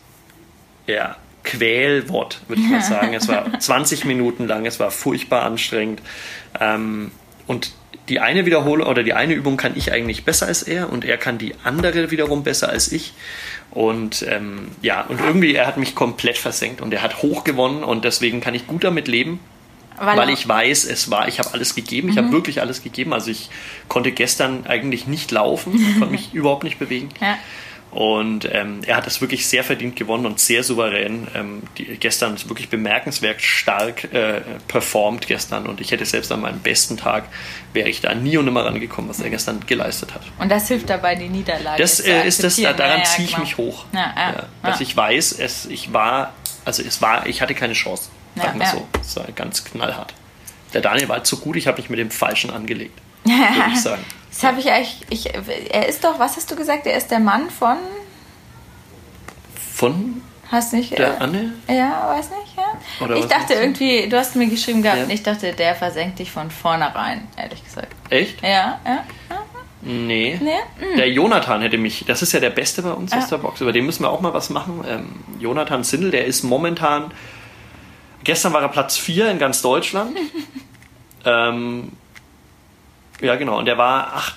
ja, 0.87 1.17
Quälwort, 1.45 2.41
würde 2.49 2.63
ich 2.63 2.69
mal 2.69 2.83
sagen. 2.83 3.15
Es 3.15 3.29
war 3.29 3.59
20 3.59 4.05
Minuten 4.05 4.47
lang, 4.47 4.67
es 4.67 4.81
war 4.81 4.91
furchtbar 4.91 5.43
anstrengend. 5.43 6.03
Ähm, 6.61 7.11
und 7.47 7.73
die 8.09 8.21
eine 8.21 8.47
Wiederholung 8.47 8.89
oder 8.89 9.03
die 9.03 9.15
eine 9.15 9.35
Übung 9.35 9.57
kann 9.57 9.77
ich 9.77 9.93
eigentlich 9.93 10.25
besser 10.25 10.47
als 10.47 10.63
er 10.63 10.93
und 10.93 11.05
er 11.05 11.19
kann 11.19 11.39
die 11.39 11.55
andere 11.63 12.11
wiederum 12.11 12.43
besser 12.43 12.69
als 12.69 12.91
ich. 12.91 13.13
Und 13.71 14.25
ähm, 14.29 14.69
ja, 14.83 15.03
und 15.03 15.21
irgendwie, 15.21 15.55
er 15.55 15.67
hat 15.67 15.79
mich 15.79 15.95
komplett 15.95 16.37
versenkt 16.37 16.81
und 16.81 16.93
er 16.93 17.03
hat 17.03 17.23
hoch 17.23 17.45
gewonnen 17.45 17.85
und 17.85 18.05
deswegen 18.05 18.41
kann 18.41 18.55
ich 18.55 18.67
gut 18.67 18.85
damit 18.85 19.09
leben. 19.09 19.41
Weil, 19.99 20.17
weil 20.17 20.31
ich 20.31 20.49
weiß, 20.49 20.85
es 20.85 21.11
war, 21.11 21.29
ich 21.29 21.39
habe 21.39 21.53
alles 21.53 21.75
gegeben, 21.75 22.09
ich 22.09 22.17
mhm. 22.17 22.25
habe 22.25 22.33
wirklich 22.33 22.61
alles 22.61 22.83
gegeben. 22.83 23.13
Also 23.13 23.31
ich 23.31 23.51
konnte 23.89 24.11
gestern 24.11 24.67
eigentlich 24.67 25.07
nicht 25.07 25.31
laufen, 25.31 25.73
konnte 25.99 26.13
mich 26.13 26.31
überhaupt 26.35 26.65
nicht 26.65 26.79
bewegen. 26.79 27.11
Ja. 27.21 27.39
Und 27.93 28.49
ähm, 28.51 28.81
er 28.87 28.97
hat 28.97 29.07
es 29.07 29.21
wirklich 29.21 29.47
sehr 29.47 29.63
verdient 29.63 29.97
gewonnen 29.97 30.25
und 30.25 30.41
sehr 30.41 30.65
souverän. 30.65 31.29
Ähm, 31.35 31.63
die, 31.77 31.85
gestern 31.85 32.39
wirklich 32.49 32.71
bemerkenswert 32.71 33.43
stark 33.43 34.13
äh, 34.15 34.41
performt 34.67 35.27
gestern. 35.27 35.67
Und 35.67 35.79
ich 35.79 35.91
hätte 35.91 36.07
selbst 36.07 36.33
an 36.33 36.41
meinem 36.41 36.61
besten 36.61 36.97
Tag, 36.97 37.25
wäre 37.75 37.91
ich 37.91 38.01
da 38.01 38.15
nie 38.15 38.39
und 38.39 38.47
nimmer 38.47 38.65
rangekommen, 38.65 39.11
was 39.11 39.21
er 39.21 39.29
gestern 39.29 39.61
geleistet 39.67 40.15
hat. 40.15 40.23
Und 40.39 40.51
das 40.51 40.69
hilft 40.69 40.89
dabei, 40.89 41.17
die 41.17 41.29
Niederlage 41.29 41.83
Das 41.83 42.01
äh, 42.01 42.27
ist 42.27 42.43
das, 42.43 42.57
daran 42.57 42.79
ja, 42.79 42.97
ja, 42.97 43.05
ziehe 43.05 43.29
ich 43.29 43.37
mich 43.37 43.59
hoch. 43.59 43.85
Ja, 43.93 44.15
ja, 44.17 44.47
dass 44.63 44.81
ich 44.81 44.97
weiß, 44.97 45.33
es, 45.33 45.67
ich 45.67 45.93
war, 45.93 46.33
also 46.65 46.83
es 46.83 47.03
war, 47.03 47.27
ich 47.27 47.43
hatte 47.43 47.55
keine 47.55 47.75
Chance. 47.75 48.09
Sagen 48.37 48.59
wir 48.59 48.67
so. 48.69 48.89
Es 49.03 49.17
war 49.17 49.27
ganz 49.35 49.65
knallhart. 49.65 50.15
Der 50.73 50.81
Daniel 50.81 51.11
war 51.11 51.25
zu 51.25 51.39
gut, 51.39 51.57
ich 51.57 51.67
habe 51.67 51.77
mich 51.77 51.91
mit 51.91 51.99
dem 51.99 52.11
Falschen 52.11 52.49
angelegt. 52.49 52.99
Würde 53.25 53.71
ich 53.71 53.83
sagen. 53.83 54.03
Das 54.33 54.45
habe 54.45 54.61
ich 54.61 54.71
eigentlich. 54.71 55.07
Ich, 55.11 55.35
er 55.35 55.89
ist 55.89 56.03
doch, 56.03 56.19
was 56.19 56.37
hast 56.37 56.51
du 56.51 56.57
gesagt? 56.57 56.87
Er 56.87 56.97
ist 56.97 57.11
der 57.11 57.21
Mann 57.21 57.51
von. 57.51 57.77
Von? 59.75 60.23
Hast 60.51 60.73
nicht. 60.73 60.99
Der 60.99 61.15
äh, 61.15 61.19
Anne? 61.19 61.53
Ja, 61.69 62.15
weiß 62.15 62.31
nicht, 62.31 62.57
ja. 62.57 63.05
Oder 63.05 63.17
ich 63.17 63.27
dachte 63.27 63.55
irgendwie, 63.55 64.09
du 64.09 64.19
hast 64.19 64.37
mir 64.37 64.49
geschrieben 64.49 64.83
gehabt, 64.83 65.09
ja. 65.09 65.09
ich 65.09 65.23
dachte, 65.23 65.53
der 65.53 65.75
versenkt 65.75 66.19
dich 66.19 66.31
von 66.31 66.51
vornherein, 66.51 67.27
ehrlich 67.37 67.65
gesagt. 67.65 67.89
Echt? 68.11 68.43
Ja, 68.43 68.81
ja. 68.85 69.05
Nee. 69.83 70.39
nee? 70.41 70.51
Mhm. 70.79 70.97
Der 70.97 71.11
Jonathan 71.11 71.61
hätte 71.61 71.77
mich, 71.77 72.05
das 72.07 72.23
ist 72.23 72.33
ja 72.33 72.41
der 72.41 72.51
Beste 72.51 72.83
bei 72.83 72.93
uns 72.93 73.13
aus 73.13 73.29
der 73.29 73.39
Box, 73.39 73.61
über 73.61 73.73
den 73.73 73.85
müssen 73.85 74.05
wir 74.05 74.11
auch 74.11 74.21
mal 74.21 74.33
was 74.33 74.49
machen. 74.49 74.85
Ähm, 74.87 75.25
Jonathan 75.41 75.83
Sindel, 75.83 76.13
der 76.13 76.27
ist 76.27 76.45
momentan, 76.45 77.13
gestern 78.23 78.53
war 78.53 78.63
er 78.63 78.69
Platz 78.69 78.97
4 78.97 79.31
in 79.31 79.39
ganz 79.39 79.61
Deutschland. 79.61 80.17
ähm, 81.25 81.93
ja, 83.23 83.37
genau. 83.37 83.59
Und 83.59 83.67
der 83.67 83.79
war 83.79 84.15
acht, 84.15 84.35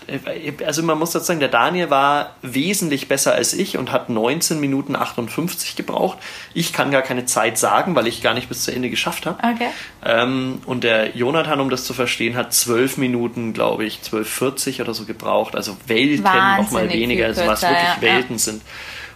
also 0.65 0.83
man 0.83 0.99
muss 0.99 1.11
dazu 1.11 1.25
sagen, 1.25 1.39
der 1.39 1.49
Daniel 1.49 1.89
war 1.89 2.35
wesentlich 2.43 3.07
besser 3.07 3.33
als 3.33 3.53
ich 3.53 3.77
und 3.77 3.91
hat 3.91 4.09
19 4.09 4.59
Minuten 4.59 4.95
58 4.95 5.75
gebraucht. 5.75 6.19
Ich 6.53 6.71
kann 6.71 6.91
gar 6.91 7.01
keine 7.01 7.25
Zeit 7.25 7.57
sagen, 7.57 7.95
weil 7.95 8.05
ich 8.05 8.21
gar 8.21 8.35
nicht 8.35 8.47
bis 8.47 8.63
zu 8.63 8.71
Ende 8.71 8.91
geschafft 8.91 9.25
habe. 9.25 9.39
Okay. 9.39 9.69
Ähm, 10.05 10.61
und 10.67 10.83
der 10.83 11.17
Jonathan, 11.17 11.59
um 11.59 11.69
das 11.71 11.83
zu 11.83 11.93
verstehen, 11.93 12.35
hat 12.35 12.53
12 12.53 12.97
Minuten, 12.97 13.53
glaube 13.53 13.85
ich, 13.85 14.01
12,40 14.03 14.81
oder 14.81 14.93
so 14.93 15.05
gebraucht. 15.05 15.55
Also 15.55 15.75
Welten 15.87 16.23
nochmal 16.23 16.89
weniger, 16.89 17.25
also 17.25 17.45
was 17.47 17.63
wirklich 17.63 17.81
ja, 17.81 18.01
Welten 18.01 18.35
ja. 18.35 18.39
sind. 18.39 18.61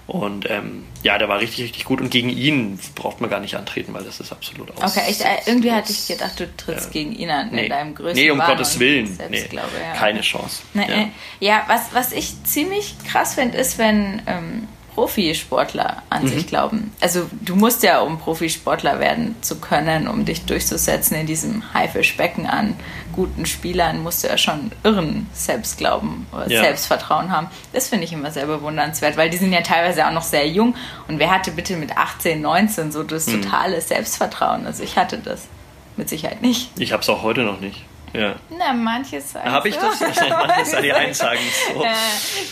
Und 0.10 0.50
ähm, 0.50 0.86
ja, 1.04 1.20
der 1.20 1.30
war 1.30 1.40
richtig, 1.40 1.66
richtig 1.66 1.86
gut. 1.86 2.02
Und 2.02 2.10
gegen 2.10 2.30
ihn 2.30 2.80
braucht 2.96 3.22
man 3.22 3.30
gar 3.30 3.40
nicht 3.40 3.56
antreten, 3.56 3.94
weil 3.94 4.04
das 4.04 4.20
ist 4.20 4.32
absolut 4.32 4.72
aus. 4.72 4.98
Okay, 4.98 5.08
echt, 5.08 5.22
äh, 5.22 5.38
irgendwie 5.46 5.72
hatte 5.72 5.92
ich 5.92 6.08
gedacht, 6.08 6.40
du 6.40 6.56
trittst 6.58 6.88
ja. 6.88 6.92
gegen 6.92 7.14
ihn 7.14 7.30
an 7.30 7.52
nee. 7.52 7.66
in 7.66 7.70
deinem 7.70 7.94
größten 7.94 8.24
Nee, 8.24 8.32
um 8.32 8.40
Gottes 8.40 8.80
Willen. 8.80 9.18
Nee, 9.30 9.44
glaube, 9.44 9.70
ja. 9.80 9.94
Keine 9.94 10.22
Chance. 10.22 10.64
Nee, 10.74 10.90
ja. 10.90 11.10
ja, 11.40 11.64
was, 11.68 11.94
was 11.94 12.12
ich 12.12 12.44
ziemlich 12.44 12.96
krass 13.08 13.36
finde, 13.36 13.60
ist, 13.60 13.78
wenn 13.78 14.24
ähm, 14.26 14.68
Profisportler 15.00 16.04
an 16.10 16.24
mhm. 16.24 16.28
sich 16.28 16.48
glauben. 16.48 16.92
Also 17.00 17.30
du 17.42 17.56
musst 17.56 17.84
ja, 17.84 18.02
um 18.02 18.20
Profisportler 18.20 19.00
werden 19.00 19.36
zu 19.40 19.62
können, 19.62 20.10
um 20.10 20.26
dich 20.26 20.44
durchzusetzen 20.44 21.16
in 21.16 21.26
diesem 21.26 21.74
Haifischbecken 21.74 22.46
an 22.46 22.76
guten 23.14 23.46
Spielern, 23.46 24.04
musst 24.04 24.24
du 24.24 24.28
ja 24.28 24.38
schon 24.38 24.72
irren 24.84 25.28
Selbstglauben 25.32 26.28
oder 26.34 26.52
ja. 26.52 26.62
Selbstvertrauen 26.64 27.32
haben. 27.32 27.48
Das 27.72 27.88
finde 27.88 28.04
ich 28.04 28.14
immer 28.14 28.32
sehr 28.32 28.46
bewundernswert, 28.46 29.16
weil 29.16 29.30
die 29.30 29.38
sind 29.38 29.54
ja 29.54 29.62
teilweise 29.62 30.06
auch 30.06 30.12
noch 30.12 30.24
sehr 30.24 30.48
jung. 30.50 30.76
Und 31.08 31.20
wer 31.20 31.32
hatte 31.32 31.52
bitte 31.52 31.78
mit 31.78 31.98
18, 31.98 32.42
19 32.42 32.92
so 32.92 33.04
das 33.04 33.28
mhm. 33.28 33.42
totale 33.42 33.80
Selbstvertrauen? 33.80 34.66
Also 34.66 34.84
ich 34.84 34.98
hatte 34.98 35.18
das 35.18 35.48
mit 35.96 36.10
Sicherheit 36.10 36.42
nicht. 36.42 36.72
Ich 36.78 36.92
habe 36.92 37.04
es 37.04 37.10
auch 37.10 37.24
heute 37.24 37.44
noch 37.44 37.62
nicht. 37.62 37.86
Ja. 38.14 38.36
Na, 38.50 38.74
manches 38.74 39.32
sagen 39.32 39.52
Habe 39.52 39.70
ich 39.70 39.76
so. 39.76 39.82
das? 39.82 40.00
manches 40.00 40.82
die 40.82 40.92
einen 40.92 41.14
sagen 41.14 41.40
so. 41.74 41.84
Äh, 41.84 41.88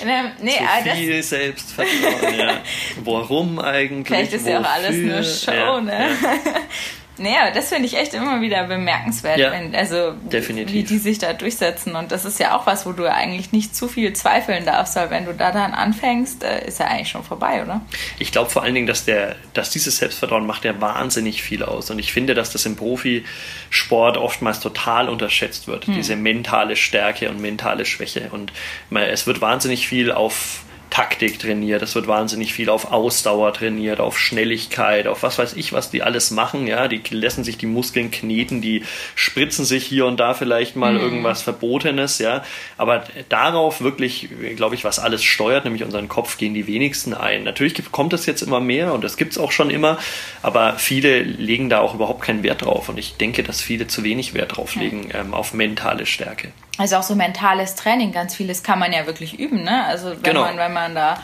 na, 0.06 0.32
nee, 0.40 0.52
Zu 0.84 0.90
viel 0.96 1.18
das 1.18 1.30
Selbstvertrauen, 1.30 2.40
ja. 2.40 2.58
Warum 3.04 3.60
eigentlich? 3.60 4.08
Vielleicht 4.08 4.34
ist 4.34 4.48
ja 4.48 4.62
auch 4.62 4.70
alles 4.70 4.96
nur 4.96 5.24
Show, 5.24 5.52
ja, 5.52 5.82
ne? 5.82 6.10
Ja. 6.22 6.30
Naja, 7.20 7.52
das 7.52 7.70
finde 7.70 7.86
ich 7.86 7.98
echt 7.98 8.14
immer 8.14 8.42
wieder 8.42 8.64
bemerkenswert, 8.66 9.38
ja, 9.38 9.52
wenn, 9.52 9.76
also 9.76 10.14
definitiv. 10.32 10.74
wie 10.74 10.84
die 10.84 10.98
sich 10.98 11.18
da 11.18 11.34
durchsetzen. 11.34 11.96
Und 11.96 12.12
das 12.12 12.26
ist 12.26 12.40
ja 12.40 12.56
auch 12.56 12.68
was, 12.68 12.86
wo 12.86 12.92
du 12.92 13.12
eigentlich 13.12 13.52
nicht 13.52 13.76
zu 13.76 13.88
viel 13.88 14.14
zweifeln 14.14 14.66
darfst, 14.66 14.96
weil 14.96 15.10
wenn 15.10 15.26
du 15.26 15.34
da 15.34 15.52
dann 15.52 15.74
anfängst, 15.74 16.44
äh, 16.44 16.68
ist 16.68 16.80
ja 16.80 16.88
eigentlich 16.88 17.10
schon 17.10 17.24
vorbei, 17.24 17.64
oder? 17.64 17.82
Ich 18.20 18.32
glaube 18.32 18.50
vor 18.50 18.64
allen 18.64 18.76
Dingen, 18.76 18.88
dass 18.88 19.06
der, 19.06 19.36
dass 19.54 19.70
dieses 19.70 19.98
Selbstvertrauen 19.98 20.46
macht 20.46 20.66
ja 20.66 20.80
wahnsinnig 20.80 21.42
viel 21.42 21.64
aus. 21.64 21.90
Und 21.90 22.00
ich 22.00 22.14
finde, 22.14 22.34
dass 22.34 22.52
das 22.52 22.66
im 22.66 22.76
Profisport 22.76 24.18
oftmals 24.18 24.60
total 24.60 25.10
unterschätzt 25.10 25.68
wird, 25.68 25.88
hm. 25.88 25.96
diese 25.96 26.16
mentale 26.16 26.76
Stärke 26.76 27.30
und 27.30 27.42
mentale 27.42 27.86
Schwäche. 27.86 28.30
Und 28.32 28.52
es 28.92 29.28
wird 29.28 29.42
wahnsinnig 29.42 29.88
viel 29.88 30.12
auf 30.12 30.64
Taktik 30.90 31.40
trainiert, 31.40 31.82
es 31.82 31.96
wird 31.96 32.08
wahnsinnig 32.08 32.54
viel 32.54 32.70
auf 32.70 32.92
Ausdauer 32.92 33.54
trainiert, 33.54 34.00
auf 34.00 34.18
Schnelligkeit, 34.18 35.08
auf 35.08 35.24
was 35.24 35.38
weiß 35.38 35.54
ich, 35.54 35.74
was 35.74 35.92
die 35.92 36.02
alles 36.02 36.32
machen, 36.32 36.66
ja, 36.68 36.88
die 36.88 37.02
lassen 37.12 37.44
sich 37.44 37.58
die 37.58 37.66
Muskeln 37.66 38.10
kneten, 38.10 38.62
die 38.62 38.84
spritzen 39.16 39.66
sich 39.66 39.86
hier 39.86 40.06
und 40.06 40.20
da 40.20 40.34
vielleicht 40.34 40.76
mal 40.76 40.94
mhm. 40.94 41.00
irgendwas 41.00 41.42
Verbotenes, 41.42 42.20
ja, 42.20 42.44
aber 42.78 43.04
darauf 43.30 43.82
wirklich, 43.82 44.30
glaube 44.56 44.76
ich, 44.76 44.84
was 44.84 45.00
alles 45.00 45.24
steuert, 45.24 45.66
nämlich 45.66 45.84
unseren 45.84 46.08
Kopf, 46.08 46.38
gehen 46.38 46.54
die 46.54 46.68
wenigsten 46.68 47.14
ein. 47.14 47.44
Natürlich 47.44 47.76
kommt 47.92 48.14
das 48.14 48.26
jetzt 48.26 48.42
immer 48.42 48.60
mehr 48.60 48.94
und 48.94 49.04
das 49.04 49.18
gibt 49.18 49.34
es 49.34 49.38
auch 49.38 49.52
schon 49.52 49.70
immer, 49.70 49.98
aber 50.42 50.78
viele 50.78 51.22
legen 51.22 51.70
da 51.70 51.80
auch 51.80 51.94
überhaupt 51.96 52.22
keinen 52.22 52.44
Wert 52.44 52.64
drauf 52.64 52.90
und 52.90 52.98
ich 52.98 53.18
denke, 53.18 53.44
dass 53.44 53.62
viele 53.62 53.88
zu 53.88 54.04
wenig 54.04 54.34
Wert 54.34 54.58
drauf 54.58 54.76
legen 54.76 55.10
ähm, 55.14 55.34
auf 55.34 55.54
mentale 55.54 56.06
Stärke. 56.06 56.52
Also 56.78 56.98
auch 56.98 57.04
so 57.04 57.16
mentales 57.16 57.76
Training, 57.76 58.12
ganz 58.12 58.36
vieles 58.36 58.64
kann 58.64 58.80
man 58.80 58.94
ja 58.94 59.06
wirklich 59.06 59.40
üben, 59.40 59.64
ne? 59.64 59.86
Also 59.86 60.12
wenn 60.12 60.24
genau. 60.24 60.42
man, 60.42 60.58
wenn 60.58 60.74
man 60.74 60.96
da 60.96 61.18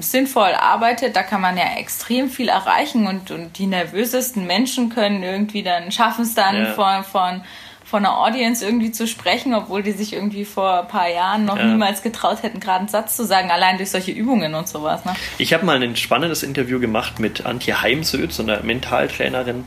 sinnvoll 0.00 0.52
arbeitet, 0.52 1.16
da 1.16 1.22
kann 1.22 1.40
man 1.40 1.56
ja 1.56 1.64
extrem 1.78 2.28
viel 2.28 2.48
erreichen 2.48 3.06
und, 3.06 3.30
und 3.30 3.58
die 3.58 3.66
nervösesten 3.66 4.46
Menschen 4.46 4.90
können 4.90 5.22
irgendwie 5.22 5.62
dann, 5.62 5.90
schaffen 5.90 6.22
es 6.22 6.34
dann 6.34 6.56
ja. 6.56 6.72
von, 6.74 7.04
von 7.04 7.42
von 7.90 8.06
einer 8.06 8.16
Audience 8.16 8.64
irgendwie 8.64 8.92
zu 8.92 9.08
sprechen, 9.08 9.52
obwohl 9.52 9.82
die 9.82 9.90
sich 9.90 10.12
irgendwie 10.12 10.44
vor 10.44 10.82
ein 10.82 10.88
paar 10.88 11.08
Jahren 11.08 11.44
noch 11.44 11.58
ja. 11.58 11.64
niemals 11.64 12.02
getraut 12.02 12.44
hätten, 12.44 12.60
gerade 12.60 12.80
einen 12.80 12.88
Satz 12.88 13.16
zu 13.16 13.26
sagen, 13.26 13.50
allein 13.50 13.78
durch 13.78 13.90
solche 13.90 14.12
Übungen 14.12 14.54
und 14.54 14.68
sowas. 14.68 15.04
Ne? 15.04 15.12
Ich 15.38 15.52
habe 15.52 15.66
mal 15.66 15.82
ein 15.82 15.96
spannendes 15.96 16.44
Interview 16.44 16.78
gemacht 16.78 17.18
mit 17.18 17.44
Antje 17.44 17.82
Heimsöth, 17.82 18.32
so 18.32 18.44
einer 18.44 18.62
Mentaltrainerin. 18.62 19.66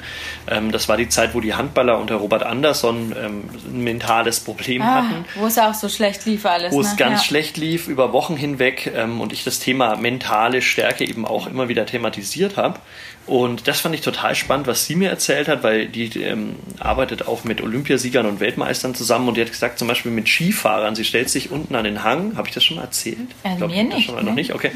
Ähm, 0.49 0.71
das 0.71 0.87
war 0.87 0.95
die 0.95 1.09
Zeit, 1.09 1.35
wo 1.35 1.41
die 1.41 1.53
Handballer 1.53 1.99
unter 1.99 2.15
Robert 2.15 2.43
Andersson 2.43 3.13
ähm, 3.21 3.43
ein 3.67 3.83
mentales 3.83 4.39
Problem 4.39 4.81
ah, 4.81 5.03
hatten. 5.03 5.25
Wo 5.35 5.47
es 5.47 5.59
auch 5.59 5.73
so 5.73 5.89
schlecht 5.89 6.25
lief 6.25 6.45
alles. 6.45 6.71
Wo 6.71 6.79
ne? 6.79 6.87
es 6.87 6.95
ganz 6.95 7.19
ja. 7.19 7.27
schlecht 7.27 7.57
lief, 7.57 7.89
über 7.89 8.13
Wochen 8.13 8.37
hinweg 8.37 8.89
ähm, 8.95 9.19
und 9.19 9.33
ich 9.33 9.43
das 9.43 9.59
Thema 9.59 9.97
mentale 9.97 10.61
Stärke 10.61 11.05
eben 11.05 11.25
auch 11.25 11.47
immer 11.47 11.67
wieder 11.67 11.85
thematisiert 11.85 12.55
habe. 12.55 12.79
Und 13.25 13.69
das 13.69 13.79
fand 13.79 13.95
ich 13.95 14.01
total 14.01 14.35
spannend, 14.35 14.67
was 14.67 14.85
sie 14.85 14.95
mir 14.95 15.09
erzählt 15.09 15.47
hat, 15.47 15.63
weil 15.63 15.87
die 15.87 16.21
ähm, 16.21 16.57
arbeitet 16.79 17.25
auch 17.25 17.45
mit 17.45 17.61
Olympiasiegern 17.61 18.25
und 18.25 18.41
Weltmeistern 18.41 18.95
zusammen 18.95 19.29
und 19.29 19.37
die 19.37 19.41
hat 19.41 19.49
gesagt, 19.49 19.79
zum 19.79 19.87
Beispiel 19.87 20.11
mit 20.11 20.27
Skifahrern, 20.27 20.93
sie 20.95 21.05
stellt 21.05 21.29
sich 21.29 21.49
unten 21.49 21.73
an 21.75 21.85
den 21.85 22.03
Hang, 22.03 22.35
habe 22.35 22.49
ich 22.49 22.53
das 22.53 22.65
schon 22.65 22.77
mal 22.77 22.83
erzählt? 22.83 23.29
Äh, 23.43 23.55
glaub, 23.55 23.71
mir 23.71 23.83
nicht. 23.85 24.07
Schon 24.07 24.15
mal 24.15 24.23
ne? 24.23 24.29
noch 24.29 24.35
nicht, 24.35 24.53
okay. 24.53 24.71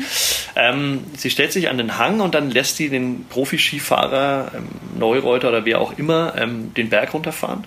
Ähm, 0.55 1.03
sie 1.17 1.29
stellt 1.29 1.51
sich 1.51 1.67
an 1.67 1.77
den 1.77 1.97
Hang 1.97 2.21
und 2.21 2.35
dann 2.35 2.49
lässt 2.49 2.77
sie 2.77 2.87
den 2.87 3.25
Profi-Skifahrer, 3.27 4.51
ähm, 4.55 4.67
Neureuter 4.97 5.49
oder 5.49 5.65
wer 5.65 5.81
auch 5.81 5.97
immer, 5.97 6.33
ähm, 6.37 6.73
den 6.73 6.89
Berg 6.89 7.13
runterfahren 7.13 7.65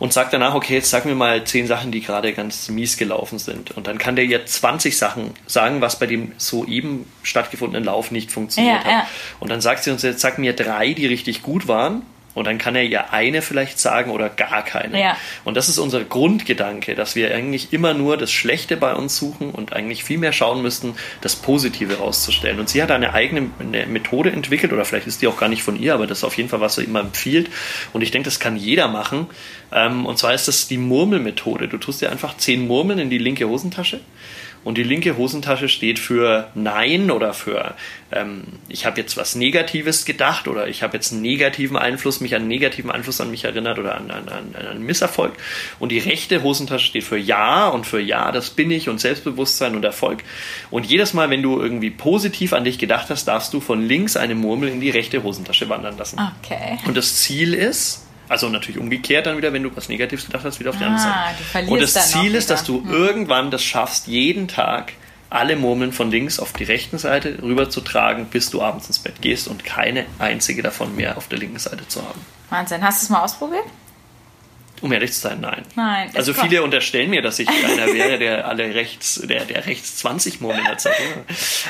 und 0.00 0.12
sagt 0.12 0.32
danach, 0.32 0.54
okay, 0.54 0.74
jetzt 0.74 0.90
sag 0.90 1.04
mir 1.04 1.14
mal 1.14 1.44
zehn 1.44 1.68
Sachen, 1.68 1.92
die 1.92 2.00
gerade 2.00 2.32
ganz 2.32 2.68
mies 2.68 2.96
gelaufen 2.96 3.38
sind. 3.38 3.70
Und 3.76 3.86
dann 3.86 3.98
kann 3.98 4.16
der 4.16 4.26
jetzt 4.26 4.54
20 4.54 4.98
Sachen 4.98 5.34
sagen, 5.46 5.80
was 5.80 6.00
bei 6.00 6.06
dem 6.06 6.32
soeben 6.36 7.06
stattgefundenen 7.22 7.84
Lauf 7.84 8.10
nicht 8.10 8.32
funktioniert 8.32 8.78
ja, 8.78 8.84
hat. 8.84 8.90
Ja. 8.90 9.08
Und 9.38 9.50
dann 9.50 9.60
sagt 9.60 9.84
sie 9.84 9.90
uns 9.92 10.02
jetzt, 10.02 10.15
sag 10.20 10.38
mir 10.38 10.52
drei, 10.54 10.92
die 10.92 11.06
richtig 11.06 11.42
gut 11.42 11.68
waren 11.68 12.02
Und 12.36 12.46
dann 12.46 12.58
kann 12.58 12.76
er 12.76 12.84
ihr 12.84 13.14
eine 13.14 13.40
vielleicht 13.40 13.78
sagen 13.78 14.10
oder 14.10 14.28
gar 14.28 14.62
keine. 14.62 15.00
Ja. 15.00 15.16
Und 15.44 15.56
das 15.56 15.70
ist 15.70 15.78
unser 15.78 16.04
Grundgedanke, 16.04 16.94
dass 16.94 17.16
wir 17.16 17.34
eigentlich 17.34 17.72
immer 17.72 17.94
nur 17.94 18.18
das 18.18 18.30
Schlechte 18.30 18.76
bei 18.76 18.94
uns 18.94 19.16
suchen 19.16 19.50
und 19.50 19.72
eigentlich 19.72 20.04
viel 20.04 20.18
mehr 20.18 20.34
schauen 20.34 20.60
müssten, 20.60 20.96
das 21.22 21.34
Positive 21.34 21.96
rauszustellen. 21.96 22.60
Und 22.60 22.68
sie 22.68 22.82
hat 22.82 22.90
eine 22.90 23.14
eigene 23.14 23.48
eine 23.58 23.86
Methode 23.86 24.32
entwickelt, 24.32 24.74
oder 24.74 24.84
vielleicht 24.84 25.06
ist 25.06 25.22
die 25.22 25.28
auch 25.28 25.38
gar 25.38 25.48
nicht 25.48 25.62
von 25.62 25.80
ihr, 25.80 25.94
aber 25.94 26.06
das 26.06 26.18
ist 26.18 26.24
auf 26.24 26.36
jeden 26.36 26.50
Fall, 26.50 26.60
was 26.60 26.74
sie 26.74 26.84
immer 26.84 27.00
empfiehlt. 27.00 27.48
Und 27.94 28.02
ich 28.02 28.10
denke, 28.10 28.26
das 28.26 28.38
kann 28.38 28.58
jeder 28.58 28.86
machen. 28.86 29.28
Ähm, 29.72 30.04
und 30.04 30.18
zwar 30.18 30.34
ist 30.34 30.46
das 30.46 30.68
die 30.68 30.76
Murmelmethode. 30.76 31.68
Du 31.68 31.78
tust 31.78 32.02
dir 32.02 32.12
einfach 32.12 32.36
zehn 32.36 32.66
Murmeln 32.66 32.98
in 32.98 33.08
die 33.08 33.16
linke 33.16 33.48
Hosentasche 33.48 34.00
und 34.66 34.76
die 34.76 34.82
linke 34.82 35.16
Hosentasche 35.16 35.68
steht 35.68 36.00
für 36.00 36.48
Nein 36.56 37.12
oder 37.12 37.32
für 37.32 37.76
ähm, 38.10 38.42
ich 38.68 38.84
habe 38.84 39.00
jetzt 39.00 39.16
was 39.16 39.36
Negatives 39.36 40.04
gedacht 40.04 40.48
oder 40.48 40.66
ich 40.66 40.82
habe 40.82 40.96
jetzt 40.96 41.12
einen 41.12 41.22
negativen 41.22 41.76
Einfluss, 41.76 42.20
mich 42.20 42.34
an 42.34 42.42
einen 42.42 42.48
negativen 42.48 42.90
Einfluss 42.90 43.20
an 43.20 43.30
mich 43.30 43.44
erinnert 43.44 43.78
oder 43.78 43.94
an, 43.94 44.10
an, 44.10 44.28
an, 44.28 44.56
an 44.58 44.66
einen 44.66 44.84
Misserfolg. 44.84 45.34
Und 45.78 45.92
die 45.92 46.00
rechte 46.00 46.42
Hosentasche 46.42 46.86
steht 46.86 47.04
für 47.04 47.16
Ja 47.16 47.68
und 47.68 47.86
für 47.86 48.00
Ja, 48.00 48.32
das 48.32 48.50
bin 48.50 48.72
ich 48.72 48.88
und 48.88 49.00
Selbstbewusstsein 49.00 49.76
und 49.76 49.84
Erfolg. 49.84 50.24
Und 50.72 50.86
jedes 50.86 51.14
Mal, 51.14 51.30
wenn 51.30 51.42
du 51.42 51.60
irgendwie 51.60 51.90
positiv 51.90 52.52
an 52.52 52.64
dich 52.64 52.78
gedacht 52.78 53.08
hast, 53.08 53.26
darfst 53.26 53.54
du 53.54 53.60
von 53.60 53.86
links 53.86 54.16
eine 54.16 54.34
Murmel 54.34 54.68
in 54.68 54.80
die 54.80 54.90
rechte 54.90 55.22
Hosentasche 55.22 55.68
wandern 55.68 55.96
lassen. 55.96 56.18
Okay. 56.42 56.78
Und 56.86 56.96
das 56.96 57.16
Ziel 57.18 57.54
ist, 57.54 58.05
also 58.28 58.48
natürlich 58.48 58.80
umgekehrt 58.80 59.26
dann 59.26 59.36
wieder, 59.36 59.52
wenn 59.52 59.62
du 59.62 59.74
was 59.76 59.88
Negatives 59.88 60.26
gedacht 60.26 60.44
hast, 60.44 60.58
wieder 60.60 60.70
auf 60.70 60.78
die 60.78 60.84
andere 60.84 61.00
Ah, 61.00 61.26
Seite. 61.28 61.38
du 61.38 61.44
verlierst 61.44 61.72
Und 61.72 61.80
das 61.96 62.10
Ziel 62.10 62.34
ist, 62.34 62.50
dass 62.50 62.64
du 62.64 62.84
irgendwann 62.90 63.50
das 63.50 63.62
schaffst, 63.62 64.06
jeden 64.06 64.48
Tag 64.48 64.92
alle 65.30 65.56
Murmeln 65.56 65.92
von 65.92 66.10
links 66.10 66.38
auf 66.38 66.52
die 66.52 66.64
rechten 66.64 66.98
Seite 66.98 67.38
rüber 67.42 67.68
zu 67.68 67.80
tragen, 67.80 68.26
bis 68.26 68.50
du 68.50 68.62
abends 68.62 68.86
ins 68.86 68.98
Bett 69.00 69.20
gehst 69.20 69.48
und 69.48 69.64
keine 69.64 70.06
einzige 70.18 70.62
davon 70.62 70.94
mehr 70.94 71.16
auf 71.16 71.26
der 71.28 71.38
linken 71.38 71.58
Seite 71.58 71.86
zu 71.88 72.00
haben. 72.02 72.20
Wahnsinn. 72.50 72.82
Hast 72.82 73.02
du 73.02 73.06
es 73.06 73.10
mal 73.10 73.22
ausprobiert? 73.22 73.64
Um 74.82 74.92
ehrlich 74.92 75.12
zu 75.12 75.20
sein, 75.20 75.38
nein. 75.40 75.62
Nein. 75.74 76.10
Also 76.14 76.32
Es 76.32 76.36
kommt- 76.36 76.50
viele 76.50 76.62
unterstellen 76.62 77.10
mir, 77.10 77.22
dass 77.22 77.38
ich 77.38 77.48
einer 77.48 77.86
wäre, 77.94 78.18
der 78.18 78.46
alle 78.46 78.74
rechts, 78.74 79.20
der, 79.24 79.44
der 79.44 79.66
rechts 79.66 79.96
20 79.98 80.40
Murmeln 80.40 80.66
hat. 80.68 80.84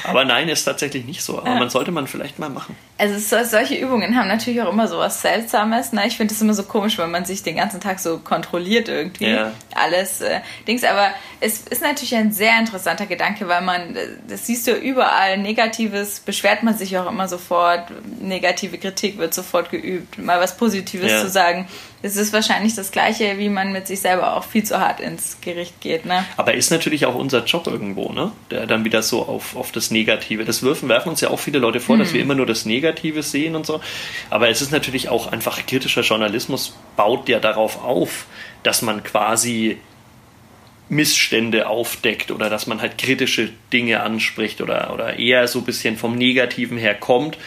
Aber 0.05 0.25
nein, 0.25 0.49
ist 0.49 0.64
tatsächlich 0.64 1.05
nicht 1.05 1.23
so. 1.23 1.38
Aber 1.38 1.55
man 1.55 1.71
sollte 1.71 1.90
man 1.92 2.07
vielleicht 2.07 2.38
mal 2.38 2.49
machen. 2.51 2.77
Also 2.99 3.14
es 3.14 3.51
solche 3.51 3.75
Übungen 3.75 4.16
haben 4.16 4.29
natürlich 4.29 4.61
auch 4.62 4.73
immer 4.73 4.88
so 4.88 4.99
was 4.99 5.21
Seltsames. 5.21 5.92
Ne? 5.92 6.07
Ich 6.07 6.16
finde 6.16 6.33
es 6.35 6.40
immer 6.40 6.55
so 6.55 6.62
komisch, 6.62 6.97
wenn 6.99 7.11
man 7.11 7.25
sich 7.25 7.42
den 7.42 7.57
ganzen 7.57 7.81
Tag 7.81 7.99
so 8.01 8.19
kontrolliert 8.19 8.88
irgendwie. 8.88 9.29
Ja. 9.31 9.53
Alles 9.75 10.23
äh, 10.23 10.40
Dings. 10.66 10.83
Aber 10.83 11.11
es 11.40 11.61
ist 11.61 11.83
natürlich 11.83 12.14
ein 12.16 12.33
sehr 12.33 12.59
interessanter 12.59 13.07
Gedanke, 13.07 13.47
weil 13.49 13.61
man, 13.62 13.95
äh, 13.95 14.07
das 14.29 14.47
siehst 14.47 14.66
du 14.66 14.73
überall, 14.73 15.37
Negatives 15.38 16.21
beschwert 16.21 16.62
man 16.62 16.77
sich 16.77 16.97
auch 16.99 17.09
immer 17.11 17.29
sofort, 17.29 17.90
negative 18.21 18.79
Kritik 18.79 19.19
wird 19.19 19.35
sofort 19.35 19.71
geübt, 19.71 20.19
mal 20.19 20.40
was 20.40 20.57
Positives 20.57 21.11
Ja. 21.12 21.21
zu 21.21 21.29
sagen. 21.29 21.69
Es 22.03 22.17
ist 22.17 22.33
wahrscheinlich 22.33 22.75
das 22.75 22.91
Gleiche, 22.91 23.39
wie 23.39 23.49
man 23.49 23.73
mit 23.73 23.87
sich 23.87 24.01
selber 24.01 24.37
auch 24.37 24.45
viel 24.45 24.63
zu 24.65 24.79
hart 24.79 25.01
ins 25.01 25.41
Gericht 25.41 25.81
geht. 25.81 26.05
Ne? 26.05 26.25
Aber 26.37 26.55
ist 26.55 26.71
natürlich 26.71 27.07
auch 27.07 27.15
unser 27.15 27.45
Job 27.45 27.67
irgendwo, 27.67 28.13
ne? 28.13 28.33
Der 28.51 28.67
dann 28.67 28.85
wieder 28.85 29.03
so 29.03 29.23
auf, 29.23 29.57
auf 29.57 29.73
das 29.73 29.91
Negative. 29.91 30.45
Das 30.45 30.63
werfen, 30.63 30.89
werfen 30.89 31.09
uns 31.09 31.21
ja 31.21 31.31
auch 31.31 31.39
viele 31.39 31.59
Leute 31.59 31.81
vor, 31.81 31.97
dass 31.97 32.13
wir 32.13 32.21
immer 32.21 32.35
nur 32.35 32.47
das 32.47 32.67
Negative 32.67 33.23
sehen 33.23 33.57
und 33.57 33.65
so. 33.65 33.81
Aber 34.31 34.49
es 34.51 34.61
ist 34.61 34.73
natürlich 34.73 35.09
auch 35.09 35.33
einfach 35.33 35.65
kritischer 35.67 36.03
Journalismus 36.03 36.77
baut 36.97 37.29
ja 37.29 37.41
darauf 37.41 37.83
auf, 37.83 38.27
dass 38.63 38.83
man 38.83 39.03
quasi 39.03 39.79
Missstände 40.89 41.69
aufdeckt 41.69 42.31
oder 42.31 42.49
dass 42.49 42.67
man 42.67 42.81
halt 42.81 42.99
kritische 42.99 43.51
Dinge 43.73 44.03
anspricht 44.03 44.61
oder, 44.61 44.93
oder 44.93 45.19
eher 45.19 45.49
so 45.49 45.61
ein 45.61 45.65
bisschen 45.65 45.97
vom 45.97 46.15
Negativen 46.15 46.79
her 46.79 46.95
kommt, 46.95 47.39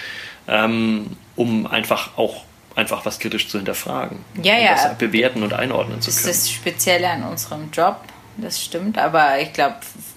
ähm, 0.48 1.16
um 1.36 1.66
einfach 1.66 2.18
auch 2.18 2.44
einfach 2.80 3.06
was 3.06 3.20
kritisch 3.20 3.48
zu 3.48 3.58
hinterfragen. 3.60 4.20
Ja, 4.42 4.56
und 4.56 4.64
ja. 4.64 4.72
das 4.74 4.98
bewerten 4.98 5.44
und 5.44 5.54
einordnen 5.54 6.02
zu 6.02 6.08
Das 6.10 6.22
können. 6.22 6.32
ist 6.32 6.44
das 6.46 6.52
Spezielle 6.52 7.10
an 7.10 7.24
unserem 7.24 7.70
Job, 7.72 7.98
das 8.38 8.64
stimmt. 8.64 8.98
Aber 8.98 9.40
ich 9.40 9.54
glaube, 9.54 9.76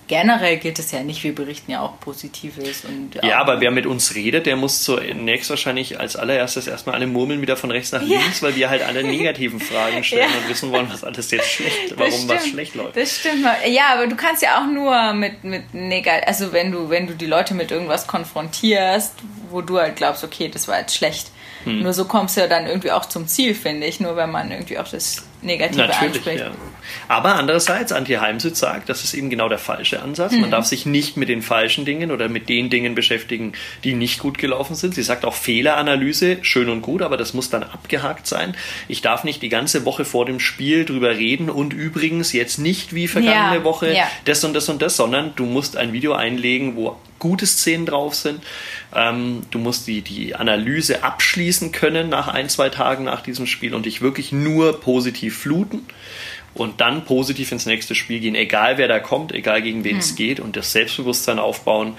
generell 0.09 0.59
gilt 0.59 0.79
es 0.79 0.93
ja 0.93 1.03
nicht. 1.03 1.25
Wir 1.25 1.35
berichten 1.35 1.71
ja 1.73 1.81
auch 1.81 1.99
Positives. 1.99 2.85
Und 2.85 3.15
Ja, 3.23 3.37
auch- 3.39 3.41
aber 3.41 3.61
wer 3.61 3.71
mit 3.71 3.87
uns 3.87 4.15
redet, 4.15 4.45
der 4.47 4.57
muss 4.57 4.83
zunächst 4.83 5.49
wahrscheinlich 5.49 5.99
als 5.99 6.17
allererstes 6.17 6.67
erstmal 6.67 6.97
alle 6.97 7.07
Murmeln 7.07 7.41
wieder 7.41 7.57
von 7.57 7.71
rechts 7.71 7.93
nach 7.93 8.03
Ja. 8.03 8.21
links, 8.21 8.43
weil 8.43 8.55
wir 8.55 8.69
halt 8.69 8.83
alle 8.83 9.03
negativen 9.19 9.59
Fragen 9.59 10.05
stellen 10.05 10.31
Ja. 10.31 10.39
und 10.39 10.49
wissen 10.51 10.71
wollen, 10.71 10.87
was 10.93 11.03
alles 11.03 11.31
jetzt 11.31 11.49
schlecht, 11.51 11.93
Das 11.93 11.99
warum 11.99 12.29
was 12.29 12.41
stimmt, 12.43 12.53
schlecht 12.55 12.75
läuft. 12.75 12.97
Das 12.97 13.17
stimmt. 13.21 13.45
Ja, 13.69 13.95
aber 13.95 14.07
du 14.07 14.15
kannst 14.17 14.43
ja 14.43 14.61
auch 14.61 14.67
nur 14.67 15.15
mit, 15.15 15.43
mit 15.45 15.73
negat 15.73 16.27
also 16.29 16.53
wenn 16.53 16.71
du, 16.71 16.91
wenn 16.91 17.07
du 17.07 17.15
die 17.15 17.27
Leute 17.27 17.55
mit 17.55 17.71
irgendwas 17.71 18.07
konfrontierst, 18.07 19.15
wo 19.51 19.63
du 19.63 19.79
halt 19.79 19.97
glaubst, 19.97 20.23
okay, 20.25 20.49
das 20.49 20.69
war 20.69 20.79
jetzt 20.79 20.95
schlecht. 20.95 21.29
Hm. 21.65 21.83
Nur 21.83 21.93
so 21.93 22.05
kommst 22.05 22.37
du 22.37 22.41
ja 22.41 22.47
dann 22.47 22.67
irgendwie 22.67 22.91
auch 22.91 23.05
zum 23.07 23.27
Ziel, 23.27 23.55
finde 23.55 23.87
ich. 23.87 24.01
Nur 24.01 24.17
wenn 24.17 24.31
man 24.31 24.51
irgendwie 24.51 24.79
auch 24.79 24.89
das 24.89 25.25
Negative 25.43 25.87
Natürlich, 25.87 26.17
anspricht. 26.17 26.41
ja. 26.41 26.51
Aber 27.09 27.37
andererseits, 27.37 27.93
Antje 27.93 28.21
Heimsitz 28.21 28.59
sagt, 28.59 28.89
das 28.89 29.05
ist 29.05 29.15
eben 29.15 29.31
genau 29.31 29.49
der 29.49 29.59
falsche 29.59 30.03
Ansatz. 30.03 30.33
Mhm. 30.33 30.43
Man 30.43 30.51
darf 30.51 30.67
sich 30.67 30.87
nicht 30.87 31.17
mit 31.17 31.29
den 31.29 31.43
falschen 31.43 31.85
Dingen 31.85 32.11
oder 32.11 32.29
mit 32.29 32.49
den 32.49 32.71
Dingen 32.71 32.95
beschäftigen, 32.95 33.53
die 33.85 33.95
nicht 33.95 34.19
gut 34.19 34.39
gelaufen 34.39 34.75
sind. 34.75 34.95
Sie 34.95 35.03
sagt 35.03 35.25
auch 35.25 35.35
Fehleranalyse, 35.35 36.39
schön 36.43 36.69
und 36.69 36.83
gut, 36.83 37.03
aber 37.03 37.17
das 37.17 37.35
muss 37.35 37.51
dann 37.51 37.63
abgehakt 37.63 38.27
sein. 38.27 38.55
Ich 38.89 39.03
darf 39.03 39.25
nicht 39.25 39.43
die 39.43 39.49
ganze 39.49 39.85
Woche 39.85 40.05
vor 40.05 40.27
dem 40.27 40.41
Spiel 40.41 40.85
drüber 40.85 41.11
reden 41.11 41.51
und 41.51 41.73
übrigens 41.73 42.33
jetzt 42.33 42.59
nicht 42.59 42.95
wie 42.95 43.09
vergangene 43.09 43.57
Ja, 43.59 43.65
Woche 43.65 43.93
ja. 43.93 44.09
das 44.25 44.45
und 44.45 44.55
das 44.55 44.69
und 44.69 44.83
das, 44.83 44.97
sondern 44.97 45.33
du 45.37 45.45
musst 45.45 45.77
ein 45.77 45.93
Video 45.93 46.15
einlegen, 46.15 46.77
wo 46.77 46.97
gute 47.23 47.47
Szenen 47.47 47.87
drauf 47.87 48.17
sind. 48.17 48.43
Ähm, 48.95 49.43
du 49.53 49.61
musst 49.61 49.87
die, 49.87 50.03
die 50.03 50.35
Analyse 50.35 51.05
abschließen 51.05 51.71
können 51.71 52.09
nach 52.09 52.27
ein, 52.27 52.49
zwei 52.49 52.69
Tagen 52.69 53.05
nach 53.05 53.23
diesem 53.23 53.47
Spiel 53.47 53.75
und 53.75 53.87
dich 53.87 54.03
wirklich 54.03 54.33
nur 54.33 54.81
positiv 54.81 55.39
fluten 55.39 55.87
und 56.55 56.81
dann 56.81 57.05
positiv 57.05 57.53
ins 57.53 57.67
nächste 57.67 57.95
Spiel 57.95 58.21
gehen, 58.21 58.35
egal 58.35 58.79
wer 58.79 58.89
da 58.89 58.99
kommt, 58.99 59.33
egal 59.33 59.63
gegen 59.63 59.85
wen 59.85 59.99
es 59.99 60.15
geht 60.17 60.41
und 60.41 60.57
das 60.57 60.73
Selbstbewusstsein 60.73 61.39
aufbauen. 61.39 61.97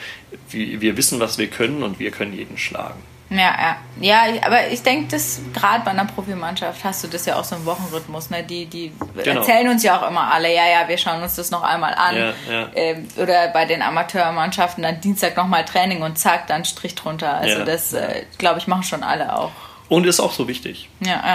Wir, 0.50 0.82
wir 0.82 0.98
wissen, 0.98 1.20
was 1.20 1.38
wir 1.38 1.48
können 1.48 1.84
und 1.84 2.00
wir 2.00 2.12
können 2.12 2.34
jeden 2.34 2.58
schlagen. 2.58 3.02
Ja, 3.30 3.38
ja. 3.40 3.78
Ja, 4.00 4.42
aber 4.46 4.68
ich 4.70 4.84
denke, 4.84 5.08
dass 5.10 5.42
gerade 5.54 5.84
bei 5.84 5.92
einer 5.92 6.06
Profimannschaft 6.06 6.84
hast 6.84 7.04
du 7.04 7.08
das 7.08 7.26
ja 7.26 7.36
auch 7.40 7.44
so 7.44 7.56
im 7.56 7.66
Wochenrhythmus. 7.66 8.30
Ne? 8.30 8.44
Die, 8.44 8.66
die 8.66 8.92
Genau. 9.24 9.40
erzählen 9.40 9.68
uns 9.70 9.82
ja 9.82 10.00
auch 10.00 10.08
immer 10.08 10.32
alle, 10.32 10.54
ja, 10.54 10.68
ja, 10.68 10.88
wir 10.88 10.98
schauen 10.98 11.22
uns 11.24 11.36
das 11.36 11.50
noch 11.50 11.64
einmal 11.64 11.96
an. 11.96 12.16
Ja, 12.16 12.34
ja. 12.52 12.70
Ähm, 12.76 13.08
oder 13.18 13.48
bei 13.48 13.66
den 13.66 13.82
Amateurmannschaften 13.82 14.84
dann 14.84 15.02
Dienstag 15.02 15.36
nochmal 15.36 15.66
Training 15.66 16.04
und 16.04 16.20
zack, 16.20 16.48
dann 16.48 16.64
Strich 16.66 16.96
drunter. 16.96 17.34
Also 17.36 17.64
das, 17.66 17.94
äh, 17.94 18.24
glaube 18.38 18.60
ich, 18.60 18.68
machen 18.68 18.84
schon 18.84 19.04
alle 19.04 19.36
auch. 19.36 19.52
Und 19.90 20.06
ist 20.06 20.20
auch 20.20 20.32
so 20.32 20.48
wichtig, 20.48 20.90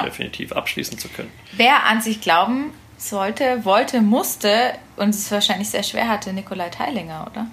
definitiv 0.05 0.53
abschließen 0.53 0.99
zu 0.99 1.09
können. 1.09 1.31
Wer 1.53 1.85
an 1.87 2.01
sich 2.01 2.21
glauben 2.21 2.73
sollte, 2.99 3.65
wollte, 3.65 4.01
musste 4.03 4.73
und 4.97 5.11
es 5.11 5.31
wahrscheinlich 5.31 5.71
sehr 5.71 5.83
schwer 5.83 6.09
hatte, 6.09 6.33
Nikolai 6.33 6.69
Teilinger, 6.69 7.27
oder? 7.31 7.47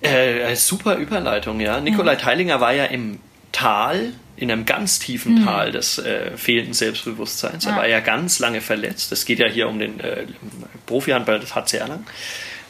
Äh, 0.00 0.54
super 0.56 0.96
Überleitung, 0.96 1.60
ja. 1.60 1.80
Nikolai 1.80 2.16
Teilinger 2.16 2.60
war 2.60 2.72
ja 2.72 2.84
im 2.84 3.18
Tal, 3.52 4.12
in 4.36 4.50
einem 4.50 4.64
ganz 4.66 4.98
tiefen 4.98 5.44
Tal 5.44 5.70
des 5.72 5.98
äh, 5.98 6.36
fehlenden 6.36 6.74
Selbstbewusstseins. 6.74 7.64
Er 7.66 7.72
Ja. 7.72 7.76
war 7.78 7.88
ja 7.88 8.00
ganz 8.00 8.38
lange 8.40 8.60
verletzt. 8.60 9.12
Es 9.12 9.24
geht 9.24 9.38
ja 9.38 9.46
hier 9.48 9.68
um 9.68 9.78
den 9.78 10.00
äh, 10.00 10.26
Profi-Handball 10.86 11.40
des 11.40 11.54
HC 11.54 11.76
Erlangen. 11.78 12.06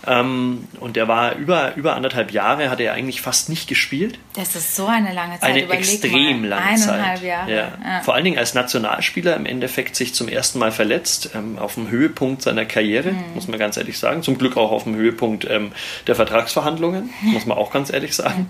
Ähm, 0.07 0.69
und 0.81 0.97
der 0.97 1.09
war 1.09 1.35
über, 1.37 1.75
über 1.77 1.95
anderthalb 1.97 2.31
Jahre, 2.33 2.71
hat 2.71 2.81
er 2.81 2.93
eigentlich 2.93 3.21
fast 3.21 3.49
nicht 3.49 3.69
gespielt. 3.69 4.19
Das 4.35 4.55
ist 4.55 4.77
so 4.77 4.87
eine 4.87 5.13
lange 5.15 5.39
Zeit. 5.41 5.51
Eine 5.51 5.65
Überleg 5.65 5.81
extrem 5.81 6.41
mal. 6.43 6.49
lange 6.49 6.63
Eineinhalb 6.67 7.19
Zeit. 7.19 7.27
Jahre. 7.27 7.51
Ja. 7.51 7.69
Ja. 7.85 8.01
Vor 8.03 8.15
allen 8.15 8.25
Dingen 8.25 8.39
als 8.39 8.55
Nationalspieler 8.55 9.37
im 9.37 9.47
Endeffekt 9.47 9.97
sich 9.97 10.15
zum 10.15 10.29
ersten 10.29 10.59
Mal 10.59 10.73
verletzt, 10.73 11.31
ähm, 11.35 11.59
auf 11.59 11.75
dem 11.75 11.89
Höhepunkt 11.89 12.43
seiner 12.43 12.65
Karriere, 12.65 13.13
Mhm. 13.13 13.25
muss 13.35 13.49
man 13.49 13.59
ganz 13.59 13.77
ehrlich 13.77 13.99
sagen. 13.99 14.23
Zum 14.23 14.37
Glück 14.39 14.57
auch 14.57 14.71
auf 14.73 14.85
dem 14.85 14.95
Höhepunkt 14.97 15.47
ähm, 15.49 15.73
der 16.07 16.15
Vertragsverhandlungen, 16.15 17.11
muss 17.23 17.47
man 17.47 17.57
auch 17.57 17.71
ganz 17.73 17.93
ehrlich 17.93 18.15
sagen. 18.15 18.49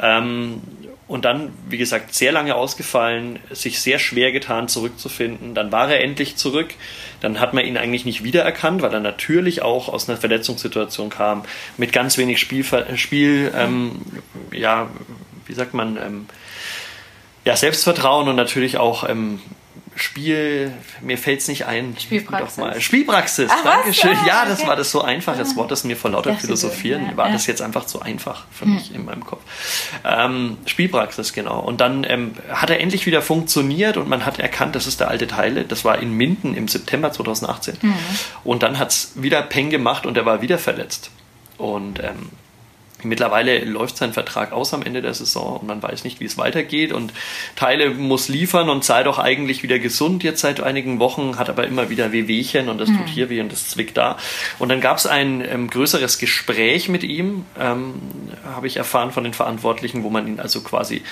Ähm, 0.00 0.62
und 1.06 1.24
dann, 1.24 1.52
wie 1.68 1.76
gesagt, 1.76 2.14
sehr 2.14 2.32
lange 2.32 2.54
ausgefallen, 2.54 3.38
sich 3.50 3.80
sehr 3.80 3.98
schwer 3.98 4.32
getan, 4.32 4.68
zurückzufinden. 4.68 5.54
Dann 5.54 5.70
war 5.70 5.90
er 5.90 6.00
endlich 6.00 6.36
zurück. 6.36 6.68
Dann 7.20 7.40
hat 7.40 7.52
man 7.52 7.64
ihn 7.66 7.76
eigentlich 7.76 8.06
nicht 8.06 8.24
wiedererkannt, 8.24 8.80
weil 8.80 8.92
er 8.92 9.00
natürlich 9.00 9.60
auch 9.60 9.88
aus 9.88 10.08
einer 10.08 10.16
Verletzungssituation 10.16 11.10
kam, 11.10 11.44
mit 11.76 11.92
ganz 11.92 12.16
wenig 12.16 12.40
Spiel, 12.40 12.64
Spiel 12.96 13.52
ähm, 13.54 14.00
ja, 14.50 14.88
wie 15.46 15.52
sagt 15.52 15.74
man, 15.74 15.98
ähm, 15.98 16.26
ja, 17.44 17.54
Selbstvertrauen 17.54 18.28
und 18.28 18.36
natürlich 18.36 18.78
auch 18.78 19.08
ähm, 19.08 19.40
Spiel, 19.96 20.72
mir 21.00 21.16
fällt 21.18 21.40
es 21.40 21.48
nicht 21.48 21.66
ein. 21.66 21.96
Spielpraxis. 21.98 22.56
Doch 22.56 22.64
mal. 22.64 22.80
Spielpraxis, 22.80 23.48
Ach, 23.52 23.64
was? 23.64 23.74
Dankeschön. 23.74 24.16
Ah, 24.22 24.26
Ja, 24.26 24.44
das 24.44 24.60
okay. 24.60 24.68
war 24.68 24.76
das 24.76 24.90
so 24.90 25.02
einfaches 25.02 25.54
Wort, 25.56 25.70
das 25.70 25.84
mir 25.84 25.96
vor 25.96 26.10
lauter 26.10 26.34
Philosophieren 26.34 27.06
ja, 27.10 27.16
war 27.16 27.30
das 27.30 27.46
jetzt 27.46 27.62
einfach 27.62 27.86
zu 27.86 28.02
einfach 28.02 28.46
für 28.50 28.66
mich 28.66 28.94
in 28.94 29.04
meinem 29.04 29.24
Kopf. 29.24 29.42
Ähm, 30.04 30.58
Spielpraxis, 30.66 31.32
genau. 31.32 31.60
Und 31.60 31.80
dann 31.80 32.04
ähm, 32.08 32.32
hat 32.50 32.70
er 32.70 32.80
endlich 32.80 33.06
wieder 33.06 33.22
funktioniert 33.22 33.96
und 33.96 34.08
man 34.08 34.26
hat 34.26 34.38
erkannt, 34.40 34.74
das 34.74 34.86
ist 34.86 35.00
der 35.00 35.08
alte 35.08 35.26
Teile. 35.26 35.64
Das 35.64 35.84
war 35.84 35.98
in 35.98 36.12
Minden 36.12 36.54
im 36.56 36.66
September 36.68 37.12
2018. 37.12 37.78
Und 38.42 38.62
dann 38.62 38.78
hat 38.78 38.90
es 38.90 39.12
wieder 39.14 39.42
Peng 39.42 39.70
gemacht 39.70 40.06
und 40.06 40.16
er 40.16 40.26
war 40.26 40.42
wieder 40.42 40.58
verletzt. 40.58 41.10
Und 41.56 42.00
ähm, 42.00 42.30
Mittlerweile 43.04 43.64
läuft 43.64 43.96
sein 43.96 44.12
Vertrag 44.12 44.52
aus 44.52 44.74
am 44.74 44.82
Ende 44.82 45.02
der 45.02 45.14
Saison 45.14 45.58
und 45.58 45.66
man 45.66 45.82
weiß 45.82 46.04
nicht, 46.04 46.20
wie 46.20 46.24
es 46.24 46.38
weitergeht. 46.38 46.92
Und 46.92 47.12
Teile 47.56 47.90
muss 47.90 48.28
liefern 48.28 48.68
und 48.68 48.84
sei 48.84 49.02
doch 49.02 49.18
eigentlich 49.18 49.62
wieder 49.62 49.78
gesund 49.78 50.22
jetzt 50.24 50.40
seit 50.40 50.60
einigen 50.60 50.98
Wochen, 50.98 51.38
hat 51.38 51.48
aber 51.48 51.66
immer 51.66 51.90
wieder 51.90 52.12
Wehwehchen 52.12 52.68
und 52.68 52.78
das 52.78 52.88
tut 52.88 53.08
hier 53.08 53.30
weh 53.30 53.40
und 53.40 53.52
das 53.52 53.68
zwickt 53.68 53.96
da. 53.96 54.16
Und 54.58 54.68
dann 54.68 54.80
gab 54.80 54.96
es 54.96 55.06
ein 55.06 55.44
ähm, 55.46 55.68
größeres 55.68 56.18
Gespräch 56.18 56.88
mit 56.88 57.02
ihm, 57.02 57.44
ähm, 57.58 57.94
habe 58.44 58.66
ich 58.66 58.76
erfahren 58.76 59.12
von 59.12 59.24
den 59.24 59.34
Verantwortlichen, 59.34 60.02
wo 60.02 60.10
man 60.10 60.26
ihn 60.26 60.40
also 60.40 60.62
quasi 60.62 61.02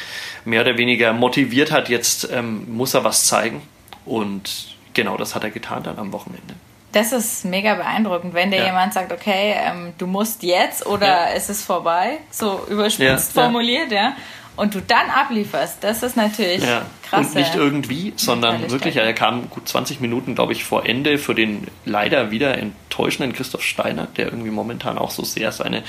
mehr 0.44 0.62
oder 0.62 0.76
weniger 0.78 1.12
motiviert 1.12 1.72
hat, 1.72 1.88
jetzt 1.88 2.28
ähm, 2.33 2.72
muss 2.74 2.94
er 2.94 3.05
was 3.05 3.26
zeigen. 3.26 3.62
Und 4.05 4.76
genau 4.94 5.16
das 5.16 5.35
hat 5.35 5.44
er 5.44 5.50
getan 5.50 5.83
dann 5.83 5.98
am 5.98 6.12
Wochenende. 6.12 6.55
Das 6.92 7.12
ist 7.12 7.44
mega 7.44 7.74
beeindruckend, 7.74 8.35
wenn 8.35 8.50
dir 8.50 8.59
ja. 8.59 8.66
jemand 8.66 8.92
sagt, 8.92 9.12
okay, 9.12 9.55
ähm, 9.57 9.94
du 9.98 10.07
musst 10.07 10.42
jetzt 10.42 10.87
oder 10.87 11.07
ja. 11.07 11.28
es 11.35 11.48
ist 11.48 11.64
vorbei, 11.64 12.18
so 12.31 12.66
überspitzt 12.68 13.35
ja. 13.35 13.42
formuliert, 13.42 13.90
ja. 13.90 14.14
Und 14.55 14.74
du 14.74 14.83
dann 14.83 15.09
ablieferst, 15.09 15.78
das 15.83 16.02
ist 16.02 16.14
natürlich 16.14 16.62
ja. 16.62 16.83
krass. 17.09 17.28
Und 17.28 17.37
nicht 17.37 17.55
irgendwie, 17.55 18.12
sondern 18.16 18.70
wirklich, 18.70 18.96
er 18.96 19.12
kam 19.14 19.48
gut 19.48 19.66
20 19.66 20.00
Minuten, 20.00 20.35
glaube 20.35 20.52
ich, 20.52 20.64
vor 20.64 20.85
Ende 20.85 21.16
für 21.16 21.35
den 21.35 21.68
leider 21.87 22.31
wieder 22.31 22.59
enttäuschenden 22.59 23.33
Christoph 23.33 23.62
Steiner, 23.62 24.09
der 24.18 24.26
irgendwie 24.26 24.50
momentan 24.50 24.98
auch 24.98 25.11
so 25.11 25.24
sehr 25.24 25.52
seine 25.52 25.83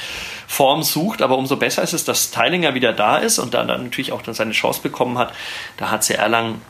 Form 0.47 0.81
sucht. 0.81 1.21
Aber 1.21 1.37
umso 1.37 1.57
besser 1.57 1.83
ist 1.83 1.91
es, 1.91 2.05
dass 2.05 2.31
Teilinger 2.31 2.73
wieder 2.73 2.93
da 2.93 3.17
ist 3.17 3.37
und 3.37 3.53
dann, 3.53 3.67
dann 3.67 3.83
natürlich 3.83 4.13
auch 4.13 4.21
dann 4.21 4.33
seine 4.33 4.53
Chance 4.53 4.79
bekommen 4.81 5.17
hat. 5.17 5.33
Da 5.75 5.91
hat 5.91 6.05
sie 6.05 6.13
Erlangen 6.13 6.61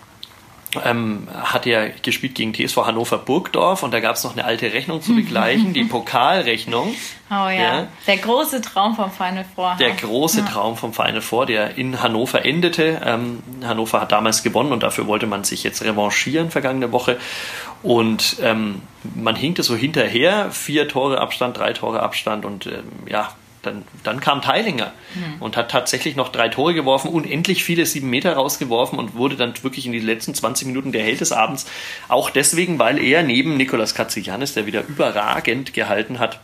ähm, 0.84 1.28
hat 1.34 1.66
er 1.66 1.90
gespielt 1.90 2.36
gegen 2.36 2.54
TSV 2.54 2.78
Hannover 2.86 3.18
Burgdorf 3.18 3.84
und 3.84 3.94
da 3.94 4.00
gab 4.00 4.16
es 4.16 4.24
noch 4.24 4.34
eine 4.34 4.46
alte 4.46 4.74
Rechnung 4.74 5.02
zu 5.02 5.16
begleichen, 5.16 5.74
die 5.74 5.84
Pokalrechnung. 5.86 6.96
Oh 7.30 7.50
ja. 7.50 7.52
ja. 7.52 7.88
der 8.06 8.18
große 8.18 8.62
Traum 8.62 8.96
vom 8.96 9.12
Final 9.12 9.46
Four. 9.56 9.76
Der 9.80 9.92
große 9.92 10.40
ja. 10.40 10.46
Traum 10.46 10.78
vom 10.78 10.94
Final 10.94 11.22
Four, 11.22 11.46
der 11.46 11.78
in 11.78 12.02
Hannover 12.02 12.46
endete. 12.46 13.02
Ähm, 13.04 13.42
Hannover 13.64 14.02
hat 14.02 14.12
damals 14.12 14.44
gewonnen 14.44 14.72
und 14.72 14.84
dafür 14.84 15.08
wollte 15.08 15.26
man 15.26 15.44
sich 15.44 15.64
jetzt 15.64 15.84
revanchieren 15.84 16.52
vergangene 16.52 16.92
Woche. 16.92 17.18
Und 17.82 18.38
ähm, 18.42 18.82
man 19.16 19.36
hinkte 19.36 19.64
so 19.64 19.76
hinterher, 19.76 20.52
vier 20.52 20.88
Tore 20.88 21.20
Abstand, 21.20 21.58
drei 21.58 21.74
Tore 21.74 22.02
Abstand 22.02 22.46
und 22.46 22.68
ähm, 22.68 22.84
ja, 23.08 23.30
dann, 23.64 23.84
dann 24.04 24.20
kam 24.20 24.42
Teilinger 24.42 24.94
mhm. 25.16 25.42
und 25.42 25.58
hat 25.58 25.72
tatsächlich 25.72 26.16
noch 26.16 26.30
drei 26.30 26.50
Tore 26.50 26.74
geworfen, 26.74 27.10
unendlich 27.10 27.64
viele 27.64 27.86
sieben 27.86 28.10
Meter 28.10 28.34
rausgeworfen 28.34 29.00
und 29.00 29.16
wurde 29.16 29.36
dann 29.36 29.54
wirklich 29.64 29.86
in 29.86 29.92
die 29.92 30.00
letzten 30.00 30.36
20 30.36 30.68
Minuten 30.68 30.92
der 30.92 31.04
Held 31.04 31.22
des 31.22 31.32
Abends. 31.32 31.66
Auch 32.10 32.30
deswegen, 32.30 32.78
weil 32.78 33.04
er 33.04 33.24
neben 33.24 33.58
Nikolas 33.58 33.96
Katzianis, 33.96 34.54
der 34.54 34.66
wieder 34.66 34.86
überragend 34.86 35.74
gehalten 35.74 36.20
hat, 36.20 36.40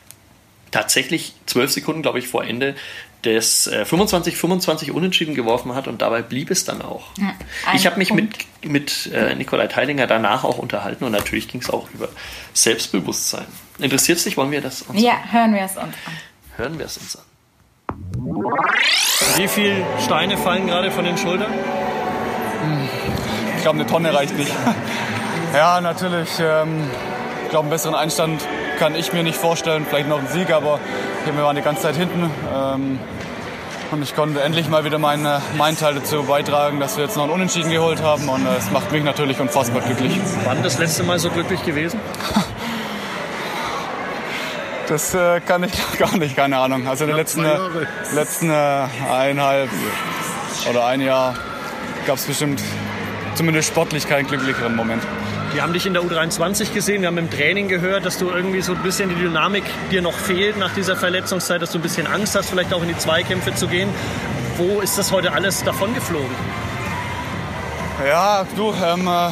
tatsächlich 0.71 1.34
zwölf 1.45 1.71
Sekunden, 1.71 2.01
glaube 2.01 2.19
ich, 2.19 2.27
vor 2.27 2.43
Ende 2.43 2.75
des 3.25 3.67
äh, 3.67 3.84
25-25 3.84 4.91
unentschieden 4.91 5.36
geworfen 5.36 5.75
hat 5.75 5.88
und 5.88 6.01
dabei 6.01 6.21
blieb 6.21 6.51
es 6.51 6.63
dann 6.63 6.82
auch. 6.82 7.08
Ja, 7.17 7.36
ich 7.73 7.86
habe 7.86 7.97
mich 7.97 8.10
Punkt. 8.10 8.45
mit, 8.62 8.71
mit 8.71 9.13
äh, 9.13 9.36
Nikolai 9.36 9.67
Teilinger 9.67 10.08
danach 10.08 10.45
auch 10.45 10.58
unterhalten 10.58 11.03
und 11.03 11.12
natürlich 11.12 11.49
ging 11.49 11.60
es 11.60 11.69
auch 11.69 11.89
über 11.93 12.08
Selbstbewusstsein. 12.53 13.45
Interessiert 13.77 14.19
es 14.19 14.23
dich? 14.23 14.38
Wollen 14.38 14.51
wir 14.51 14.62
das 14.62 14.84
uns 14.84 15.01
Ja, 15.01 15.21
hören 15.32 15.53
wir 15.53 15.62
es 15.62 15.71
uns 15.71 15.79
an. 15.79 15.93
Hören 16.60 16.78
wir 16.78 16.88
es 16.88 16.98
uns 16.98 17.15
an. 17.15 17.24
Wie 19.38 19.48
viele 19.48 19.86
Steine 20.04 20.36
fallen 20.38 20.67
gerade 20.67 20.91
von 20.91 21.06
den 21.06 21.17
Schultern? 21.17 21.54
Ich 23.56 23.62
glaube, 23.62 23.80
eine 23.80 23.88
Tonne 23.88 24.13
reicht 24.13 24.38
nicht. 24.38 24.52
Ja, 25.52 25.82
natürlich. 25.82 26.30
Ähm, 26.39 26.84
ich 27.43 27.50
glaube, 27.50 27.63
einen 27.63 27.72
besseren 27.72 27.95
Einstand 27.95 28.39
kann 28.78 28.93
ich 28.93 29.13
mir 29.13 29.24
nicht 29.24 29.36
vorstellen. 29.36 29.84
Vielleicht 29.89 30.08
noch 30.08 30.19
einen 30.19 30.28
Sieg, 30.28 30.52
aber 30.52 30.80
wir 31.26 31.43
waren 31.43 31.56
die 31.56 31.63
ganze 31.63 31.82
Zeit 31.82 31.95
hinten. 31.95 32.30
Ähm, 32.54 33.00
und 33.89 34.04
ich 34.04 34.15
konnte 34.15 34.41
endlich 34.41 34.69
mal 34.69 34.86
wieder 34.86 35.00
meinen, 35.00 35.41
meinen 35.58 35.76
Teil 35.76 35.95
dazu 35.95 36.22
beitragen, 36.22 36.80
dass 36.80 36.98
wir 36.98 37.06
jetzt 37.06 37.15
noch 37.15 37.24
einen 37.24 37.32
Unentschieden 37.32 37.72
geholt 37.72 38.04
haben. 38.04 38.30
Und 38.30 38.45
es 38.45 38.69
macht 38.69 38.91
mich 38.91 39.04
natürlich 39.04 39.39
unfassbar 39.39 39.82
glücklich. 39.82 40.13
Wann 40.45 40.62
das 40.62 40.78
letzte 40.78 41.02
Mal 41.02 41.17
so 41.17 41.32
glücklich 41.32 41.65
gewesen? 41.65 42.00
Das 44.89 45.13
äh, 45.13 45.39
kann 45.41 45.63
ich 45.63 45.71
gar 45.99 46.17
nicht, 46.17 46.36
keine 46.36 46.58
Ahnung. 46.58 46.88
Also 46.88 47.04
in 47.04 47.10
den 47.10 47.17
letzten, 47.17 47.45
äh, 47.45 47.58
letzten 48.13 48.49
äh, 48.49 48.54
eineinhalb 48.54 49.69
oder 50.69 50.86
ein 50.88 50.99
Jahr 50.99 51.36
gab 52.08 52.17
es 52.17 52.25
bestimmt 52.25 52.62
zumindest 53.36 53.69
sportlich 53.69 54.08
keinen 54.08 54.28
glücklicheren 54.28 54.75
Moment. 54.75 55.04
Wir 55.54 55.63
haben 55.63 55.73
dich 55.73 55.86
in 55.86 55.93
der 55.93 56.04
U23 56.04 56.73
gesehen, 56.73 57.02
wir 57.02 57.08
haben 57.08 57.17
im 57.17 57.30
Training 57.30 57.67
gehört, 57.67 58.06
dass 58.06 58.17
du 58.17 58.30
irgendwie 58.30 58.62
so 58.62 58.73
ein 58.73 58.84
bisschen 58.84 59.10
die 59.10 59.15
Dynamik 59.15 59.63
dir 59.91 60.02
noch 60.02 60.13
fehlt 60.13 60.58
nach 60.58 60.73
dieser 60.73 60.95
Verletzungszeit, 60.95 61.62
dass 61.62 61.71
du 61.71 61.80
ein 61.80 61.82
bisschen 61.82 62.08
Angst 62.08 62.36
hast, 62.36 62.49
vielleicht 62.49 62.73
auch 62.73 62.82
in 62.82 62.89
die 62.89 62.97
Zweikämpfe 62.97 63.54
zu 63.56 63.67
gehen. 63.67 63.89
Wo 64.58 64.82
ist 64.82 64.97
das 64.97 65.12
heute 65.12 65.34
alles 65.34 65.63
davon 65.63 65.93
geflogen? 65.93 66.36
Ja, 68.08 68.45
du, 68.56 68.73
ähm, 68.73 69.08
äh, 69.08 69.30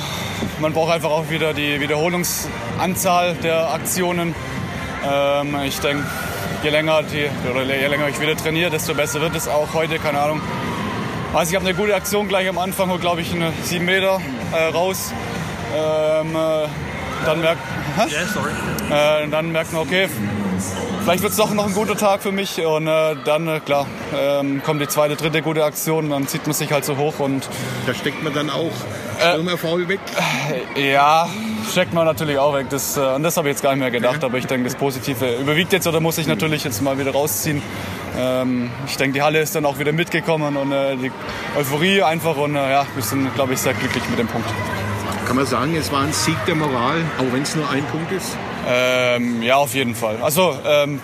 man 0.59 0.73
braucht 0.73 0.93
einfach 0.93 1.09
auch 1.09 1.29
wieder 1.29 1.53
die 1.53 1.79
Wiederholungsanzahl 1.79 3.35
der 3.35 3.73
Aktionen. 3.73 4.35
Ähm, 5.09 5.55
ich 5.65 5.79
denke, 5.79 6.03
je 6.63 6.69
länger, 6.69 7.03
die, 7.03 7.29
oder 7.49 7.63
je 7.63 7.87
länger 7.87 8.07
ich 8.09 8.19
wieder 8.19 8.35
trainiere, 8.35 8.69
desto 8.69 8.93
besser 8.93 9.21
wird 9.21 9.35
es 9.35 9.47
auch 9.47 9.73
heute, 9.73 9.99
keine 9.99 10.19
Ahnung. 10.19 10.41
Also 11.33 11.51
ich 11.51 11.55
habe 11.55 11.67
eine 11.67 11.77
gute 11.77 11.93
Aktion 11.93 12.27
gleich 12.27 12.47
am 12.47 12.57
Anfang, 12.57 12.89
hol 12.89 12.99
glaube 12.99 13.21
ich 13.21 13.33
eine 13.33 13.51
7 13.63 13.85
Meter 13.85 14.19
äh, 14.53 14.63
raus. 14.69 15.13
Ähm, 15.75 16.35
äh, 16.35 16.67
dann 17.25 17.41
merkt, 17.41 17.61
yeah, 18.89 19.23
äh, 19.23 19.27
dann 19.27 19.51
merkt 19.51 19.73
man, 19.73 19.81
okay, 19.81 20.07
vielleicht 21.07 21.23
wird 21.23 21.31
es 21.31 21.37
doch 21.37 21.53
noch 21.53 21.65
ein 21.65 21.73
guter 21.73 21.95
Tag 21.95 22.21
für 22.21 22.33
mich 22.33 22.59
und 22.65 22.85
äh, 22.85 23.15
dann, 23.23 23.47
äh, 23.47 23.61
klar, 23.61 23.85
ähm, 24.13 24.61
kommt 24.61 24.81
die 24.81 24.89
zweite, 24.89 25.15
dritte 25.15 25.41
gute 25.41 25.63
Aktion, 25.63 26.09
dann 26.09 26.27
zieht 26.27 26.45
man 26.45 26.53
sich 26.53 26.69
halt 26.73 26.83
so 26.83 26.97
hoch 26.97 27.19
und... 27.19 27.47
Da 27.85 27.93
steckt 27.93 28.21
man 28.25 28.33
dann 28.33 28.49
auch 28.49 28.73
Stürmer 29.17 29.57
faul 29.57 29.87
weg? 29.87 30.01
Ja, 30.75 31.29
steckt 31.71 31.93
man 31.93 32.05
natürlich 32.05 32.37
auch 32.37 32.53
weg. 32.53 32.67
Das, 32.69 32.97
äh, 32.97 32.99
an 32.99 33.23
das 33.23 33.37
habe 33.37 33.47
ich 33.47 33.53
jetzt 33.53 33.63
gar 33.63 33.69
nicht 33.71 33.79
mehr 33.79 33.89
gedacht, 33.89 34.21
aber 34.21 34.37
ich 34.37 34.47
denke, 34.47 34.65
das 34.65 34.75
Positive 34.75 35.37
überwiegt 35.37 35.71
jetzt 35.71 35.87
oder 35.87 36.01
muss 36.01 36.17
ich 36.17 36.27
natürlich 36.27 36.65
jetzt 36.65 36.81
mal 36.81 36.99
wieder 36.99 37.11
rausziehen. 37.11 37.61
Ähm, 38.17 38.69
ich 38.85 38.97
denke, 38.97 39.13
die 39.13 39.21
Halle 39.21 39.39
ist 39.39 39.55
dann 39.55 39.65
auch 39.65 39.79
wieder 39.79 39.93
mitgekommen 39.93 40.57
und 40.57 40.73
äh, 40.73 40.97
die 40.97 41.11
Euphorie 41.57 42.01
einfach 42.03 42.35
und 42.35 42.57
äh, 42.57 42.69
ja, 42.69 42.85
wir 42.95 43.03
sind, 43.03 43.33
glaube 43.33 43.53
ich, 43.53 43.59
sehr 43.59 43.73
glücklich 43.73 44.03
mit 44.09 44.19
dem 44.19 44.27
Punkt. 44.27 44.49
Kann 45.25 45.37
man 45.37 45.45
sagen, 45.45 45.73
es 45.77 45.89
war 45.89 46.01
ein 46.01 46.11
Sieg 46.11 46.35
der 46.47 46.55
Moral, 46.55 47.01
auch 47.17 47.31
wenn 47.31 47.43
es 47.43 47.55
nur 47.55 47.69
ein 47.69 47.85
Punkt 47.85 48.11
ist? 48.11 48.35
Ähm, 48.67 49.41
ja, 49.41 49.55
auf 49.55 49.73
jeden 49.73 49.95
Fall. 49.95 50.17
Also, 50.21 50.57
ähm, 50.65 50.99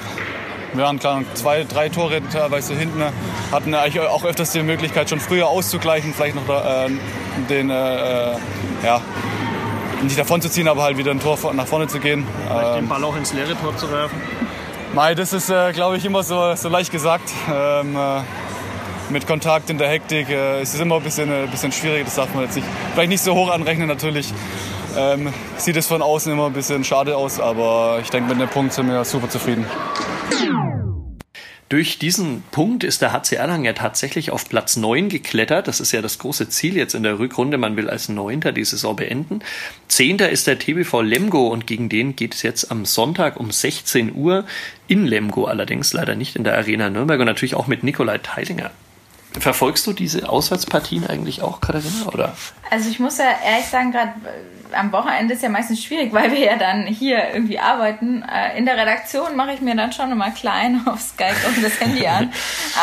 wir 0.73 0.84
waren 0.84 0.99
klar, 0.99 1.23
zwei, 1.36 1.63
drei 1.63 1.89
Tore 1.89 2.21
teilweise 2.32 2.73
hinten, 2.76 3.04
hatten 3.52 3.73
eigentlich 3.76 3.99
auch 4.02 4.26
öfters 4.26 4.52
die 4.52 4.63
Möglichkeit, 4.63 5.10
schon 5.10 5.19
früher 5.19 5.47
auszugleichen, 5.47 6.13
vielleicht 6.13 6.36
noch 6.36 6.49
äh, 6.49 6.89
den, 7.49 7.69
äh, 7.69 8.34
ja, 8.84 9.02
nicht 10.02 10.17
davon 10.17 10.41
zu 10.41 10.49
ziehen, 10.49 10.67
aber 10.67 10.84
halt 10.84 10.97
wieder 10.97 11.12
ein 11.12 11.19
Tor 11.19 11.38
nach 11.54 11.67
vorne 11.67 11.88
zu 11.88 11.99
gehen. 11.99 12.26
Vielleicht 12.47 12.76
den 12.76 12.84
ähm, 12.84 12.89
Ball 12.89 13.04
auch 13.04 13.15
ins 13.15 13.34
leere 13.34 13.56
Tor 13.56 13.78
zu 13.78 13.89
werfen? 13.91 14.19
Mei, 14.93 15.15
das 15.15 15.32
ist, 15.34 15.49
äh, 15.49 15.71
glaube 15.73 15.97
ich, 15.97 16.06
immer 16.06 16.23
so, 16.23 16.56
so 16.56 16.69
leicht 16.69 16.91
gesagt. 16.91 17.32
Ähm, 17.52 17.95
äh, 17.95 18.21
mit 19.10 19.28
Kontakt 19.28 19.69
in 19.69 19.78
der 19.78 19.89
Hektik 19.89 20.30
äh, 20.30 20.62
ist 20.62 20.73
es 20.73 20.80
immer 20.80 20.95
ein 20.95 21.04
bisschen, 21.04 21.32
ein 21.32 21.45
äh, 21.45 21.47
bisschen 21.47 21.71
schwierig, 21.71 22.06
das 22.06 22.15
darf 22.15 22.34
man 22.34 22.43
jetzt 22.43 22.56
nicht, 22.56 22.67
vielleicht 22.93 23.10
nicht 23.10 23.23
so 23.23 23.34
hoch 23.34 23.52
anrechnen 23.52 23.88
natürlich. 23.88 24.34
Ähm, 24.95 25.34
sieht 25.58 25.75
es 25.75 25.88
von 25.88 26.01
außen 26.01 26.32
immer 26.32 26.47
ein 26.47 26.53
bisschen 26.53 26.84
schade 26.84 27.15
aus, 27.15 27.39
aber 27.39 27.99
ich 28.01 28.10
denke, 28.10 28.29
mit 28.29 28.41
dem 28.41 28.49
Punkt 28.49 28.73
sind 28.73 28.88
wir 28.88 29.03
super 29.03 29.29
zufrieden. 29.29 29.65
Durch 31.73 31.97
diesen 31.97 32.43
Punkt 32.51 32.84
ist 32.84 33.01
der 33.01 33.13
HC 33.13 33.36
Erlangen 33.36 33.65
ja 33.65 33.73
tatsächlich 33.73 34.29
auf 34.29 34.47
Platz 34.47 34.75
9 34.75 35.10
geklettert. 35.10 35.67
Das 35.67 35.79
ist 35.79 35.91
ja 35.91 36.03
das 36.03 36.19
große 36.19 36.47
Ziel 36.49 36.77
jetzt 36.77 36.93
in 36.93 37.01
der 37.01 37.17
Rückrunde. 37.17 37.58
Man 37.58 37.75
will 37.75 37.89
als 37.89 38.10
Neunter 38.10 38.51
die 38.51 38.63
Saison 38.63 38.95
beenden. 38.95 39.39
Zehnter 39.88 40.29
ist 40.29 40.45
der 40.45 40.60
TBV 40.60 41.01
Lemgo 41.01 41.47
und 41.47 41.65
gegen 41.65 41.89
den 41.89 42.15
geht 42.15 42.36
es 42.36 42.43
jetzt 42.43 42.69
am 42.69 42.86
Sonntag 42.86 43.39
um 43.39 43.49
16 43.49 44.13
Uhr 44.13 44.45
in 44.88 45.08
Lemgo 45.08 45.45
allerdings, 45.45 45.93
leider 45.93 46.13
nicht 46.13 46.36
in 46.36 46.43
der 46.43 46.56
Arena 46.56 46.91
Nürnberg 46.91 47.19
und 47.19 47.25
natürlich 47.25 47.56
auch 47.56 47.65
mit 47.65 47.84
Nikolai 47.84 48.19
Teilinger. 48.19 48.69
Verfolgst 49.39 49.86
du 49.88 49.93
diese 49.93 50.30
Auswärtspartien 50.30 51.08
eigentlich 51.08 51.41
auch, 51.41 51.60
Katharina? 51.60 52.08
Oder? 52.08 52.36
Also 52.69 52.89
ich 52.89 53.00
muss 53.00 53.17
ja 53.17 53.26
ehrlich 53.46 53.65
sagen, 53.65 53.91
gerade 53.91 54.12
äh, 54.26 54.76
am 54.76 54.91
Wochenende 54.91 55.34
ist 55.34 55.43
ja 55.43 55.50
meistens 55.50 55.84
schwierig, 55.84 56.13
weil 56.13 56.32
wir 56.32 56.39
ja 56.39 56.58
dann 56.58 56.86
hier 56.86 57.34
irgendwie 57.34 57.60
arbeiten. 57.60 58.24
Äh, 58.24 58.58
in 58.58 58.65
der 58.65 58.78
Redaktion 58.78 59.36
mache 59.36 59.54
ich 59.54 59.62
mir 59.62 59.76
dann 59.76 59.91
schon 59.91 60.12
immer 60.12 60.32
klein 60.32 60.82
auf 60.88 61.02
Skype 61.02 61.36
und 61.48 61.63
das 61.63 61.80
Handy 61.80 62.06
an. 62.06 62.32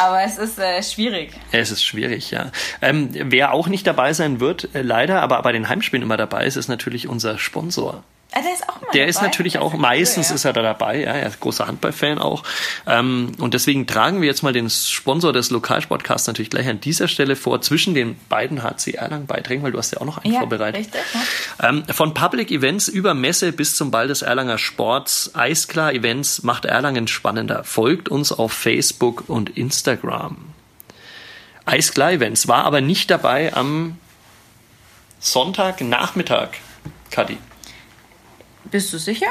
Aber 0.00 0.22
es 0.22 0.38
ist 0.38 0.58
äh, 0.58 0.82
schwierig. 0.82 1.32
Es 1.52 1.70
ist 1.70 1.84
schwierig, 1.84 2.30
ja. 2.30 2.50
Ähm, 2.82 3.10
wer 3.12 3.52
auch 3.52 3.68
nicht 3.68 3.86
dabei 3.86 4.12
sein 4.12 4.40
wird, 4.40 4.74
äh, 4.74 4.82
leider, 4.82 5.22
aber 5.22 5.42
bei 5.42 5.52
den 5.52 5.68
Heimspielen 5.68 6.02
immer 6.02 6.16
dabei 6.16 6.46
ist, 6.46 6.56
ist 6.56 6.68
natürlich 6.68 7.08
unser 7.08 7.38
Sponsor 7.38 8.02
Ah, 8.32 8.40
der 8.42 8.52
ist 8.52 8.68
auch 8.68 8.80
immer 8.80 8.90
Der 8.92 9.06
ist 9.08 9.16
dabei? 9.16 9.26
natürlich 9.26 9.52
Das 9.54 9.62
auch, 9.62 9.74
cool, 9.74 9.80
meistens 9.80 10.28
ja. 10.28 10.34
ist 10.36 10.44
er 10.44 10.52
da 10.52 10.62
dabei, 10.62 11.00
ja, 11.00 11.12
er 11.12 11.26
ist 11.28 11.40
großer 11.40 11.66
Handballfan 11.66 12.18
auch. 12.20 12.44
Ähm, 12.86 13.32
und 13.38 13.54
deswegen 13.54 13.86
tragen 13.88 14.20
wir 14.20 14.28
jetzt 14.28 14.42
mal 14.42 14.52
den 14.52 14.70
Sponsor 14.70 15.32
des 15.32 15.50
Lokalsportcasts 15.50 16.28
natürlich 16.28 16.50
gleich 16.50 16.68
an 16.68 16.80
dieser 16.80 17.08
Stelle 17.08 17.34
vor, 17.34 17.60
zwischen 17.60 17.94
den 17.94 18.16
beiden 18.28 18.62
HC 18.62 18.92
Erlangen-Beiträgen, 18.92 19.62
weil 19.64 19.72
du 19.72 19.78
hast 19.78 19.92
ja 19.92 20.00
auch 20.00 20.04
noch 20.06 20.18
einen 20.18 20.32
Ja, 20.34 20.40
vorbereitet. 20.40 20.80
richtig. 20.80 21.00
Ja. 21.60 21.68
Ähm, 21.70 21.84
von 21.90 22.14
Public 22.14 22.50
Events 22.52 22.86
über 22.86 23.14
Messe 23.14 23.50
bis 23.52 23.74
zum 23.74 23.90
Ball 23.90 24.06
des 24.06 24.22
Erlanger 24.22 24.58
Sports, 24.58 25.32
Eisklar 25.34 25.92
Events 25.92 26.44
macht 26.44 26.66
Erlangen 26.66 27.08
spannender. 27.08 27.64
Folgt 27.64 28.08
uns 28.08 28.30
auf 28.30 28.52
Facebook 28.52 29.24
und 29.28 29.50
Instagram. 29.56 30.36
Eisklar 31.66 32.12
Events 32.12 32.46
war 32.48 32.64
aber 32.64 32.80
nicht 32.80 33.10
dabei 33.10 33.52
am 33.54 33.96
Sonntagnachmittag, 35.20 36.48
Kadi. 37.10 37.38
Bist 38.64 38.92
du 38.92 38.98
sicher? 38.98 39.26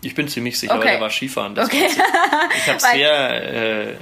Ich 0.00 0.14
bin 0.14 0.28
ziemlich 0.28 0.58
sicher, 0.58 0.74
Okay. 0.76 0.86
weil 0.86 0.94
er 0.94 1.00
war 1.00 1.10
Skifahren. 1.10 1.54
Das 1.54 1.66
Okay. 1.68 1.86
Ich 2.56 2.68
habe 2.68 2.80
sehr, 2.92 3.88
äh, 3.88 3.94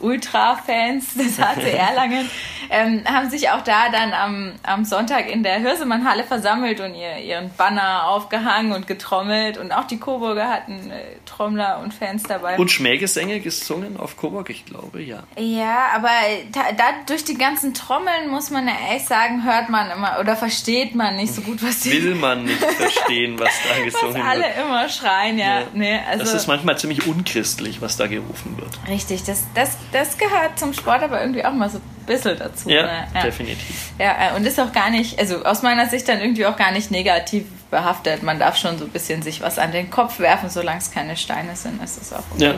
Ultra-Fans 0.00 1.14
des 1.14 1.38
HC 1.40 1.70
Erlangen, 1.70 2.28
ähm, 2.70 3.02
haben 3.06 3.30
sich 3.30 3.48
auch 3.50 3.62
da 3.62 3.88
dann 3.90 4.12
am, 4.12 4.52
am 4.62 4.84
Sonntag 4.84 5.30
in 5.30 5.42
der 5.42 5.62
Hürsemann-Halle 5.62 6.24
versammelt 6.24 6.80
und 6.80 6.94
ihr, 6.94 7.18
ihren 7.18 7.50
Banner 7.56 8.08
aufgehangen 8.08 8.72
und 8.72 8.86
getrommelt. 8.86 9.56
Und 9.58 9.72
auch 9.72 9.84
die 9.84 9.98
Coburger 9.98 10.48
hatten 10.48 10.90
äh, 10.90 11.16
Trommler 11.24 11.80
und 11.82 11.94
Fans 11.94 12.24
dabei. 12.24 12.56
Und 12.58 12.70
Schmähgesänge 12.70 13.40
gesungen 13.40 13.96
auf 13.98 14.16
Coburg, 14.16 14.50
ich 14.50 14.64
glaube, 14.66 15.02
ja. 15.02 15.22
Ja, 15.38 15.88
aber 15.94 16.10
da, 16.52 16.72
da 16.76 16.84
durch 17.06 17.24
die 17.24 17.38
ganzen 17.38 17.74
Trommeln 17.74 18.28
muss 18.28 18.50
man 18.50 18.66
ja 18.66 18.74
ehrlich 18.88 19.06
sagen, 19.06 19.44
hört 19.44 19.68
man 19.70 19.90
immer 19.90 20.18
oder 20.20 20.36
versteht 20.36 20.94
man 20.94 21.16
nicht 21.16 21.34
so 21.34 21.40
gut, 21.42 21.62
was 21.62 21.80
die 21.80 21.92
Will 21.92 22.14
man 22.14 22.44
nicht 22.44 22.62
verstehen, 22.76 23.38
was 23.38 23.50
da 23.62 23.76
was 23.76 23.84
gesungen 23.94 24.22
alle 24.22 24.42
wird. 24.42 24.58
immer 24.66 24.88
schreien, 24.88 25.38
ja. 25.38 25.60
Ja. 25.60 25.66
Nee, 25.72 25.98
also 26.08 26.24
Das 26.24 26.34
ist 26.34 26.46
manchmal 26.46 26.78
ziemlich 26.78 27.06
unchristlich, 27.06 27.80
was 27.80 27.96
da 27.96 28.06
gerufen 28.06 28.56
wird. 28.58 28.78
Richtig, 28.88 29.24
das, 29.24 29.44
das, 29.54 29.78
das 29.92 30.18
gehört 30.18 30.58
zum 30.58 30.72
Sport 30.72 31.02
aber 31.02 31.20
irgendwie 31.20 31.44
auch 31.44 31.52
mal 31.52 31.70
so 31.70 31.78
ein 31.78 32.06
bisschen 32.06 32.38
dazu. 32.38 32.68
Ja, 32.68 32.82
ne? 32.82 33.08
ja. 33.14 33.22
definitiv. 33.22 33.90
Ja, 33.98 34.30
äh, 34.30 34.36
und 34.36 34.46
ist 34.46 34.58
auch 34.60 34.72
gar 34.72 34.90
nicht, 34.90 35.18
also 35.18 35.44
aus 35.44 35.62
meiner 35.62 35.86
Sicht 35.86 36.08
dann 36.08 36.20
irgendwie 36.20 36.46
auch 36.46 36.56
gar 36.56 36.72
nicht 36.72 36.90
negativ 36.90 37.44
behaftet. 37.70 38.22
Man 38.22 38.38
darf 38.38 38.56
schon 38.56 38.78
so 38.78 38.84
ein 38.84 38.90
bisschen 38.90 39.22
sich 39.22 39.40
was 39.40 39.58
an 39.58 39.72
den 39.72 39.90
Kopf 39.90 40.18
werfen, 40.18 40.48
solange 40.48 40.78
es 40.78 40.90
keine 40.90 41.16
Steine 41.16 41.54
sind, 41.54 41.82
ist 41.82 42.00
es 42.00 42.12
auch 42.12 42.22
okay. 42.34 42.44
Ja. 42.44 42.54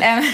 Ähm, 0.00 0.24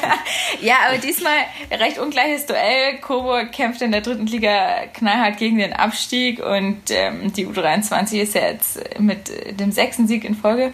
ja, 0.62 0.74
aber 0.88 0.98
diesmal 0.98 1.36
recht 1.70 1.98
ungleiches 1.98 2.46
Duell. 2.46 2.98
Coburg 3.00 3.52
kämpft 3.52 3.82
in 3.82 3.92
der 3.92 4.00
dritten 4.00 4.26
Liga 4.26 4.86
knallhart 4.94 5.36
gegen 5.36 5.58
den 5.58 5.72
Abstieg 5.72 6.40
und 6.40 6.82
ähm, 6.90 7.32
die 7.32 7.46
U23 7.46 8.22
ist 8.22 8.34
ja 8.34 8.42
jetzt 8.42 8.98
mit 8.98 9.30
dem 9.58 9.72
sechsten 9.72 10.08
Sieg 10.08 10.24
in 10.24 10.34
Folge. 10.34 10.72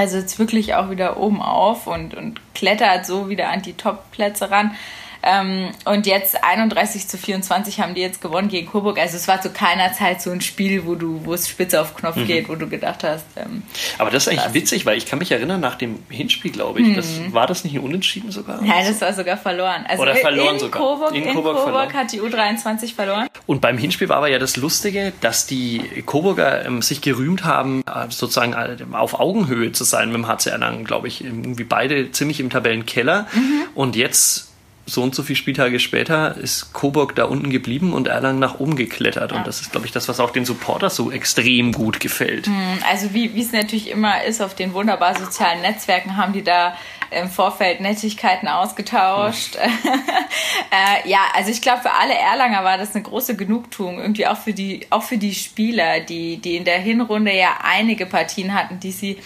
Also 0.00 0.16
jetzt 0.16 0.38
wirklich 0.38 0.74
auch 0.74 0.88
wieder 0.88 1.18
oben 1.18 1.42
auf 1.42 1.86
und, 1.86 2.14
und 2.14 2.40
klettert 2.54 3.04
so 3.04 3.28
wieder 3.28 3.50
an 3.50 3.60
die 3.60 3.74
Top-Plätze 3.74 4.50
ran. 4.50 4.74
Ähm, 5.22 5.68
und 5.84 6.06
jetzt 6.06 6.42
31 6.42 7.06
zu 7.06 7.18
24 7.18 7.80
haben 7.80 7.92
die 7.92 8.00
jetzt 8.00 8.22
gewonnen 8.22 8.48
gegen 8.48 8.66
Coburg. 8.66 8.98
Also 8.98 9.18
es 9.18 9.28
war 9.28 9.42
zu 9.42 9.50
keiner 9.50 9.92
Zeit 9.92 10.22
so 10.22 10.30
ein 10.30 10.40
Spiel, 10.40 10.86
wo 10.86 10.94
du, 10.94 11.26
wo 11.26 11.34
es 11.34 11.50
spitze 11.50 11.82
auf 11.82 11.94
Knopf 11.94 12.16
geht, 12.26 12.48
wo 12.48 12.54
du 12.54 12.66
gedacht 12.66 13.04
hast, 13.04 13.26
ähm, 13.36 13.62
Aber 13.98 14.10
das 14.10 14.26
ist 14.26 14.32
eigentlich 14.32 14.54
witzig, 14.54 14.86
weil 14.86 14.96
ich 14.96 15.04
kann 15.04 15.18
mich 15.18 15.30
erinnern, 15.30 15.60
nach 15.60 15.74
dem 15.74 15.98
Hinspiel, 16.08 16.52
glaube 16.52 16.80
ich, 16.80 16.96
das, 16.96 17.20
war 17.34 17.46
das 17.46 17.64
nicht 17.64 17.74
ein 17.74 17.80
Unentschieden 17.80 18.30
sogar? 18.30 18.62
Mhm. 18.62 18.68
nein, 18.68 18.86
das 18.86 19.02
war 19.02 19.12
sogar 19.12 19.36
verloren. 19.36 19.84
Also 19.86 20.02
Oder 20.02 20.16
verloren 20.16 20.54
in 20.54 20.60
sogar. 20.60 20.80
Coburg, 20.80 21.14
In 21.14 21.24
in 21.24 21.34
Coburg 21.34 21.58
Coburg, 21.58 21.92
hat 21.92 22.10
die 22.10 22.22
U23 22.22 22.94
verloren. 22.94 23.28
Und 23.46 23.60
beim 23.60 23.78
Hinspiel 23.78 24.08
war 24.08 24.18
aber 24.18 24.28
ja 24.28 24.38
das 24.38 24.56
Lustige, 24.56 25.12
dass 25.20 25.46
die 25.46 25.80
Coburger 26.06 26.64
ähm, 26.64 26.82
sich 26.82 27.00
gerühmt 27.00 27.44
haben, 27.44 27.82
äh, 27.86 28.10
sozusagen 28.10 28.52
äh, 28.52 28.76
auf 28.92 29.18
Augenhöhe 29.18 29.72
zu 29.72 29.84
sein 29.84 30.08
mit 30.08 30.18
dem 30.18 30.28
HC 30.28 30.50
Erlangen, 30.50 30.84
glaube 30.84 31.08
ich. 31.08 31.24
Irgendwie 31.24 31.64
beide 31.64 32.12
ziemlich 32.12 32.40
im 32.40 32.50
Tabellenkeller. 32.50 33.26
Mhm. 33.32 33.62
Und 33.74 33.96
jetzt, 33.96 34.50
so 34.86 35.02
und 35.02 35.14
so 35.14 35.22
viele 35.22 35.36
Spieltage 35.36 35.80
später, 35.80 36.36
ist 36.36 36.72
Coburg 36.72 37.14
da 37.16 37.24
unten 37.24 37.50
geblieben 37.50 37.92
und 37.92 38.08
Erlangen 38.08 38.38
nach 38.38 38.60
oben 38.60 38.76
geklettert. 38.76 39.32
Und 39.32 39.46
das 39.46 39.60
ist, 39.60 39.72
glaube 39.72 39.86
ich, 39.86 39.92
das, 39.92 40.08
was 40.08 40.20
auch 40.20 40.30
den 40.30 40.44
Supporters 40.44 40.96
so 40.96 41.10
extrem 41.10 41.72
gut 41.72 42.00
gefällt. 42.00 42.48
Also 42.88 43.14
wie 43.14 43.34
wie 43.34 43.42
es 43.42 43.52
natürlich 43.52 43.90
immer 43.90 44.24
ist, 44.24 44.40
auf 44.40 44.54
den 44.54 44.74
wunderbar 44.74 45.18
sozialen 45.18 45.60
Netzwerken 45.62 46.16
haben 46.16 46.32
die 46.32 46.42
da 46.42 46.74
im 47.10 47.28
Vorfeld 47.28 47.80
Nettigkeiten 47.80 48.48
ausgetauscht. 48.48 49.56
äh, 50.70 51.08
ja, 51.08 51.20
also 51.34 51.50
ich 51.50 51.62
glaube, 51.62 51.82
für 51.82 51.92
alle 51.92 52.14
Erlanger 52.14 52.64
war 52.64 52.78
das 52.78 52.94
eine 52.94 53.02
große 53.02 53.36
Genugtuung, 53.36 53.98
irgendwie 54.00 54.26
auch 54.26 54.36
für 54.36 54.52
die, 54.52 54.86
auch 54.90 55.02
für 55.02 55.18
die 55.18 55.34
Spieler, 55.34 56.00
die, 56.00 56.38
die 56.38 56.56
in 56.56 56.64
der 56.64 56.78
Hinrunde 56.78 57.36
ja 57.36 57.58
einige 57.62 58.06
Partien 58.06 58.54
hatten, 58.54 58.80
die 58.80 58.92
sie 58.92 59.18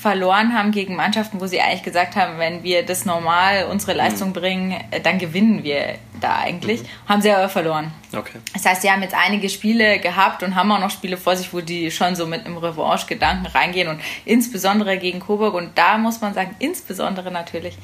verloren 0.00 0.54
haben 0.54 0.70
gegen 0.72 0.96
Mannschaften, 0.96 1.40
wo 1.40 1.46
sie 1.46 1.60
eigentlich 1.60 1.82
gesagt 1.82 2.16
haben, 2.16 2.38
wenn 2.38 2.62
wir 2.62 2.84
das 2.86 3.04
normal 3.04 3.66
unsere 3.70 3.92
Leistung 3.92 4.32
bringen, 4.32 4.80
äh, 4.90 5.00
dann 5.00 5.18
gewinnen 5.18 5.62
wir 5.62 5.96
da 6.20 6.38
eigentlich. 6.38 6.82
Haben 7.06 7.20
sie 7.20 7.30
aber 7.30 7.50
verloren. 7.50 7.92
Okay. 8.16 8.38
Das 8.54 8.64
heißt, 8.64 8.82
sie 8.82 8.90
haben 8.90 9.02
jetzt 9.02 9.14
einige 9.14 9.50
Spiele 9.50 9.98
gehabt 9.98 10.42
und 10.42 10.54
haben 10.54 10.72
auch 10.72 10.80
noch 10.80 10.90
Spiele 10.90 11.18
vor 11.18 11.36
sich, 11.36 11.52
wo 11.52 11.60
die 11.60 11.90
schon 11.90 12.16
so 12.16 12.26
mit 12.26 12.46
einem 12.46 12.56
Revanche-Gedanken 12.56 13.46
reingehen 13.46 13.88
und 13.88 14.00
insbesondere 14.24 14.96
gegen 14.96 15.20
Coburg. 15.20 15.54
Und 15.54 15.76
da 15.76 15.98
muss 15.98 16.22
man 16.22 16.32
sagen, 16.32 16.56
insbesondere 16.58 17.30
natürlich 17.30 17.76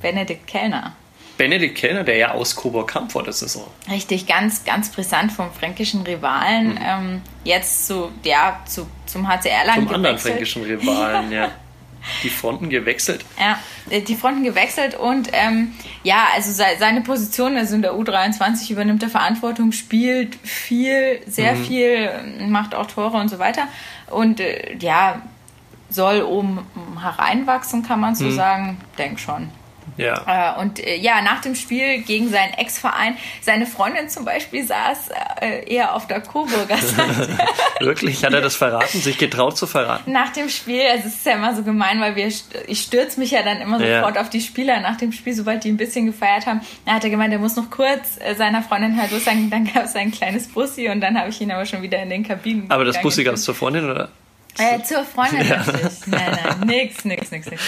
Benedikt 0.00 0.46
Kellner. 0.46 0.94
Benedikt 1.36 1.76
Kellner, 1.76 2.04
der 2.04 2.16
ja 2.16 2.30
aus 2.30 2.54
Coburg 2.54 2.88
kam 2.88 3.10
vor 3.10 3.24
der 3.24 3.32
Saison. 3.32 3.66
Richtig, 3.90 4.28
ganz, 4.28 4.64
ganz 4.64 4.90
brisant 4.90 5.32
vom 5.32 5.52
fränkischen 5.52 6.02
Rivalen. 6.02 6.78
Ähm, 6.80 7.22
jetzt 7.42 7.88
zu, 7.88 8.12
ja, 8.22 8.62
zu, 8.64 8.86
zum 9.06 9.26
HCR 9.26 9.66
lang 9.66 9.86
Zum 9.86 9.94
anderen 9.94 10.18
fränkischen 10.18 10.62
Rivalen, 10.62 11.32
ja. 11.32 11.50
Die 12.22 12.30
Fronten 12.30 12.70
gewechselt. 12.70 13.24
Ja, 13.38 13.58
äh, 13.90 14.00
die 14.00 14.14
Fronten 14.14 14.44
gewechselt 14.44 14.94
und 14.94 15.28
ähm, 15.32 15.72
ja, 16.02 16.26
also 16.34 16.50
se 16.50 16.64
seine 16.78 17.00
Position, 17.00 17.56
also 17.56 17.74
in 17.74 17.82
der 17.82 17.94
U23 17.94 18.70
übernimmt 18.70 19.02
er 19.02 19.08
Verantwortung, 19.08 19.72
spielt 19.72 20.36
viel, 20.42 21.20
sehr 21.26 21.56
viel, 21.56 22.10
macht 22.48 22.74
auch 22.74 22.86
Tore 22.86 23.16
und 23.16 23.28
so 23.28 23.38
weiter. 23.38 23.68
Und 24.10 24.40
äh, 24.40 24.76
ja, 24.78 25.22
soll 25.90 26.22
oben 26.22 26.66
hereinwachsen, 27.00 27.82
kann 27.82 28.00
man 28.00 28.14
so 28.14 28.30
sagen. 28.30 28.78
Denk 28.98 29.20
schon. 29.20 29.48
Ja. 29.96 30.54
Äh, 30.56 30.60
und 30.60 30.78
äh, 30.80 30.96
ja, 30.96 31.22
nach 31.22 31.40
dem 31.40 31.54
Spiel 31.54 31.98
gegen 32.02 32.28
seinen 32.30 32.54
Ex-Verein, 32.54 33.16
seine 33.40 33.66
Freundin 33.66 34.08
zum 34.08 34.24
Beispiel 34.24 34.64
saß 34.66 35.10
äh, 35.40 35.72
eher 35.72 35.94
auf 35.94 36.06
der 36.06 36.20
Coburger 36.20 36.76
Seite. 36.78 37.38
Wirklich? 37.80 38.24
Hat 38.24 38.32
er 38.32 38.40
das 38.40 38.56
verraten? 38.56 39.00
Sich 39.00 39.18
getraut 39.18 39.56
zu 39.56 39.66
verraten? 39.66 40.10
nach 40.12 40.32
dem 40.32 40.48
Spiel, 40.48 40.82
also 40.90 41.08
es 41.08 41.14
ist 41.14 41.26
ja 41.26 41.32
immer 41.32 41.54
so 41.54 41.62
gemein, 41.62 42.00
weil 42.00 42.16
wir, 42.16 42.26
ich 42.26 42.80
stürze 42.80 43.18
mich 43.20 43.30
ja 43.30 43.42
dann 43.42 43.60
immer 43.60 43.80
Ja. 43.80 43.98
sofort 44.00 44.18
auf 44.18 44.30
die 44.30 44.40
Spieler 44.40 44.80
nach 44.80 44.96
dem 44.96 45.12
Spiel, 45.12 45.34
sobald 45.34 45.64
die 45.64 45.68
ein 45.70 45.76
bisschen 45.76 46.06
gefeiert 46.06 46.46
haben. 46.46 46.60
Da 46.86 46.92
hat 46.94 47.04
er 47.04 47.10
gemeint, 47.10 47.32
er 47.32 47.38
muss 47.38 47.56
noch 47.56 47.70
kurz 47.70 48.18
äh, 48.20 48.34
seiner 48.34 48.62
Freundin 48.62 49.00
Hallo 49.00 49.18
sagen, 49.18 49.50
dann 49.50 49.64
gab 49.72 49.84
es 49.84 49.94
ein 49.96 50.10
kleines 50.12 50.48
Bussi 50.48 50.88
und 50.88 51.00
dann 51.00 51.18
habe 51.18 51.30
ich 51.30 51.40
ihn 51.40 51.50
aber 51.50 51.66
schon 51.66 51.82
wieder 51.82 52.02
in 52.02 52.10
den 52.10 52.22
Kabinen 52.26 52.70
Aber 52.70 52.84
das. 52.84 53.00
Bussi 53.02 53.24
gab 53.24 53.34
es 53.34 53.42
zur 53.44 53.54
Freundin, 53.54 53.90
oder? 53.90 54.08
Äh, 54.58 54.82
zur 54.82 55.04
Freundin 55.04 55.48
natürlich. 55.48 56.06
Nein, 56.06 56.38
nein, 56.44 56.60
nix, 56.66 57.04
nix, 57.04 57.30
nix, 57.30 57.50
nix. 57.50 57.62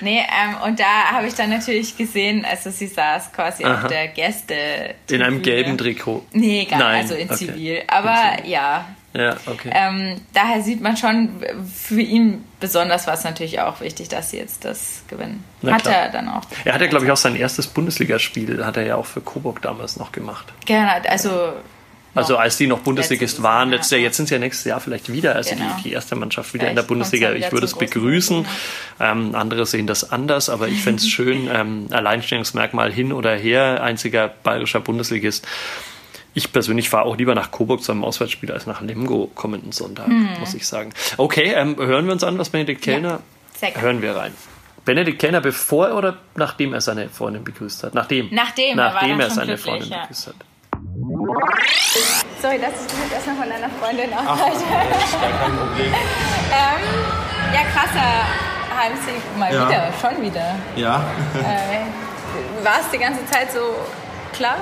Nee, 0.00 0.18
ähm, 0.20 0.56
und 0.64 0.78
da 0.78 1.10
habe 1.12 1.26
ich 1.26 1.34
dann 1.34 1.50
natürlich 1.50 1.96
gesehen, 1.96 2.44
also 2.48 2.70
sie 2.70 2.86
saß 2.86 3.32
quasi 3.32 3.64
Aha. 3.64 3.74
auf 3.82 3.86
der 3.88 4.08
Gäste. 4.08 4.54
In 5.10 5.22
einem 5.22 5.42
gelben 5.42 5.76
Trikot. 5.76 6.24
Nee, 6.32 6.64
gar 6.66 6.78
Nein, 6.78 7.02
also 7.02 7.14
in 7.14 7.28
okay. 7.28 7.36
Zivil. 7.46 7.82
Aber 7.88 8.44
ja, 8.46 8.86
Ja, 9.14 9.36
okay. 9.46 9.70
ähm, 9.74 10.20
daher 10.32 10.62
sieht 10.62 10.80
man 10.80 10.96
schon, 10.96 11.42
für 11.74 12.00
ihn 12.00 12.44
besonders 12.60 13.06
war 13.08 13.14
es 13.14 13.24
natürlich 13.24 13.60
auch 13.60 13.80
wichtig, 13.80 14.08
dass 14.08 14.30
sie 14.30 14.36
jetzt 14.36 14.64
das 14.64 15.02
gewinnen. 15.08 15.42
Na 15.62 15.72
Hat 15.72 15.82
klar. 15.82 15.94
er 15.94 16.08
dann 16.10 16.28
auch. 16.28 16.42
Er 16.64 16.74
hat 16.74 16.80
ja, 16.80 16.86
glaube 16.86 17.04
ich, 17.06 17.10
auch 17.10 17.16
sein 17.16 17.34
erstes 17.34 17.66
Bundesligaspiel, 17.66 18.64
hat 18.64 18.76
er 18.76 18.84
ja 18.86 18.94
auch 18.96 19.06
für 19.06 19.20
Coburg 19.20 19.60
damals 19.62 19.96
noch 19.96 20.12
gemacht. 20.12 20.52
Gerne, 20.66 21.08
also. 21.10 21.52
Also 22.18 22.36
als 22.36 22.56
die 22.56 22.66
noch 22.66 22.80
Bundesligist 22.80 23.42
waren, 23.42 23.70
letztes 23.70 23.92
Jahr, 23.92 24.00
ja. 24.00 24.06
jetzt 24.06 24.16
sind 24.16 24.28
sie 24.28 24.34
ja 24.34 24.40
nächstes 24.40 24.64
Jahr 24.64 24.80
vielleicht 24.80 25.12
wieder, 25.12 25.34
also 25.36 25.54
Genau. 25.54 25.76
die, 25.78 25.84
die 25.84 25.92
erste 25.92 26.16
Mannschaft 26.16 26.52
wieder 26.54 26.64
in 26.64 26.70
Vielleicht 26.70 26.78
der 26.78 26.88
Bundesliga. 26.88 27.32
Ich 27.32 27.50
würde 27.52 27.66
es 27.66 27.74
begrüßen. 27.74 28.46
Ähm, 29.00 29.34
andere 29.34 29.64
sehen 29.66 29.86
das 29.86 30.10
anders, 30.10 30.48
aber 30.48 30.68
ich 30.68 30.82
fände 30.82 31.00
es 31.00 31.08
schön. 31.10 31.48
Ähm, 31.52 31.86
Alleinstellungsmerkmal 31.90 32.92
hin 32.92 33.12
oder 33.12 33.34
her, 33.36 33.82
einziger 33.82 34.28
bayerischer 34.42 34.80
Bundesligist. 34.80 35.46
ich 36.34 36.52
persönlich 36.52 36.88
fahre 36.88 37.04
auch 37.04 37.16
lieber 37.16 37.34
nach 37.34 37.50
Coburg 37.50 37.82
zu 37.82 37.92
einem 37.92 38.04
Auswärtsspiel 38.04 38.52
als 38.52 38.66
nach 38.66 38.80
Lemgo 38.80 39.30
kommenden 39.34 39.72
Sonntag, 39.72 40.08
muss 40.38 40.54
ich 40.54 40.66
sagen. 40.66 40.90
Okay, 41.16 41.52
ähm, 41.54 41.76
hören 41.78 42.06
wir 42.06 42.12
uns 42.12 42.22
an, 42.24 42.38
was 42.38 42.50
Benedikt 42.50 42.82
Kellner. 42.82 43.20
sehr 43.56 43.70
gerne. 43.70 43.86
hören 43.86 44.02
wir 44.02 44.16
rein. 44.16 44.32
Benedikt 44.84 45.18
Kellner, 45.18 45.40
bevor 45.40 45.94
oder 45.94 46.16
nachdem 46.36 46.72
er 46.72 46.80
seine 46.80 47.08
Freundin 47.08 47.44
begrüßt 47.44 47.84
hat? 47.84 47.94
Nachdem. 47.94 48.28
Nachdem, 48.30 48.78
er 48.78 48.84
war 48.86 48.94
Nachdem 48.94 49.20
er 49.20 49.30
seine 49.30 49.58
Freundin 49.58 49.90
ja. 49.90 50.00
begrüßt 50.02 50.28
hat. 50.28 50.34
Sorry, 52.40 52.58
dass 52.58 52.70
ich 52.70 52.86
das 52.86 52.98
jetzt 53.02 53.12
erstmal 53.14 53.36
von 53.36 53.48
deiner 53.48 53.68
Freundin 53.80 54.10
Ach, 54.16 54.34
ist 54.36 54.64
gar 55.20 55.30
kein 55.30 55.56
Problem. 55.56 55.92
Ähm, 55.92 56.82
ja, 57.52 57.60
krasser 57.74 58.10
Heimsieg 58.78 59.20
mal 59.38 59.52
Ja. 59.52 59.68
wieder, 59.68 59.88
schon 60.00 60.22
wieder. 60.22 60.54
Ja, 60.76 61.02
Äh, 61.34 62.64
war 62.64 62.74
es 62.80 62.90
die 62.92 62.98
ganze 62.98 63.24
Zeit 63.26 63.52
so 63.52 63.60
klar? 64.36 64.56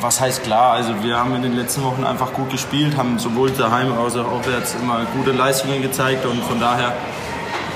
was 0.00 0.20
heißt 0.20 0.42
klar? 0.42 0.72
Also 0.72 0.92
wir 1.02 1.16
haben 1.18 1.34
in 1.36 1.42
den 1.42 1.54
letzten 1.56 1.82
Wochen 1.84 2.04
einfach 2.04 2.32
gut 2.32 2.50
gespielt, 2.50 2.96
haben 2.96 3.18
sowohl 3.18 3.50
daheim 3.52 3.96
als 3.96 4.16
auch 4.16 4.30
auswärts 4.30 4.74
immer 4.82 5.00
gute 5.16 5.30
Leistungen 5.32 5.80
gezeigt 5.82 6.26
und 6.26 6.42
von 6.44 6.60
daher 6.60 6.92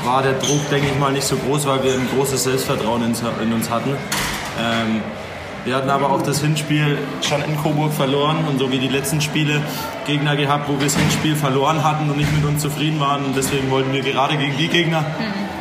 war 0.04 0.22
der 0.22 0.32
Druck, 0.34 0.68
denke 0.70 0.88
ich 0.88 0.98
mal, 0.98 1.12
nicht 1.12 1.26
so 1.26 1.36
groß, 1.36 1.66
weil 1.66 1.82
wir 1.84 1.92
ein 1.94 2.08
großes 2.14 2.44
Selbstvertrauen 2.44 3.02
in, 3.02 3.14
in 3.42 3.52
uns 3.52 3.70
hatten. 3.70 3.96
Ähm, 4.60 5.02
wir 5.68 5.76
hatten 5.76 5.90
aber 5.90 6.10
auch 6.10 6.22
das 6.22 6.40
Hinspiel 6.40 6.96
schon 7.20 7.42
in 7.42 7.54
Coburg 7.62 7.92
verloren 7.92 8.38
und 8.48 8.58
so 8.58 8.72
wie 8.72 8.78
die 8.78 8.88
letzten 8.88 9.20
Spiele 9.20 9.60
Gegner 10.06 10.34
gehabt, 10.34 10.66
wo 10.66 10.78
wir 10.78 10.86
das 10.86 10.96
Hinspiel 10.96 11.36
verloren 11.36 11.84
hatten 11.84 12.08
und 12.08 12.16
nicht 12.16 12.34
mit 12.34 12.42
uns 12.46 12.62
zufrieden 12.62 12.98
waren. 13.00 13.22
Und 13.26 13.36
deswegen 13.36 13.70
wollten 13.70 13.92
wir 13.92 14.00
gerade 14.00 14.38
gegen 14.38 14.56
die 14.56 14.68
Gegner, 14.68 15.04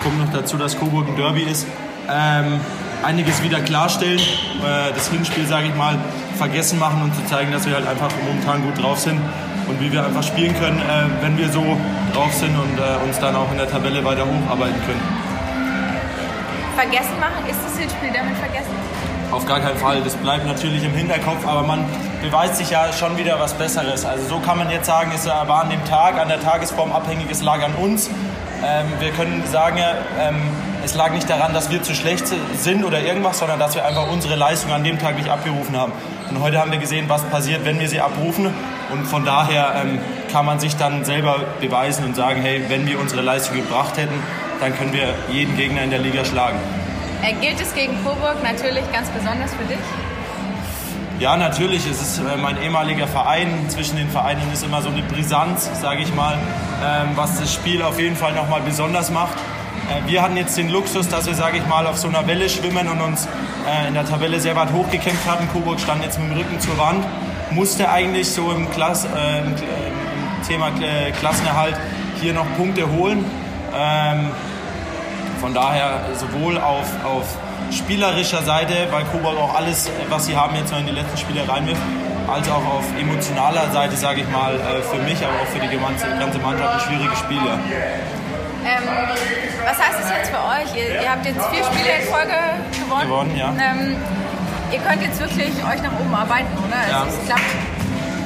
kommt 0.01 0.17
noch 0.17 0.31
dazu, 0.31 0.55
dass 0.55 0.79
Coburg 0.79 1.09
ein 1.09 1.17
Derby 1.17 1.41
ist, 1.41 1.67
ähm, 2.09 2.61
einiges 3.03 3.43
wieder 3.43 3.59
klarstellen. 3.59 4.19
Äh, 4.19 4.93
das 4.95 5.09
Hinspiel, 5.09 5.45
sage 5.45 5.67
ich 5.67 5.75
mal, 5.75 5.97
vergessen 6.37 6.79
machen 6.79 7.01
und 7.01 7.13
zu 7.13 7.25
zeigen, 7.25 7.51
dass 7.51 7.67
wir 7.67 7.75
halt 7.75 7.85
einfach 7.85 8.09
momentan 8.25 8.63
gut 8.63 8.81
drauf 8.81 8.99
sind 8.99 9.19
und 9.67 9.81
wie 9.81 9.91
wir 9.91 10.05
einfach 10.05 10.23
spielen 10.23 10.55
können, 10.57 10.79
äh, 10.79 11.21
wenn 11.21 11.37
wir 11.37 11.49
so 11.49 11.75
drauf 12.13 12.33
sind 12.33 12.55
und 12.55 12.79
äh, 12.79 13.05
uns 13.05 13.19
dann 13.19 13.35
auch 13.35 13.51
in 13.51 13.57
der 13.57 13.69
Tabelle 13.69 14.05
weiter 14.05 14.23
hocharbeiten 14.23 14.79
können. 14.85 15.01
Vergessen 16.77 17.19
machen? 17.19 17.43
Ist 17.49 17.59
das 17.61 17.77
Hinspiel 17.77 18.11
damit 18.13 18.37
vergessen? 18.37 19.06
Auf 19.31 19.45
gar 19.45 19.59
keinen 19.59 19.77
Fall. 19.77 20.01
Das 20.01 20.15
bleibt 20.15 20.45
natürlich 20.45 20.83
im 20.85 20.93
Hinterkopf, 20.93 21.45
aber 21.45 21.61
man 21.61 21.83
beweist 22.21 22.55
sich 22.55 22.69
ja 22.69 22.93
schon 22.93 23.17
wieder 23.17 23.39
was 23.39 23.53
Besseres. 23.53 24.05
Also 24.05 24.25
so 24.27 24.39
kann 24.39 24.57
man 24.57 24.69
jetzt 24.69 24.85
sagen, 24.85 25.11
es 25.13 25.25
war 25.25 25.63
an 25.63 25.69
dem 25.69 25.83
Tag, 25.85 26.17
an 26.17 26.29
der 26.29 26.39
Tagesform 26.39 26.93
abhängig, 26.93 27.27
es 27.29 27.41
lag 27.41 27.61
an 27.61 27.75
uns. 27.75 28.09
Ähm, 28.65 28.85
wir 28.99 29.11
können 29.11 29.43
sagen, 29.45 29.79
ähm, 30.19 30.35
es 30.83 30.95
lag 30.95 31.11
nicht 31.11 31.29
daran, 31.29 31.53
dass 31.53 31.69
wir 31.69 31.83
zu 31.83 31.93
schlecht 31.93 32.25
sind 32.55 32.85
oder 32.85 33.01
irgendwas, 33.01 33.39
sondern 33.39 33.59
dass 33.59 33.75
wir 33.75 33.85
einfach 33.85 34.09
unsere 34.09 34.35
Leistung 34.35 34.71
an 34.71 34.85
dem 34.85 34.97
Tag 34.97 35.17
nicht 35.17 35.29
abgerufen 35.29 35.77
haben. 35.77 35.91
Und 36.29 36.41
heute 36.41 36.59
haben 36.59 36.71
wir 36.71 36.79
gesehen, 36.79 37.09
was 37.09 37.23
passiert, 37.23 37.65
wenn 37.65 37.79
wir 37.79 37.89
sie 37.89 37.99
abrufen. 37.99 38.53
Und 38.91 39.05
von 39.05 39.25
daher 39.25 39.73
ähm, 39.75 39.99
kann 40.31 40.45
man 40.45 40.59
sich 40.59 40.77
dann 40.77 41.03
selber 41.03 41.41
beweisen 41.59 42.05
und 42.05 42.15
sagen, 42.15 42.41
hey, 42.41 42.63
wenn 42.69 42.87
wir 42.87 42.99
unsere 42.99 43.21
Leistung 43.21 43.57
gebracht 43.57 43.97
hätten, 43.97 44.23
dann 44.61 44.75
können 44.75 44.93
wir 44.93 45.13
jeden 45.29 45.57
Gegner 45.57 45.83
in 45.83 45.89
der 45.89 45.99
Liga 45.99 46.23
schlagen. 46.23 46.57
Äh, 47.23 47.33
gilt 47.41 47.59
es 47.59 47.73
gegen 47.73 47.93
Coburg 48.03 48.43
natürlich 48.43 48.83
ganz 48.91 49.09
besonders 49.09 49.51
für 49.53 49.63
dich? 49.65 49.79
Ja, 51.19 51.35
natürlich. 51.35 51.87
Es 51.87 51.99
ist 51.99 52.19
äh, 52.19 52.37
mein 52.37 52.61
ehemaliger 52.61 53.07
Verein. 53.07 53.67
Zwischen 53.69 53.97
den 53.97 54.09
Vereinen 54.09 54.51
ist 54.53 54.63
immer 54.63 54.83
so 54.83 54.89
eine 54.89 55.01
Brisanz, 55.01 55.69
sage 55.81 56.03
ich 56.03 56.13
mal, 56.13 56.37
ähm, 56.83 57.09
was 57.15 57.39
das 57.39 57.51
Spiel 57.51 57.81
auf 57.81 57.99
jeden 57.99 58.15
Fall 58.15 58.33
nochmal 58.33 58.61
besonders 58.61 59.09
macht. 59.09 59.33
Äh, 59.89 60.07
wir 60.07 60.21
hatten 60.21 60.37
jetzt 60.37 60.55
den 60.57 60.69
Luxus, 60.69 61.09
dass 61.09 61.25
wir, 61.25 61.33
sage 61.33 61.57
ich 61.57 61.65
mal, 61.65 61.87
auf 61.87 61.97
so 61.97 62.07
einer 62.07 62.27
Welle 62.27 62.49
schwimmen 62.49 62.87
und 62.87 63.01
uns 63.01 63.27
in 63.85 63.95
der 63.95 64.05
Tabelle 64.05 64.39
sehr 64.39 64.55
weit 64.55 64.71
hochgekämpft 64.71 65.29
hatten. 65.29 65.49
Coburg 65.51 65.77
stand 65.81 66.01
jetzt 66.01 66.17
mit 66.21 66.29
dem 66.29 66.37
Rücken 66.37 66.57
zur 66.61 66.77
Wand, 66.77 67.03
musste 67.51 67.89
eigentlich 67.89 68.29
so 68.29 68.49
im, 68.51 68.71
Klass, 68.71 69.03
äh, 69.03 69.39
im, 69.39 69.55
Thema 70.47 70.71
Klassenerhalt 71.19 71.75
hier 72.21 72.33
noch 72.33 72.45
Punkte 72.55 72.89
holen. 72.89 73.25
Ähm, 73.75 74.29
von 75.39 75.53
daher 75.53 76.01
sowohl 76.15 76.57
auf, 76.57 76.87
auf 77.03 77.25
spielerischer 77.71 78.43
Seite, 78.43 78.87
weil 78.91 79.03
Coburg 79.05 79.37
auch 79.37 79.55
alles, 79.55 79.89
was 80.09 80.25
sie 80.25 80.35
haben, 80.35 80.55
jetzt 80.55 80.71
noch 80.71 80.79
in 80.79 80.87
die 80.87 80.93
letzten 80.93 81.17
Spiele 81.17 81.47
reinwirft, 81.47 81.81
als 82.27 82.49
auch 82.49 82.65
auf 82.65 82.85
emotionaler 82.99 83.71
Seite, 83.71 83.95
sage 83.95 84.21
ich 84.21 84.29
mal, 84.29 84.55
äh, 84.55 84.81
für 84.81 85.01
mich, 85.03 85.17
aber 85.23 85.33
auch 85.41 85.47
für 85.47 85.59
die 85.59 85.77
ganze, 85.77 86.07
ganze 86.19 86.39
Mannschaft 86.39 86.73
ein 86.73 86.79
schwieriges 86.79 87.19
Spiel. 87.19 87.37
Ja. 87.37 87.59
Ähm, 88.65 88.83
was 89.65 89.77
heißt 89.77 89.99
das 89.99 90.09
jetzt 90.11 90.29
für 90.29 90.39
euch? 90.39 90.75
Ihr, 90.75 91.01
ihr 91.01 91.11
habt 91.11 91.25
jetzt 91.25 91.45
vier 91.47 91.63
Spiele 91.63 91.89
in 92.01 92.07
Folge 92.07 92.35
gewonnen. 92.79 93.07
Gewonnen, 93.07 93.37
ja. 93.37 93.53
Ähm, 93.59 93.95
ihr 94.71 94.79
könnt 94.79 95.01
jetzt 95.01 95.19
wirklich 95.19 95.53
euch 95.63 95.81
nach 95.81 95.99
oben 95.99 96.13
arbeiten, 96.13 96.51
oder? 96.57 96.89
Ja. 96.89 97.05
Es, 97.07 97.15
es 97.15 97.25
klappt. 97.25 97.76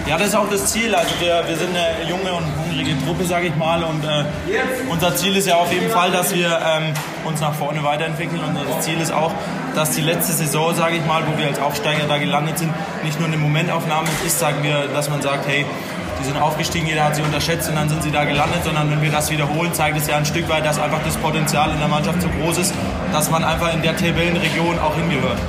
Ja, 0.07 0.17
das 0.17 0.29
ist 0.29 0.35
auch 0.35 0.49
das 0.49 0.65
Ziel. 0.65 0.93
Also 0.93 1.11
wir, 1.19 1.43
wir 1.47 1.55
sind 1.55 1.69
eine 1.69 2.09
junge 2.09 2.33
und 2.33 2.45
hungrige 2.57 2.99
Truppe, 3.05 3.23
sage 3.25 3.47
ich 3.47 3.55
mal. 3.55 3.83
Und 3.83 4.03
äh, 4.03 4.25
unser 4.89 5.15
Ziel 5.15 5.35
ist 5.35 5.47
ja 5.47 5.55
auf 5.55 5.71
jeden 5.71 5.89
Fall, 5.89 6.11
dass 6.11 6.33
wir 6.33 6.47
ähm, 6.49 6.93
uns 7.23 7.39
nach 7.39 7.53
vorne 7.53 7.83
weiterentwickeln. 7.83 8.41
Und 8.43 8.55
das 8.55 8.85
Ziel 8.85 8.99
ist 8.99 9.13
auch, 9.13 9.31
dass 9.75 9.91
die 9.91 10.01
letzte 10.01 10.33
Saison, 10.33 10.73
sage 10.75 10.95
ich 10.95 11.05
mal, 11.05 11.23
wo 11.27 11.37
wir 11.37 11.47
als 11.47 11.59
Aufsteiger 11.59 12.07
da 12.07 12.17
gelandet 12.17 12.57
sind, 12.57 12.73
nicht 13.03 13.19
nur 13.19 13.27
eine 13.27 13.37
Momentaufnahme 13.37 14.09
ist, 14.25 14.39
sagen 14.39 14.63
wir, 14.63 14.87
dass 14.93 15.09
man 15.09 15.21
sagt, 15.21 15.47
hey, 15.47 15.65
die 16.19 16.25
sind 16.25 16.37
aufgestiegen, 16.37 16.87
jeder 16.87 17.05
hat 17.05 17.15
sie 17.15 17.21
unterschätzt 17.21 17.69
und 17.69 17.75
dann 17.75 17.89
sind 17.89 18.03
sie 18.03 18.11
da 18.11 18.25
gelandet, 18.25 18.63
sondern 18.63 18.91
wenn 18.91 19.01
wir 19.01 19.11
das 19.11 19.31
wiederholen, 19.31 19.73
zeigt 19.73 19.97
es 19.97 20.07
ja 20.07 20.17
ein 20.17 20.25
Stück 20.25 20.47
weit, 20.49 20.65
dass 20.65 20.77
einfach 20.77 21.03
das 21.03 21.17
Potenzial 21.17 21.71
in 21.71 21.79
der 21.79 21.87
Mannschaft 21.87 22.21
so 22.21 22.27
groß 22.27 22.59
ist, 22.59 22.73
dass 23.11 23.31
man 23.31 23.43
einfach 23.43 23.73
in 23.73 23.81
der 23.81 23.95
Tabellenregion 23.95 24.77
auch 24.79 24.95
hingehört. 24.95 25.39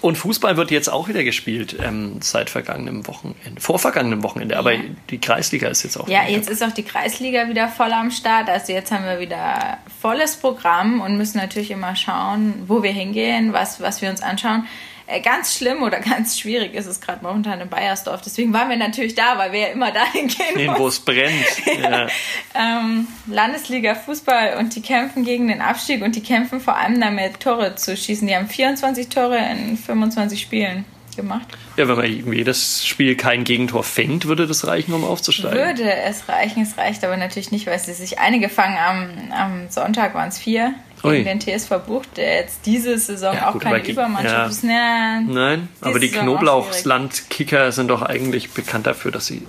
Und 0.00 0.16
Fußball 0.16 0.56
wird 0.56 0.70
jetzt 0.70 0.88
auch 0.88 1.08
wieder 1.08 1.24
gespielt 1.24 1.76
ähm, 1.82 2.20
seit 2.20 2.50
vergangenem 2.50 3.06
Wochenende, 3.06 3.60
vor 3.60 3.78
vergangenem 3.78 4.22
Wochenende. 4.22 4.58
Aber 4.58 4.72
die 5.10 5.18
Kreisliga 5.18 5.68
ist 5.68 5.82
jetzt 5.84 5.96
auch. 5.96 6.08
Ja, 6.08 6.22
wieder. 6.22 6.30
jetzt 6.30 6.50
ist 6.50 6.62
auch 6.62 6.72
die 6.72 6.82
Kreisliga 6.82 7.48
wieder 7.48 7.68
voll 7.68 7.92
am 7.92 8.10
Start. 8.10 8.48
Also 8.48 8.72
jetzt 8.72 8.92
haben 8.92 9.04
wir 9.04 9.20
wieder 9.20 9.78
volles 10.00 10.36
Programm 10.36 11.00
und 11.00 11.16
müssen 11.16 11.38
natürlich 11.38 11.70
immer 11.70 11.96
schauen, 11.96 12.64
wo 12.66 12.82
wir 12.82 12.92
hingehen, 12.92 13.52
was, 13.52 13.80
was 13.80 14.02
wir 14.02 14.10
uns 14.10 14.22
anschauen. 14.22 14.66
Äh, 15.06 15.20
Ganz 15.20 15.56
schlimm 15.56 15.82
oder 15.82 16.00
ganz 16.00 16.38
schwierig 16.38 16.74
ist 16.74 16.86
es 16.86 17.00
gerade 17.00 17.22
momentan 17.24 17.60
in 17.60 17.68
Bayersdorf. 17.68 18.22
Deswegen 18.22 18.52
waren 18.52 18.68
wir 18.68 18.76
natürlich 18.76 19.14
da, 19.14 19.38
weil 19.38 19.52
wir 19.52 19.60
ja 19.60 19.66
immer 19.68 19.92
dahin 19.92 20.28
gehen 20.28 20.46
Nee, 20.56 20.70
wo 20.76 20.88
es 20.88 21.00
brennt. 21.00 21.44
ja. 21.82 22.08
ähm, 22.54 23.06
Landesliga 23.26 23.94
Fußball 23.94 24.56
und 24.58 24.74
die 24.74 24.82
kämpfen 24.82 25.24
gegen 25.24 25.48
den 25.48 25.60
Abstieg 25.60 26.02
und 26.02 26.16
die 26.16 26.22
kämpfen 26.22 26.60
vor 26.60 26.76
allem 26.76 27.00
damit, 27.00 27.40
Tore 27.40 27.76
zu 27.76 27.96
schießen. 27.96 28.26
Die 28.26 28.34
haben 28.34 28.48
24 28.48 29.08
Tore 29.08 29.38
in 29.38 29.76
25 29.76 30.40
Spielen 30.40 30.84
gemacht. 31.14 31.46
ja, 31.78 31.88
wenn 31.88 31.96
man 31.96 32.04
irgendwie 32.04 32.36
jedes 32.38 32.86
Spiel 32.86 33.16
kein 33.16 33.44
Gegentor 33.44 33.84
fängt, 33.84 34.26
würde 34.26 34.46
das 34.46 34.66
reichen, 34.66 34.92
um 34.92 35.02
aufzusteigen. 35.02 35.56
Würde 35.56 35.90
es 35.90 36.28
reichen, 36.28 36.62
es 36.62 36.76
reicht 36.76 37.02
aber 37.04 37.16
natürlich 37.16 37.50
nicht, 37.50 37.66
weil 37.66 37.78
sie 37.78 37.94
sich 37.94 38.18
einige 38.18 38.50
fangen. 38.50 38.76
Am, 38.76 39.32
am 39.32 39.70
Sonntag 39.70 40.14
waren 40.14 40.28
es 40.28 40.38
vier 40.38 40.74
Ui. 41.04 41.22
gegen 41.22 41.38
den 41.38 41.58
TSV 41.58 41.70
Bucht, 41.86 42.16
der 42.16 42.36
jetzt 42.36 42.60
diese 42.66 42.98
Saison 42.98 43.34
Ja, 43.34 43.48
auch 43.48 43.52
gut, 43.52 43.62
keine 43.62 43.86
Übermannschaft 43.86 44.34
ja. 44.34 44.46
ist. 44.46 44.62
Ja, 44.64 45.20
Nein, 45.20 45.68
aber 45.80 45.98
die 45.98 46.10
Knoblauchslandkicker 46.10 47.72
sind 47.72 47.88
doch 47.88 48.02
eigentlich 48.02 48.50
bekannt 48.50 48.86
dafür, 48.86 49.10
dass 49.12 49.26
sie 49.26 49.46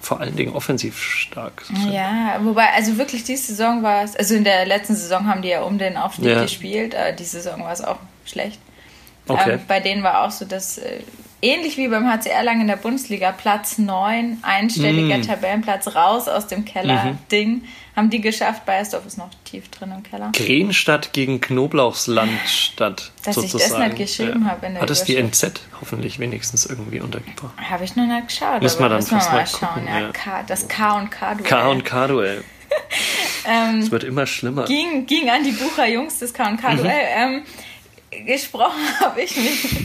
vor 0.00 0.20
allen 0.20 0.36
Dingen 0.36 0.52
offensiv 0.54 1.00
stark 1.02 1.62
sind. 1.66 1.92
Ja, 1.92 2.38
wobei, 2.42 2.68
also 2.74 2.98
wirklich 2.98 3.24
die 3.24 3.36
Saison 3.36 3.82
war 3.82 4.02
es, 4.04 4.14
also 4.14 4.34
in 4.34 4.44
der 4.44 4.66
letzten 4.66 4.94
Saison 4.94 5.26
haben 5.26 5.42
die 5.42 5.48
ja 5.48 5.62
um 5.62 5.78
den 5.78 5.96
Aufstieg 5.96 6.26
Ja. 6.26 6.42
gespielt, 6.42 6.94
aber 6.94 7.12
die 7.12 7.24
Saison 7.24 7.60
war 7.62 7.72
es 7.72 7.82
auch 7.82 7.98
schlecht. 8.26 8.60
Okay. 9.26 9.52
Ähm, 9.52 9.60
bei 9.66 9.80
denen 9.80 10.02
war 10.02 10.24
auch 10.24 10.30
so, 10.30 10.44
dass 10.44 10.76
äh, 10.78 11.00
ähnlich 11.44 11.76
wie 11.76 11.88
beim 11.88 12.06
HCR 12.10 12.42
lang 12.42 12.60
in 12.60 12.66
der 12.66 12.76
Bundesliga 12.76 13.32
Platz 13.32 13.78
9, 13.78 14.38
einstelliger 14.42 15.18
Mm. 15.18 15.22
Tabellenplatz 15.22 15.94
raus 15.94 16.26
aus 16.28 16.46
dem 16.46 16.60
Mhm. 16.60 16.64
Keller-Ding, 16.64 17.62
haben 17.94 18.10
die 18.10 18.20
geschafft. 18.20 18.64
Bayersdorf 18.66 19.06
ist 19.06 19.18
noch 19.18 19.30
tief 19.44 19.68
drin 19.70 19.92
im 19.96 20.02
Keller. 20.02 20.30
Krenstadt 20.32 21.12
gegen 21.12 21.40
Knoblauchslandstadt. 21.40 23.12
Dass 23.24 23.36
ich 23.36 23.42
das 23.44 23.52
sozusagen. 23.52 23.84
nicht 23.84 23.96
geschrieben 23.98 24.50
habe 24.50 24.66
in 24.66 24.74
der 24.74 24.82
Hat 24.82 24.90
es 24.90 25.04
die. 25.04 25.16
NZ 25.16 25.60
hoffentlich 25.80 26.18
wenigstens 26.18 26.66
irgendwie 26.66 27.00
untergebracht. 27.00 27.52
Habe 27.70 27.84
ich 27.84 27.94
noch 27.96 28.06
nicht 28.06 28.28
geschaut. 28.28 28.62
Müssen 28.62 28.80
wir 28.80 28.88
dann 28.88 28.98
müssen 28.98 29.10
wir 29.12 29.20
fast 29.20 29.30
mal 29.32 29.38
mal 29.38 29.46
schauen. 29.46 29.68
gucken, 29.84 29.88
ja, 29.88 30.00
ja. 30.00 30.10
K, 30.12 30.42
das 30.46 30.66
K 30.68 30.96
und 30.98 31.10
K 31.10 31.34
Duell. 31.34 31.44
K 31.48 31.68
und 31.68 31.84
K-Duell. 31.84 32.44
Ähm, 33.46 33.80
Es 33.80 33.90
wird 33.90 34.04
immer 34.04 34.26
schlimmer. 34.26 34.64
ging, 34.64 35.04
ging 35.04 35.28
an 35.28 35.44
die 35.44 35.52
Bucher 35.52 35.86
Jungs 35.86 36.18
das 36.18 36.32
K 36.32 36.48
und 36.48 36.58
K 36.60 36.74
Duell. 36.76 36.86
Mhm. 37.28 37.34
Ähm, 37.36 37.42
gesprochen 38.26 38.80
habe 39.00 39.22
ich 39.22 39.36
nicht. 39.36 39.84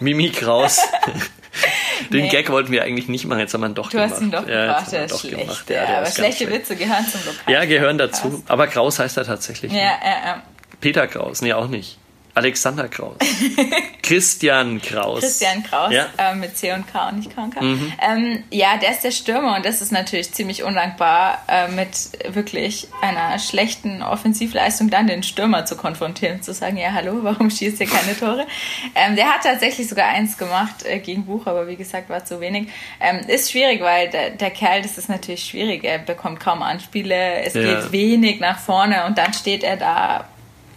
Mimi 0.00 0.30
Kraus. 0.30 0.80
Den 2.12 2.24
Nee. 2.24 2.28
Gag 2.28 2.50
wollten 2.50 2.70
wir 2.70 2.82
eigentlich 2.82 3.08
nicht 3.08 3.24
machen, 3.24 3.38
jetzt 3.40 3.54
haben 3.54 3.62
wir 3.62 3.68
ihn 3.68 3.74
doch 3.74 3.88
Du 3.90 3.96
gemacht. 3.96 4.10
hast 4.12 4.20
ihn 4.20 4.30
doch 4.30 4.46
ja, 4.46 4.80
der 4.90 5.04
ist 5.06 5.12
doch 5.14 5.20
schlecht. 5.20 5.38
gemacht. 5.38 5.70
Ja, 5.70 5.76
Ja, 5.90 5.96
aber 5.98 6.06
schlechte 6.06 6.44
schlecht. 6.44 6.60
Witze 6.60 6.76
gehören 6.76 7.06
zum 7.08 7.20
Lokal. 7.24 7.52
Ja, 7.54 7.64
gehören 7.64 7.96
dazu. 7.98 8.42
Aber 8.46 8.66
Kraus 8.66 8.98
heißt 8.98 9.16
er 9.16 9.24
tatsächlich. 9.24 9.72
Ja, 9.72 9.78
nicht. 9.78 10.02
ja, 10.04 10.26
ja. 10.26 10.42
Peter 10.80 11.06
Kraus, 11.06 11.40
nee, 11.40 11.52
auch 11.54 11.68
nicht. 11.68 11.98
Alexander 12.36 12.86
Kraus. 12.88 13.16
Christian 14.02 14.80
Kraus. 14.80 15.20
Christian 15.20 15.62
Kraus 15.64 15.92
Ja. 15.92 16.06
äh, 16.18 16.34
mit 16.34 16.56
C 16.56 16.72
und 16.72 16.86
K 16.86 17.08
und 17.08 17.16
nicht 17.18 17.34
K 17.34 17.42
und 17.42 17.54
K. 17.54 17.60
Ähm, 17.60 18.44
ja, 18.50 18.76
der 18.76 18.90
ist 18.90 19.02
der 19.02 19.10
Stürmer 19.10 19.56
und 19.56 19.64
das 19.66 19.80
ist 19.80 19.90
natürlich 19.90 20.32
ziemlich 20.32 20.62
undankbar, 20.62 21.42
äh, 21.48 21.68
mit 21.68 21.90
wirklich 22.28 22.88
einer 23.00 23.38
schlechten 23.38 24.02
Offensivleistung 24.02 24.90
dann 24.90 25.06
den 25.06 25.22
Stürmer 25.22 25.64
zu 25.64 25.76
konfrontieren, 25.76 26.42
zu 26.42 26.52
sagen, 26.54 26.76
ja, 26.76 26.92
hallo, 26.92 27.18
warum 27.22 27.50
schießt 27.50 27.80
ihr 27.80 27.86
keine 27.88 28.16
Tore? 28.18 28.46
Ähm, 28.94 29.16
der 29.16 29.26
hat 29.26 29.42
tatsächlich 29.42 29.88
sogar 29.88 30.06
eins 30.08 30.36
gemacht 30.38 30.84
äh, 30.84 30.98
gegen 30.98 31.24
Buch, 31.24 31.46
aber 31.46 31.66
wie 31.66 31.76
gesagt, 31.76 32.08
war 32.10 32.24
zu 32.24 32.40
wenig. 32.40 32.68
Ähm, 33.00 33.20
ist 33.26 33.50
schwierig, 33.50 33.80
weil 33.80 34.08
der, 34.10 34.30
der 34.30 34.50
Kerl, 34.50 34.82
das 34.82 34.98
ist 34.98 35.08
natürlich 35.08 35.44
schwierig, 35.44 35.82
er 35.84 35.98
bekommt 35.98 36.38
kaum 36.38 36.62
Anspiele, 36.62 37.40
es 37.42 37.54
Ja. 37.54 37.62
geht 37.80 37.92
wenig 37.92 38.40
nach 38.40 38.58
vorne 38.58 39.04
und 39.06 39.18
dann 39.18 39.32
steht 39.32 39.64
er 39.64 39.76
da 39.76 40.28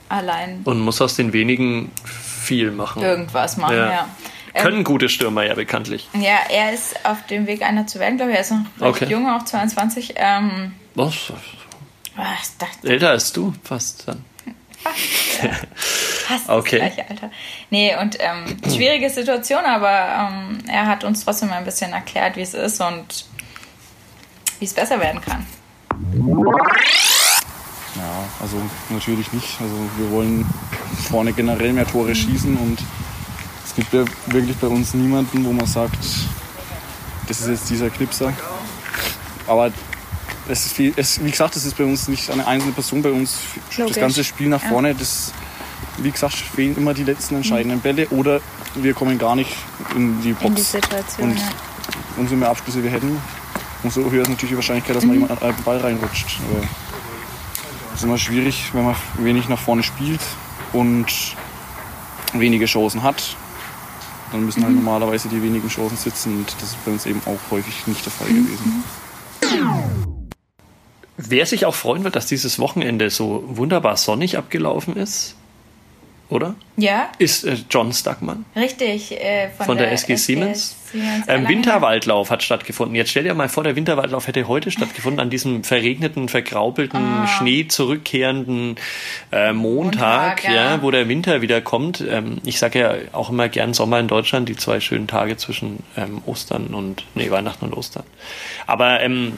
allein 0.10 0.62
Und 0.66 0.80
muss 0.80 1.02
aus 1.02 1.16
den 1.16 1.32
wenigen 1.34 1.92
viel 2.06 2.72
machen. 2.72 3.02
irgendwas 3.02 3.58
machen, 3.58 3.76
Ja. 3.78 3.90
ja. 3.92 4.08
Ähm, 4.56 4.64
Können 4.64 4.84
gute 4.84 5.10
Stürmer 5.10 5.44
ja 5.46 5.54
bekanntlich. 5.54 6.10
Ja, 6.14 6.38
er 6.50 6.74
ist 6.74 7.06
auf 7.06 7.24
dem 7.28 7.46
Weg, 7.46 7.62
einer 7.62 7.86
zu 7.86 8.00
werden, 8.00 8.18
glaube 8.18 8.32
ich. 8.32 8.38
Er 8.38 8.42
ist 8.42 8.52
noch 8.52 8.60
recht 8.82 9.04
Okay. 9.04 9.06
jung, 9.06 9.30
auch 9.30 9.46
22. 9.46 10.16
Ähm, 10.18 10.74
Was? 10.96 11.32
was 12.16 12.58
dachte 12.58 12.90
Älter 12.90 13.12
als 13.12 13.32
du, 13.32 13.54
fast 13.64 14.08
dann. 14.08 14.26
fast 16.28 16.50
Okay. 16.50 16.80
das 16.80 16.96
gleiche 16.96 17.10
Alter. 17.12 17.32
Nee, 17.70 17.96
und 18.02 18.18
ähm, 18.20 18.58
schwierige 18.74 19.10
Situation, 19.12 19.64
aber 19.66 20.30
ähm, 20.32 20.58
er 20.68 20.88
hat 20.88 21.04
uns 21.04 21.24
trotzdem 21.24 21.52
ein 21.52 21.64
bisschen 21.64 21.94
erklärt, 21.94 22.36
wie 22.36 22.42
es 22.42 22.56
ist 22.56 22.82
und 22.82 23.26
wie 24.60 24.66
es 24.66 24.74
besser 24.74 25.00
werden 25.00 25.22
kann. 25.22 25.46
Ja, 28.00 28.24
also 28.42 28.58
natürlich 28.90 29.32
nicht. 29.34 29.60
Also 29.62 29.76
wir 29.98 30.10
wollen 30.12 30.46
vorne 31.10 31.34
generell 31.34 31.74
mehr 31.74 31.86
Tore 31.88 32.16
schießen 32.16 32.56
und 32.58 32.80
es 33.66 33.76
gibt 33.76 33.94
ja 33.94 34.04
wirklich 34.28 34.56
bei 34.58 34.68
uns 34.68 34.94
niemanden, 34.94 35.46
wo 35.46 35.52
man 35.52 35.66
sagt, 35.66 35.98
das 37.28 37.42
ist 37.42 37.48
jetzt 37.48 37.70
dieser 37.70 37.90
Knipser. 37.90 38.34
Aber 39.48 39.72
es 40.48 40.66
ist 40.66 40.74
viel, 40.74 40.94
es, 40.96 41.24
wie 41.24 41.30
gesagt, 41.32 41.56
das 41.56 41.66
ist 41.66 41.78
bei 41.78 41.84
uns 41.84 42.08
nicht 42.08 42.30
eine 42.32 42.46
einzelne 42.48 42.72
Person 42.74 43.02
bei 43.02 43.12
uns. 43.12 43.38
Logisch. 43.78 43.94
Das 43.96 44.02
ganze 44.02 44.24
Spiel 44.24 44.48
nach 44.50 44.62
vorne, 44.62 44.96
das, 44.96 45.32
wie 45.98 46.10
gesagt, 46.12 46.34
fehlen 46.36 46.76
immer 46.78 46.94
die 46.94 47.04
letzten 47.04 47.36
entscheidenden 47.36 47.80
Bälle 47.82 48.08
oder 48.10 48.40
wir 48.76 48.94
kommen 48.94 49.18
gar 49.18 49.36
nicht 49.36 49.52
in 49.96 50.22
die 50.22 50.34
Box. 50.34 50.46
In 50.46 50.56
die 50.56 50.62
Situation, 50.62 51.30
Und 51.32 51.38
ja. 51.38 51.44
umso 52.18 52.36
mehr 52.36 52.50
Abschlüsse 52.50 52.82
wir 52.84 52.92
hätten, 52.92 53.18
umso 53.84 54.10
höher 54.10 54.22
ist 54.24 54.30
natürlich 54.30 54.52
die 54.52 54.56
Wahrscheinlichkeit, 54.56 54.96
dass 54.96 55.04
mal 55.06 55.16
Mhm. 55.16 55.22
jemand 55.24 55.44
einen 55.44 55.64
Ball 55.64 55.78
reinrutscht. 55.80 56.40
Aber 56.50 56.68
ist 58.00 58.04
immer 58.06 58.18
schwierig, 58.18 58.74
wenn 58.74 58.86
man 58.86 58.96
wenig 59.18 59.50
nach 59.50 59.60
vorne 59.60 59.84
spielt 59.84 60.22
und 60.74 61.06
wenige 62.34 62.66
Chancen 62.66 63.04
hat. 63.04 63.36
Dann 64.32 64.46
müssen 64.46 64.62
Mhm. 64.62 64.66
halt 64.66 64.76
normalerweise 64.76 65.28
die 65.30 65.42
wenigen 65.44 65.68
Chancen 65.70 65.98
sitzen 65.98 66.38
und 66.38 66.54
das 66.62 66.70
ist 66.72 66.86
bei 66.86 66.92
uns 66.92 67.06
eben 67.06 67.22
auch 67.26 67.52
häufig 67.52 67.88
nicht 67.88 68.06
der 68.06 68.12
Fall 68.12 68.30
Mhm. 68.30 68.46
gewesen. 68.46 68.84
Wer 71.18 71.46
sich 71.46 71.66
auch 71.66 71.76
freuen 71.76 72.04
wird, 72.06 72.16
dass 72.16 72.28
dieses 72.28 72.60
Wochenende 72.60 73.10
so 73.10 73.44
wunderbar 73.48 73.98
sonnig 73.98 74.38
abgelaufen 74.38 74.96
ist, 74.96 75.36
oder? 76.30 76.56
Ja, 76.78 77.12
Ist 77.18 77.44
äh, 77.44 77.58
John 77.70 77.92
Stuckmann 77.92 78.46
richtig. 78.56 79.12
Äh, 79.12 79.50
von, 79.50 79.66
von 79.66 79.78
der, 79.78 79.92
SG 79.92 80.16
Siemens. 80.16 80.76
Siemens 80.92 81.26
Ähm. 81.28 81.48
Winterwaldlauf 81.48 82.30
hat 82.30 82.44
stattgefunden. 82.44 82.96
Jetzt 82.96 83.10
stell 83.10 83.24
dir 83.24 83.34
mal 83.34 83.50
vor, 83.50 83.64
der 83.64 83.76
Winterwaldlauf 83.76 84.28
hätte 84.28 84.48
heute 84.48 84.72
stattgefunden, 84.72 85.20
an 85.20 85.30
diesem 85.30 85.64
verregneten, 85.64 86.30
vergraupelten, 86.30 87.28
Schnee 87.28 87.68
zurückkehrenden 87.68 88.76
äh, 89.32 89.54
Montag, 89.54 90.44
Montag, 90.44 90.44
ja. 90.44 90.54
ja. 90.54 90.82
wo 90.82 90.92
der 90.92 91.08
Winter 91.10 91.42
wieder 91.42 91.62
kommt. 91.62 92.02
Ähm, 92.08 92.38
ich 92.46 92.60
sage 92.60 92.80
ja 92.80 92.94
auch 93.12 93.30
immer 93.30 93.50
gern 93.50 93.74
Sommer 93.74 94.00
in 94.00 94.08
Deutschland, 94.08 94.50
die 94.50 94.56
zwei 94.56 94.80
schönen 94.80 95.08
Tage 95.08 95.38
zwischen 95.38 95.84
ähm, 95.98 96.22
Ostern 96.26 96.68
und, 96.68 97.06
nee, 97.16 97.32
Weihnachten 97.32 97.66
und 97.66 97.74
Ostern. 97.74 98.04
Aber 98.68 99.02
ähm, 99.02 99.34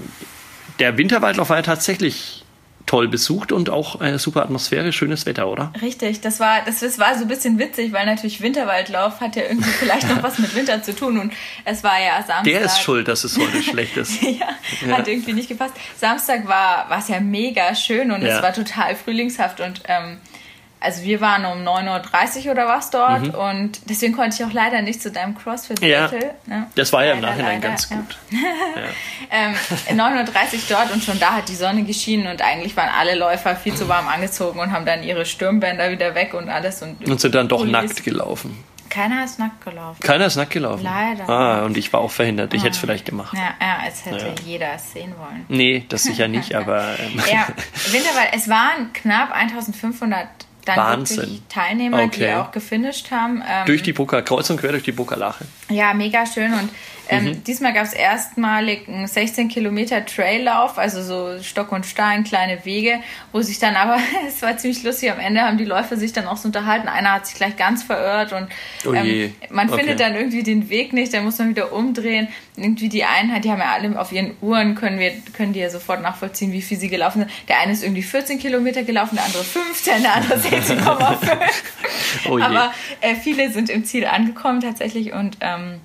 der 0.79 0.97
Winterwaldlauf 0.97 1.49
war 1.49 1.57
ja 1.57 1.63
tatsächlich 1.63 2.40
toll 2.85 3.07
besucht 3.07 3.51
und 3.51 3.69
auch 3.69 3.99
eine 4.01 4.19
super 4.19 4.43
Atmosphäre, 4.43 4.91
schönes 4.91 5.25
Wetter, 5.25 5.47
oder? 5.47 5.71
Richtig, 5.81 6.21
das 6.21 6.39
war, 6.39 6.61
das, 6.65 6.79
das 6.79 6.99
war 6.99 7.15
so 7.15 7.21
ein 7.21 7.27
bisschen 7.27 7.57
witzig, 7.59 7.91
weil 7.93 8.05
natürlich 8.05 8.41
Winterwaldlauf 8.41 9.19
hat 9.21 9.35
ja 9.35 9.43
irgendwie 9.43 9.69
vielleicht 9.69 10.07
noch 10.09 10.21
was 10.23 10.39
mit 10.39 10.53
Winter 10.55 10.81
zu 10.83 10.95
tun 10.95 11.17
und 11.19 11.33
es 11.65 11.83
war 11.83 11.99
ja 12.01 12.17
Samstag. 12.17 12.43
Der 12.45 12.61
ist 12.61 12.81
schuld, 12.81 13.07
dass 13.07 13.23
es 13.23 13.37
heute 13.37 13.61
schlecht 13.63 13.97
ist. 13.97 14.21
ja, 14.21 14.47
hat 14.95 15.07
irgendwie 15.07 15.33
nicht 15.33 15.49
gepasst. 15.49 15.73
Samstag 15.97 16.47
war 16.47 16.89
war 16.89 16.99
es 16.99 17.07
ja 17.07 17.19
mega 17.19 17.73
schön 17.75 18.11
und 18.11 18.21
Ja. 18.21 18.37
es 18.37 18.43
war 18.43 18.53
total 18.53 18.95
frühlingshaft 18.95 19.59
und 19.59 19.81
ähm, 19.87 20.17
also 20.81 21.03
wir 21.03 21.21
waren 21.21 21.45
um 21.45 21.59
9.30 21.65 22.45
Uhr 22.45 22.51
oder 22.51 22.67
was 22.67 22.89
dort 22.89 23.33
und 23.33 23.79
deswegen 23.89 24.13
konnte 24.15 24.35
ich 24.37 24.43
auch 24.49 24.51
leider 24.53 24.81
nicht 24.81 25.01
zu 25.01 25.11
deinem 25.11 25.37
CrossFit-Battle. 25.37 26.33
ne? 26.47 26.67
Das 26.75 26.91
war 26.91 27.05
ja 27.05 27.13
im 27.13 27.21
Leider, 27.21 27.31
Nachhinein 27.35 27.61
leider, 27.61 27.67
ganz 27.69 27.89
ja. 27.89 27.95
gut. 27.97 28.17
Ähm, 29.33 29.53
9.30 29.97 29.97
Uhr 29.97 30.25
dort 30.69 30.91
und 30.91 31.01
schon 31.03 31.17
da 31.17 31.35
hat 31.35 31.47
die 31.47 31.55
Sonne 31.55 31.83
geschienen 31.83 32.27
und 32.27 32.41
eigentlich 32.41 32.75
waren 32.75 32.89
alle 32.99 33.15
Läufer 33.15 33.55
viel 33.55 33.73
zu 33.73 33.87
warm 33.87 34.09
angezogen 34.09 34.59
und 34.59 34.73
haben 34.73 34.85
dann 34.85 35.03
ihre 35.03 35.25
Stürmbänder 35.25 35.89
wieder 35.89 36.15
weg 36.15 36.33
und 36.33 36.49
alles. 36.49 36.81
Und, 36.81 37.07
Und 37.07 37.21
sind 37.21 37.33
dann 37.33 37.47
doch 37.47 37.63
nackt 37.63 38.03
gelaufen. 38.03 38.61
Keiner 38.89 39.23
ist 39.23 39.39
nackt 39.39 39.63
gelaufen. 39.63 40.01
Keiner 40.01 40.25
ist 40.25 40.35
nackt 40.35 40.51
gelaufen. 40.51 40.83
Leider. 40.83 41.29
Ah, 41.29 41.63
und 41.63 41.77
ich 41.77 41.93
war 41.93 42.01
auch 42.01 42.11
verhindert. 42.11 42.53
Ich 42.53 42.61
hätte 42.63 42.71
es 42.73 42.77
vielleicht 42.77 43.05
gemacht. 43.05 43.33
Ja, 43.37 43.53
ja, 43.65 43.77
als 43.85 44.05
hätte 44.05 44.17
Ja. 44.27 44.33
jeder 44.45 44.73
es 44.75 44.91
sehen 44.91 45.13
wollen. 45.17 45.45
Nee, 45.47 45.85
das 45.87 46.03
sicher 46.03 46.27
nicht, 46.27 46.53
aber 46.55 46.99
ähm, 46.99 47.21
Ja, 47.31 47.47
Winterwald, 47.91 48.29
es 48.33 48.49
waren 48.49 48.91
knapp 48.91 49.31
1500 49.31 50.27
dann 50.65 50.77
Wahnsinn. 50.77 51.41
Teilnehmer, 51.49 51.97
die 51.99 52.03
Okay. 52.05 52.33
auch 52.35 52.51
gefinisht 52.51 53.11
haben. 53.11 53.41
Ähm, 53.47 53.65
durch 53.65 53.83
die 53.83 53.93
Buka, 53.93 54.21
kreuz 54.21 54.49
und 54.49 54.57
quer 54.59 54.71
durch 54.71 54.83
die 54.83 54.91
Buka-Lache. 54.91 55.45
ja, 55.69 55.93
mega 55.93 56.25
schön. 56.25 56.53
Und 56.53 56.69
ähm, 57.09 57.25
Mhm. 57.25 57.43
diesmal 57.43 57.73
gab 57.73 57.83
es 57.85 57.93
erstmalig 57.93 58.87
einen 58.87 59.07
16 59.07 59.49
Kilometer 59.49 60.05
Traillauf, 60.05 60.77
also 60.77 61.01
so 61.01 61.41
Stock 61.43 61.71
und 61.71 61.85
Stein, 61.85 62.23
kleine 62.23 62.63
Wege, 62.65 62.99
wo 63.31 63.41
sich 63.41 63.59
dann 63.59 63.75
aber, 63.75 63.97
es 64.27 64.41
war 64.41 64.55
ziemlich 64.57 64.83
lustig, 64.83 65.11
am 65.11 65.19
Ende 65.19 65.41
haben 65.41 65.57
die 65.57 65.65
Läufer 65.65 65.97
sich 65.97 66.13
dann 66.13 66.27
auch 66.27 66.37
so 66.37 66.47
unterhalten. 66.47 66.87
Einer 66.87 67.13
hat 67.13 67.27
sich 67.27 67.35
gleich 67.35 67.57
ganz 67.57 67.83
verirrt 67.83 68.33
und 68.33 68.47
Oh 68.85 68.93
ähm, 68.93 69.33
man 69.49 69.69
Okay. 69.69 69.79
findet 69.79 69.99
dann 69.99 70.15
irgendwie 70.15 70.43
den 70.43 70.69
Weg 70.69 70.93
nicht, 70.93 71.13
dann 71.13 71.23
muss 71.25 71.37
man 71.39 71.49
wieder 71.49 71.73
umdrehen. 71.73 72.27
Irgendwie 72.57 72.89
die 72.89 73.03
Einheit, 73.05 73.43
die 73.45 73.51
haben 73.51 73.59
ja 73.59 73.71
alle 73.73 73.99
auf 73.99 74.11
ihren 74.11 74.35
Uhren, 74.41 74.75
können 74.75 74.99
wir 74.99 75.11
können 75.35 75.53
die 75.53 75.59
ja 75.59 75.69
sofort 75.69 76.01
nachvollziehen, 76.01 76.51
wie 76.51 76.61
viel 76.61 76.77
sie 76.77 76.89
gelaufen 76.89 77.19
sind. 77.19 77.31
Der 77.47 77.59
eine 77.59 77.71
ist 77.71 77.83
irgendwie 77.83 78.03
14 78.03 78.39
Kilometer 78.39 78.83
gelaufen, 78.83 79.15
der 79.15 79.25
andere 79.25 79.43
15, 79.43 80.01
der 80.03 80.15
andere 80.15 80.35
16,5. 80.39 81.39
Oh. 82.29 82.39
Aber 82.39 82.73
äh, 83.01 83.15
viele 83.15 83.51
sind 83.51 83.69
im 83.69 83.85
Ziel 83.85 84.05
angekommen 84.05 84.59
tatsächlich 84.61 85.13
und 85.13 85.37
ähm, 85.41 85.79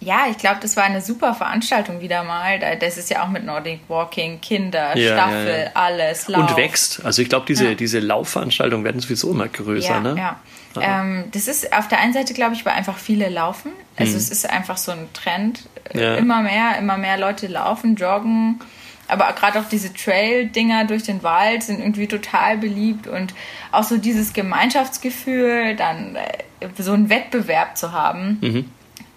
ja, 0.00 0.26
ich 0.30 0.38
glaube, 0.38 0.58
das 0.62 0.76
war 0.76 0.84
eine 0.84 1.00
super 1.02 1.34
Veranstaltung 1.34 2.00
wieder 2.00 2.24
mal. 2.24 2.58
Da- 2.58 2.74
Das 2.74 2.96
ist 2.96 3.10
ja 3.10 3.22
auch 3.22 3.28
mit 3.28 3.44
Nordic 3.44 3.80
Walking, 3.88 4.40
Kinder, 4.40 4.96
Ja, 4.96 5.14
Staffel, 5.14 5.48
ja, 5.48 5.58
ja. 5.64 5.70
alles, 5.74 6.26
Lauf. 6.28 6.50
Und 6.50 6.56
wächst. 6.56 7.04
Also 7.04 7.22
ich 7.22 7.28
glaube, 7.28 7.46
diese, 7.46 7.76
diese 7.76 7.98
Laufveranstaltungen 8.00 8.84
werden 8.84 9.00
sowieso 9.00 9.30
immer 9.30 9.48
größer. 9.48 9.88
Ja, 9.94 10.00
ne? 10.00 10.14
ja. 10.16 10.36
Ähm, 10.80 11.24
das 11.32 11.48
ist 11.48 11.72
auf 11.72 11.88
der 11.88 11.98
einen 12.00 12.12
Seite, 12.12 12.32
glaube 12.32 12.54
ich, 12.54 12.64
weil 12.64 12.74
einfach 12.74 12.96
viele 12.96 13.28
laufen. 13.28 13.72
Also 13.96 14.16
es 14.16 14.30
ist 14.30 14.48
einfach 14.48 14.76
so 14.76 14.92
ein 14.92 15.08
Trend. 15.12 15.64
Äh, 15.92 16.12
Mhm. 16.12 16.18
Immer 16.18 16.42
mehr, 16.42 16.78
immer 16.78 16.96
mehr 16.96 17.18
Leute 17.18 17.46
laufen, 17.48 17.96
joggen. 17.96 18.60
Aber 19.08 19.32
gerade 19.32 19.58
auch 19.58 19.64
diese 19.68 19.92
Trail-Dinger 19.92 20.84
durch 20.84 21.02
den 21.02 21.24
Wald 21.24 21.64
sind 21.64 21.80
irgendwie 21.80 22.06
total 22.06 22.56
beliebt 22.58 23.08
und 23.08 23.34
auch 23.72 23.82
so 23.82 23.96
dieses 23.98 24.32
Gemeinschaftsgefühl, 24.32 25.74
dann 25.76 26.16
äh, 26.16 26.68
so 26.78 26.92
einen 26.92 27.10
Wettbewerb 27.10 27.76
zu 27.76 27.92
haben, 27.92 28.38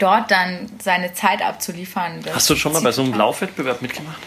dort 0.03 0.29
dann 0.29 0.69
seine 0.81 1.13
Zeit 1.13 1.41
abzuliefern. 1.41 2.19
Hast 2.33 2.49
du 2.49 2.55
schon 2.55 2.73
mal 2.73 2.81
bei 2.81 2.91
so 2.91 3.01
einem. 3.03 3.13
Laufwettbewerb 3.13 3.81
mitgemacht? 3.81 4.21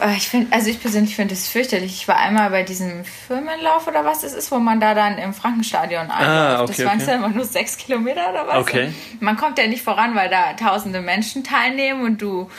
Äh, 0.00 0.16
Ich 0.16 0.28
finde, 0.28 0.52
also 0.52 0.70
ich 0.70 0.80
persönlich 0.80 1.16
finde 1.16 1.34
es 1.34 1.48
fürchterlich. 1.48 1.92
Ich 1.94 2.08
war 2.08 2.16
einmal 2.16 2.50
bei 2.50 2.62
diesem 2.62 3.04
Firmenlauf 3.04 3.86
oder 3.86 4.04
was 4.04 4.22
es 4.22 4.32
ist, 4.32 4.50
wo 4.52 4.58
man 4.58 4.80
da 4.80 4.94
dann 4.94 5.18
im 5.18 5.34
Frankenstadion 5.34 6.10
einläuft. 6.10 6.20
Ah, 6.20 6.62
okay, 6.62 6.72
das 6.76 6.86
waren 6.86 6.96
okay. 6.98 7.06
dann 7.06 7.16
immer 7.16 7.28
nur 7.28 7.44
sechs 7.44 7.76
Kilometer 7.76 8.30
oder 8.30 8.46
was. 8.46 8.56
Okay. 8.58 8.92
Und 9.12 9.22
man 9.22 9.36
kommt 9.36 9.58
ja 9.58 9.66
nicht 9.66 9.82
voran, 9.82 10.14
weil 10.14 10.30
da 10.30 10.52
tausende 10.54 11.00
Menschen 11.00 11.42
teilnehmen 11.44 12.04
und 12.04 12.22
du 12.22 12.50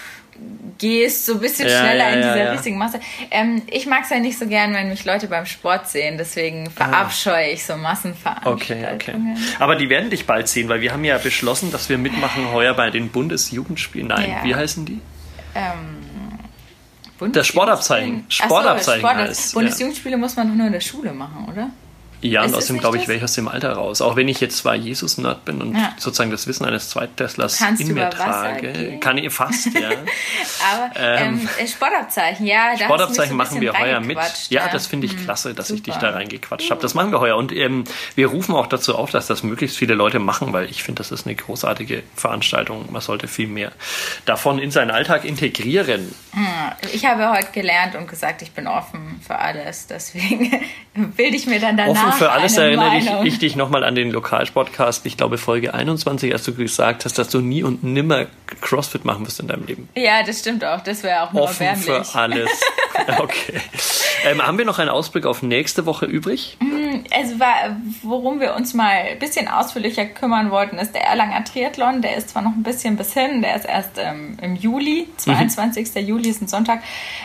gehst 0.78 1.26
so 1.26 1.34
ein 1.34 1.40
bisschen 1.40 1.68
Ja, 1.70 1.80
schneller 1.80 2.10
ja, 2.10 2.14
in 2.14 2.18
dieser 2.22 2.44
ja. 2.46 2.52
riesigen 2.52 2.78
Masse. 2.78 3.00
Ähm, 3.32 3.62
ich 3.70 3.86
mag 3.86 4.02
es 4.04 4.10
ja 4.10 4.20
nicht 4.20 4.38
so 4.38 4.48
gern, 4.48 4.74
wenn 4.74 4.90
mich 4.90 5.06
Leute 5.06 5.28
beim 5.28 5.46
Sport 5.46 5.88
sehen. 5.90 6.18
Deswegen 6.18 6.70
verabscheue 6.72 7.52
ich 7.52 7.64
so 7.66 7.74
Okay, 7.74 7.82
Massenveranstaltungen. 7.82 9.34
okay. 9.34 9.56
Aber 9.60 9.76
die 9.76 9.90
werden 9.90 10.10
dich 10.10 10.26
bald 10.26 10.48
sehen, 10.48 10.68
weil 10.70 10.82
wir 10.82 10.92
haben 10.92 11.04
ja 11.06 11.18
beschlossen, 11.18 11.72
dass 11.72 11.90
wir 11.90 11.98
mitmachen 11.98 12.52
heuer 12.52 12.74
bei 12.74 12.90
den 12.90 13.10
Bundesjugendspielen. 13.10 14.08
Nein, 14.08 14.36
wie 14.44 14.56
heißen 14.56 14.86
die? 14.86 15.00
Bundes- 17.20 17.34
Das 17.40 17.48
Sportabzeichen. 17.48 18.26
Ach 18.28 18.32
so, 18.32 18.44
Sportabzeichen 18.46 19.02
Sport- 19.02 19.16
heißt. 19.18 19.54
Bundesjugendspiele 19.54 20.18
muss 20.18 20.36
man 20.36 20.50
doch 20.50 20.56
nur 20.56 20.68
in 20.68 20.74
der 20.74 20.82
Schule 20.82 21.14
machen, 21.14 21.48
oder? 21.52 21.70
Ja, 22.24 22.44
und 22.44 22.56
außerdem 22.56 22.80
glaube 22.80 22.98
ich, 22.98 23.08
wäre 23.08 23.18
ich 23.18 23.24
aus 23.24 23.34
dem 23.34 23.48
Alter 23.48 23.74
raus. 23.74 24.02
Auch 24.02 24.16
wenn 24.16 24.28
ich 24.28 24.40
jetzt 24.40 24.58
zwar 24.58 24.76
Jesus-Nerd 24.76 25.46
bin 25.46 25.62
und 25.62 25.76
Ja. 25.76 25.94
sozusagen 25.98 26.32
das 26.32 26.48
Wissen 26.48 26.66
eines 26.66 26.90
Zweitklässlers 26.90 27.58
Kannst 27.60 27.82
in 27.82 27.94
mir 27.94 28.10
trage, 28.10 28.72
gehen? 28.72 29.00
kann 29.00 29.18
ich 29.18 29.32
fast, 29.34 29.68
ja. 29.74 29.90
Aber 30.74 30.92
ähm, 30.96 31.48
äh, 31.60 31.68
Sportabzeichen, 31.68 32.46
ja. 32.46 32.76
Da 32.78 32.86
Sportabzeichen 32.86 33.36
machen 33.36 33.60
wir 33.62 33.74
heuer 33.74 34.00
mit. 34.00 34.18
Ja, 34.50 34.68
das 34.70 34.88
finde 34.88 35.08
ich 35.08 35.14
Hm, 35.14 35.24
klasse, 35.26 35.54
dass 35.54 35.70
ich 35.70 35.84
dich 35.84 35.94
super. 35.94 36.08
da 36.08 36.14
reingequatscht 36.14 36.72
habe. 36.72 36.82
Das 36.82 36.94
machen 36.94 37.12
wir 37.12 37.20
heuer. 37.20 37.36
Und 37.38 37.52
ähm, 37.52 37.84
wir 38.16 38.28
rufen 38.28 38.56
auch 38.56 38.68
dazu 38.68 38.96
auf, 38.96 39.12
dass 39.12 39.28
das 39.28 39.44
möglichst 39.44 39.78
viele 39.78 39.94
Leute 39.94 40.20
machen, 40.20 40.54
weil 40.54 40.70
ich 40.70 40.82
finde, 40.84 41.00
das 41.00 41.12
ist 41.12 41.26
eine 41.28 41.36
großartige 41.36 42.04
Veranstaltung. 42.16 42.92
Man 42.92 43.02
sollte 43.02 43.28
viel 43.28 43.48
mehr 43.48 43.72
davon 44.26 44.60
in 44.60 44.72
seinen 44.72 44.92
Alltag 44.92 45.26
integrieren. 45.26 46.14
Ich 46.94 47.06
habe 47.06 47.30
heute 47.32 47.52
gelernt 47.52 47.96
und 47.96 48.08
gesagt, 48.08 48.42
ich 48.42 48.52
bin 48.52 48.68
offen 48.68 49.20
für 49.26 49.38
alles. 49.38 49.88
Deswegen 49.88 50.52
bilde 51.18 51.36
ich 51.36 51.46
mir 51.48 51.60
dann 51.60 51.78
danach 51.78 52.13
für 52.18 52.32
alles 52.32 52.58
erinnere 52.58 52.98
ich, 52.98 53.10
ich 53.24 53.40
dich 53.40 53.56
nochmal 53.56 53.84
an 53.84 53.96
den 53.96 54.12
Lokalsportcast, 54.12 55.06
ich 55.06 55.18
glaube 55.18 55.38
Folge 55.38 55.74
21, 55.74 56.32
als 56.34 56.44
du 56.44 56.54
gesagt 56.54 57.06
hast, 57.06 57.18
dass 57.18 57.30
du 57.30 57.42
nie 57.42 57.64
und 57.64 57.84
nimmer 57.84 58.28
CrossFit 58.62 59.06
machen 59.06 59.26
wirst 59.26 59.40
in 59.40 59.48
deinem 59.48 59.66
Leben. 59.66 59.90
Ja, 59.96 60.24
das 60.24 60.40
stimmt 60.40 60.64
auch. 60.64 60.82
Das 60.82 61.04
wäre 61.04 61.24
auch 61.24 61.34
nur 61.34 61.44
Offen 61.44 61.66
erbärmlich. 61.66 62.08
für 62.08 62.20
alles. 62.20 62.50
Okay. 63.18 63.60
Ähm, 64.24 64.42
haben 64.46 64.58
wir 64.60 64.66
noch 64.66 64.78
einen 64.78 64.90
Ausblick 64.90 65.26
auf 65.26 65.42
nächste 65.42 65.88
Woche 65.88 66.06
übrig? 66.06 66.58
Also 67.12 67.40
war, 67.40 67.76
worum 68.04 68.40
wir 68.40 68.54
uns 68.56 68.76
mal 68.76 68.92
ein 69.12 69.20
bisschen 69.20 69.48
ausführlicher 69.48 70.06
kümmern 70.06 70.52
wollten, 70.52 70.78
ist 70.78 70.94
der 70.94 71.04
Erlanger 71.04 71.44
Triathlon. 71.44 72.04
Der 72.04 72.16
ist 72.16 72.30
zwar 72.30 72.44
noch 72.44 72.52
ein 72.52 72.62
bisschen 72.62 72.96
bis 72.96 73.14
hin, 73.14 73.42
der 73.42 73.56
ist 73.56 73.66
erst 73.66 73.98
ähm, 73.98 74.38
im 74.42 74.56
Juli, 74.56 75.08
22. 75.18 75.96
Juli 76.08 76.30
ist 76.30 76.42
ein 76.44 76.48
Sonntag. 76.48 76.82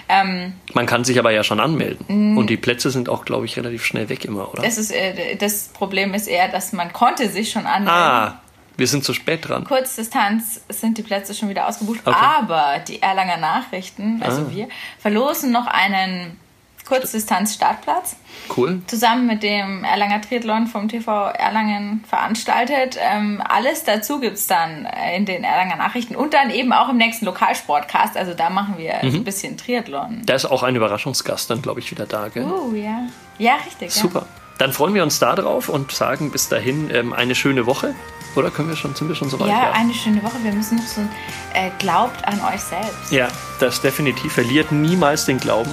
Ähm, 0.09 0.55
Man 0.73 0.87
kann 0.87 1.05
sich 1.05 1.19
aber 1.19 1.31
ja 1.33 1.45
schon 1.45 1.61
anmelden. 1.61 2.37
Und 2.39 2.49
die 2.49 2.57
Plätze 2.57 2.91
sind 2.91 3.11
auch, 3.11 3.27
glaube 3.27 3.45
ich, 3.45 3.57
relativ 3.59 3.85
schnell 3.85 4.09
weg 4.09 4.25
immer, 4.25 4.51
oder? 4.53 4.63
das, 4.63 4.78
ist, 4.79 4.91
äh, 4.93 5.37
das 5.37 5.69
Problem 5.69 6.15
ist 6.15 6.27
eher, 6.29 6.49
dass 6.49 6.73
man 6.73 6.93
konnte 6.93 7.29
sich 7.29 7.51
schon 7.51 7.67
anmelden. 7.67 7.89
ah, 7.89 8.41
wir 8.77 8.87
sind 8.87 9.03
zu 9.05 9.13
spät 9.13 9.49
dran. 9.49 9.65
Kurzdistanz 9.65 10.61
sind 10.69 10.97
die 10.99 11.03
Plätze 11.03 11.35
schon 11.35 11.49
wieder 11.49 11.67
ausgebucht, 11.69 12.01
Okay. 12.05 12.17
aber 12.17 12.79
die 12.87 13.03
Erlanger 13.03 13.37
Nachrichten, 13.37 14.23
also 14.25 14.43
Ah. 14.43 14.51
wir, 14.51 14.69
verlosen 15.01 15.51
noch 15.51 15.67
einen 15.67 16.39
Kurzdistanz-Startplatz. 16.87 18.17
Cool. 18.57 18.81
zusammen 18.87 19.27
mit 19.27 19.43
dem 19.43 19.85
Erlanger 19.85 20.23
Triathlon 20.23 20.69
vom 20.69 20.89
TV 20.89 21.29
Erlangen 21.31 22.03
veranstaltet. 22.09 22.97
Ähm, 22.99 23.43
alles 23.47 23.85
dazu 23.85 24.21
gibt's 24.21 24.47
dann 24.47 24.89
in 25.15 25.27
den 25.27 25.45
Erlanger 25.45 25.77
Nachrichten 25.77 26.17
und 26.17 26.33
dann 26.33 26.49
eben 26.51 26.73
auch 26.73 26.89
im 26.89 26.97
nächsten 26.97 27.27
Lokalsportcast. 27.27 28.17
Also 28.17 28.33
da 28.33 28.49
machen 28.49 28.77
wir 28.79 28.95
Mhm. 29.03 29.17
ein 29.17 29.25
bisschen 29.25 29.59
Triathlon. 29.59 30.23
Da 30.25 30.35
ist 30.35 30.47
auch 30.47 30.63
ein 30.63 30.75
Überraschungsgast 30.77 31.51
dann, 31.51 31.61
glaube 31.61 31.81
ich, 31.81 31.91
wieder 31.91 32.07
da, 32.07 32.29
gell? 32.29 32.45
Oh, 32.47 32.73
ja. 32.75 33.03
Ja, 33.39 33.57
richtig. 33.67 33.91
Super. 33.93 34.27
Dann 34.59 34.73
freuen 34.73 34.93
wir 34.95 35.05
uns 35.05 35.21
da 35.21 35.37
drauf 35.37 35.69
und 35.69 35.93
sagen 35.93 36.31
bis 36.31 36.49
dahin 36.49 36.91
ähm, 36.93 37.13
eine 37.13 37.35
schöne 37.35 37.67
Woche. 37.67 37.95
Oder 38.35 38.51
können 38.51 38.69
wir 38.69 38.77
schon, 38.77 38.95
sind 38.95 39.09
wir 39.09 39.15
schon 39.15 39.31
so 39.31 39.39
weit? 39.41 39.49
Ja. 39.49 39.63
ja, 39.63 39.73
eine 39.73 39.95
schöne 39.95 40.23
Woche. 40.23 40.37
Wir 40.43 40.53
müssen 40.53 40.77
noch 40.77 40.85
so 40.87 41.01
ein, 41.01 41.11
äh, 41.55 41.71
glaubt 41.79 42.27
an 42.27 42.41
euch 42.53 42.61
selbst. 42.61 43.11
Ja, 43.11 43.29
das 43.61 43.81
definitiv. 43.81 44.33
Verliert 44.33 44.71
niemals 44.73 45.25
den 45.25 45.39
Glauben 45.39 45.71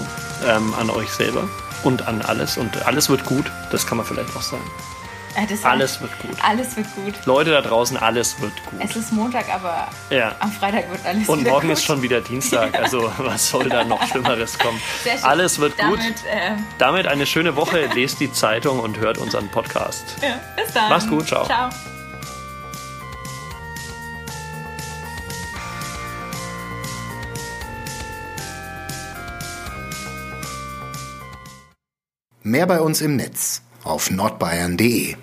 ähm, 0.48 0.74
an 0.76 0.90
euch 0.90 1.10
selber 1.10 1.50
und 1.84 2.08
an 2.08 2.22
alles. 2.22 2.58
Und 2.58 2.86
alles 2.86 3.10
wird 3.10 3.26
gut. 3.26 3.52
Das 3.72 3.86
kann 3.86 3.98
man 3.98 4.06
vielleicht 4.06 4.36
auch 4.36 4.42
sagen. 4.42 4.64
Äh, 5.36 5.46
das 5.48 5.64
Alles 5.66 6.00
wird 6.02 6.18
gut. 6.20 6.38
Alles 6.42 6.76
wird 6.78 6.88
gut. 6.96 7.14
Leute 7.26 7.52
da 7.52 7.62
draußen, 7.62 7.98
alles 7.98 8.40
wird 8.40 8.54
gut. 8.66 8.80
Es 8.82 8.96
ist 8.96 9.12
Montag, 9.12 9.46
aber 9.54 9.88
Ja. 10.10 10.34
am 10.40 10.52
Freitag 10.52 10.90
wird 10.90 11.06
alles 11.06 11.28
Und 11.28 11.42
wieder 11.42 11.52
morgen 11.52 11.68
gut. 11.68 11.78
ist 11.78 11.84
schon 11.84 12.02
wieder 12.02 12.22
Dienstag. 12.22 12.74
Also 12.80 13.12
was 13.18 13.50
soll 13.50 13.68
da 13.70 13.84
noch 13.84 14.02
Schlimmeres 14.08 14.58
kommen? 14.58 14.80
Sehr 15.04 15.16
schön. 15.18 15.24
Alles 15.26 15.60
wird 15.60 15.78
gut. 15.78 16.00
Damit, 16.00 16.16
äh, 16.26 16.52
Damit 16.78 17.08
eine 17.08 17.26
schöne 17.26 17.56
Woche. 17.56 17.88
Lest 17.94 18.20
die 18.22 18.32
Zeitung 18.32 18.80
und 18.80 18.98
hört 18.98 19.18
unseren 19.18 19.50
Podcast. 19.50 20.16
ja, 20.22 20.40
bis 20.56 20.74
dann. 20.74 20.90
Mach's 20.90 21.08
gut, 21.08 21.28
ciao. 21.28 21.46
Ciao. 21.46 21.70
Mehr 32.44 32.68
bei 32.68 32.80
uns 32.82 33.02
im 33.02 33.16
Netz 33.16 33.62
auf 33.84 34.12
nordbayern.de 34.12 35.16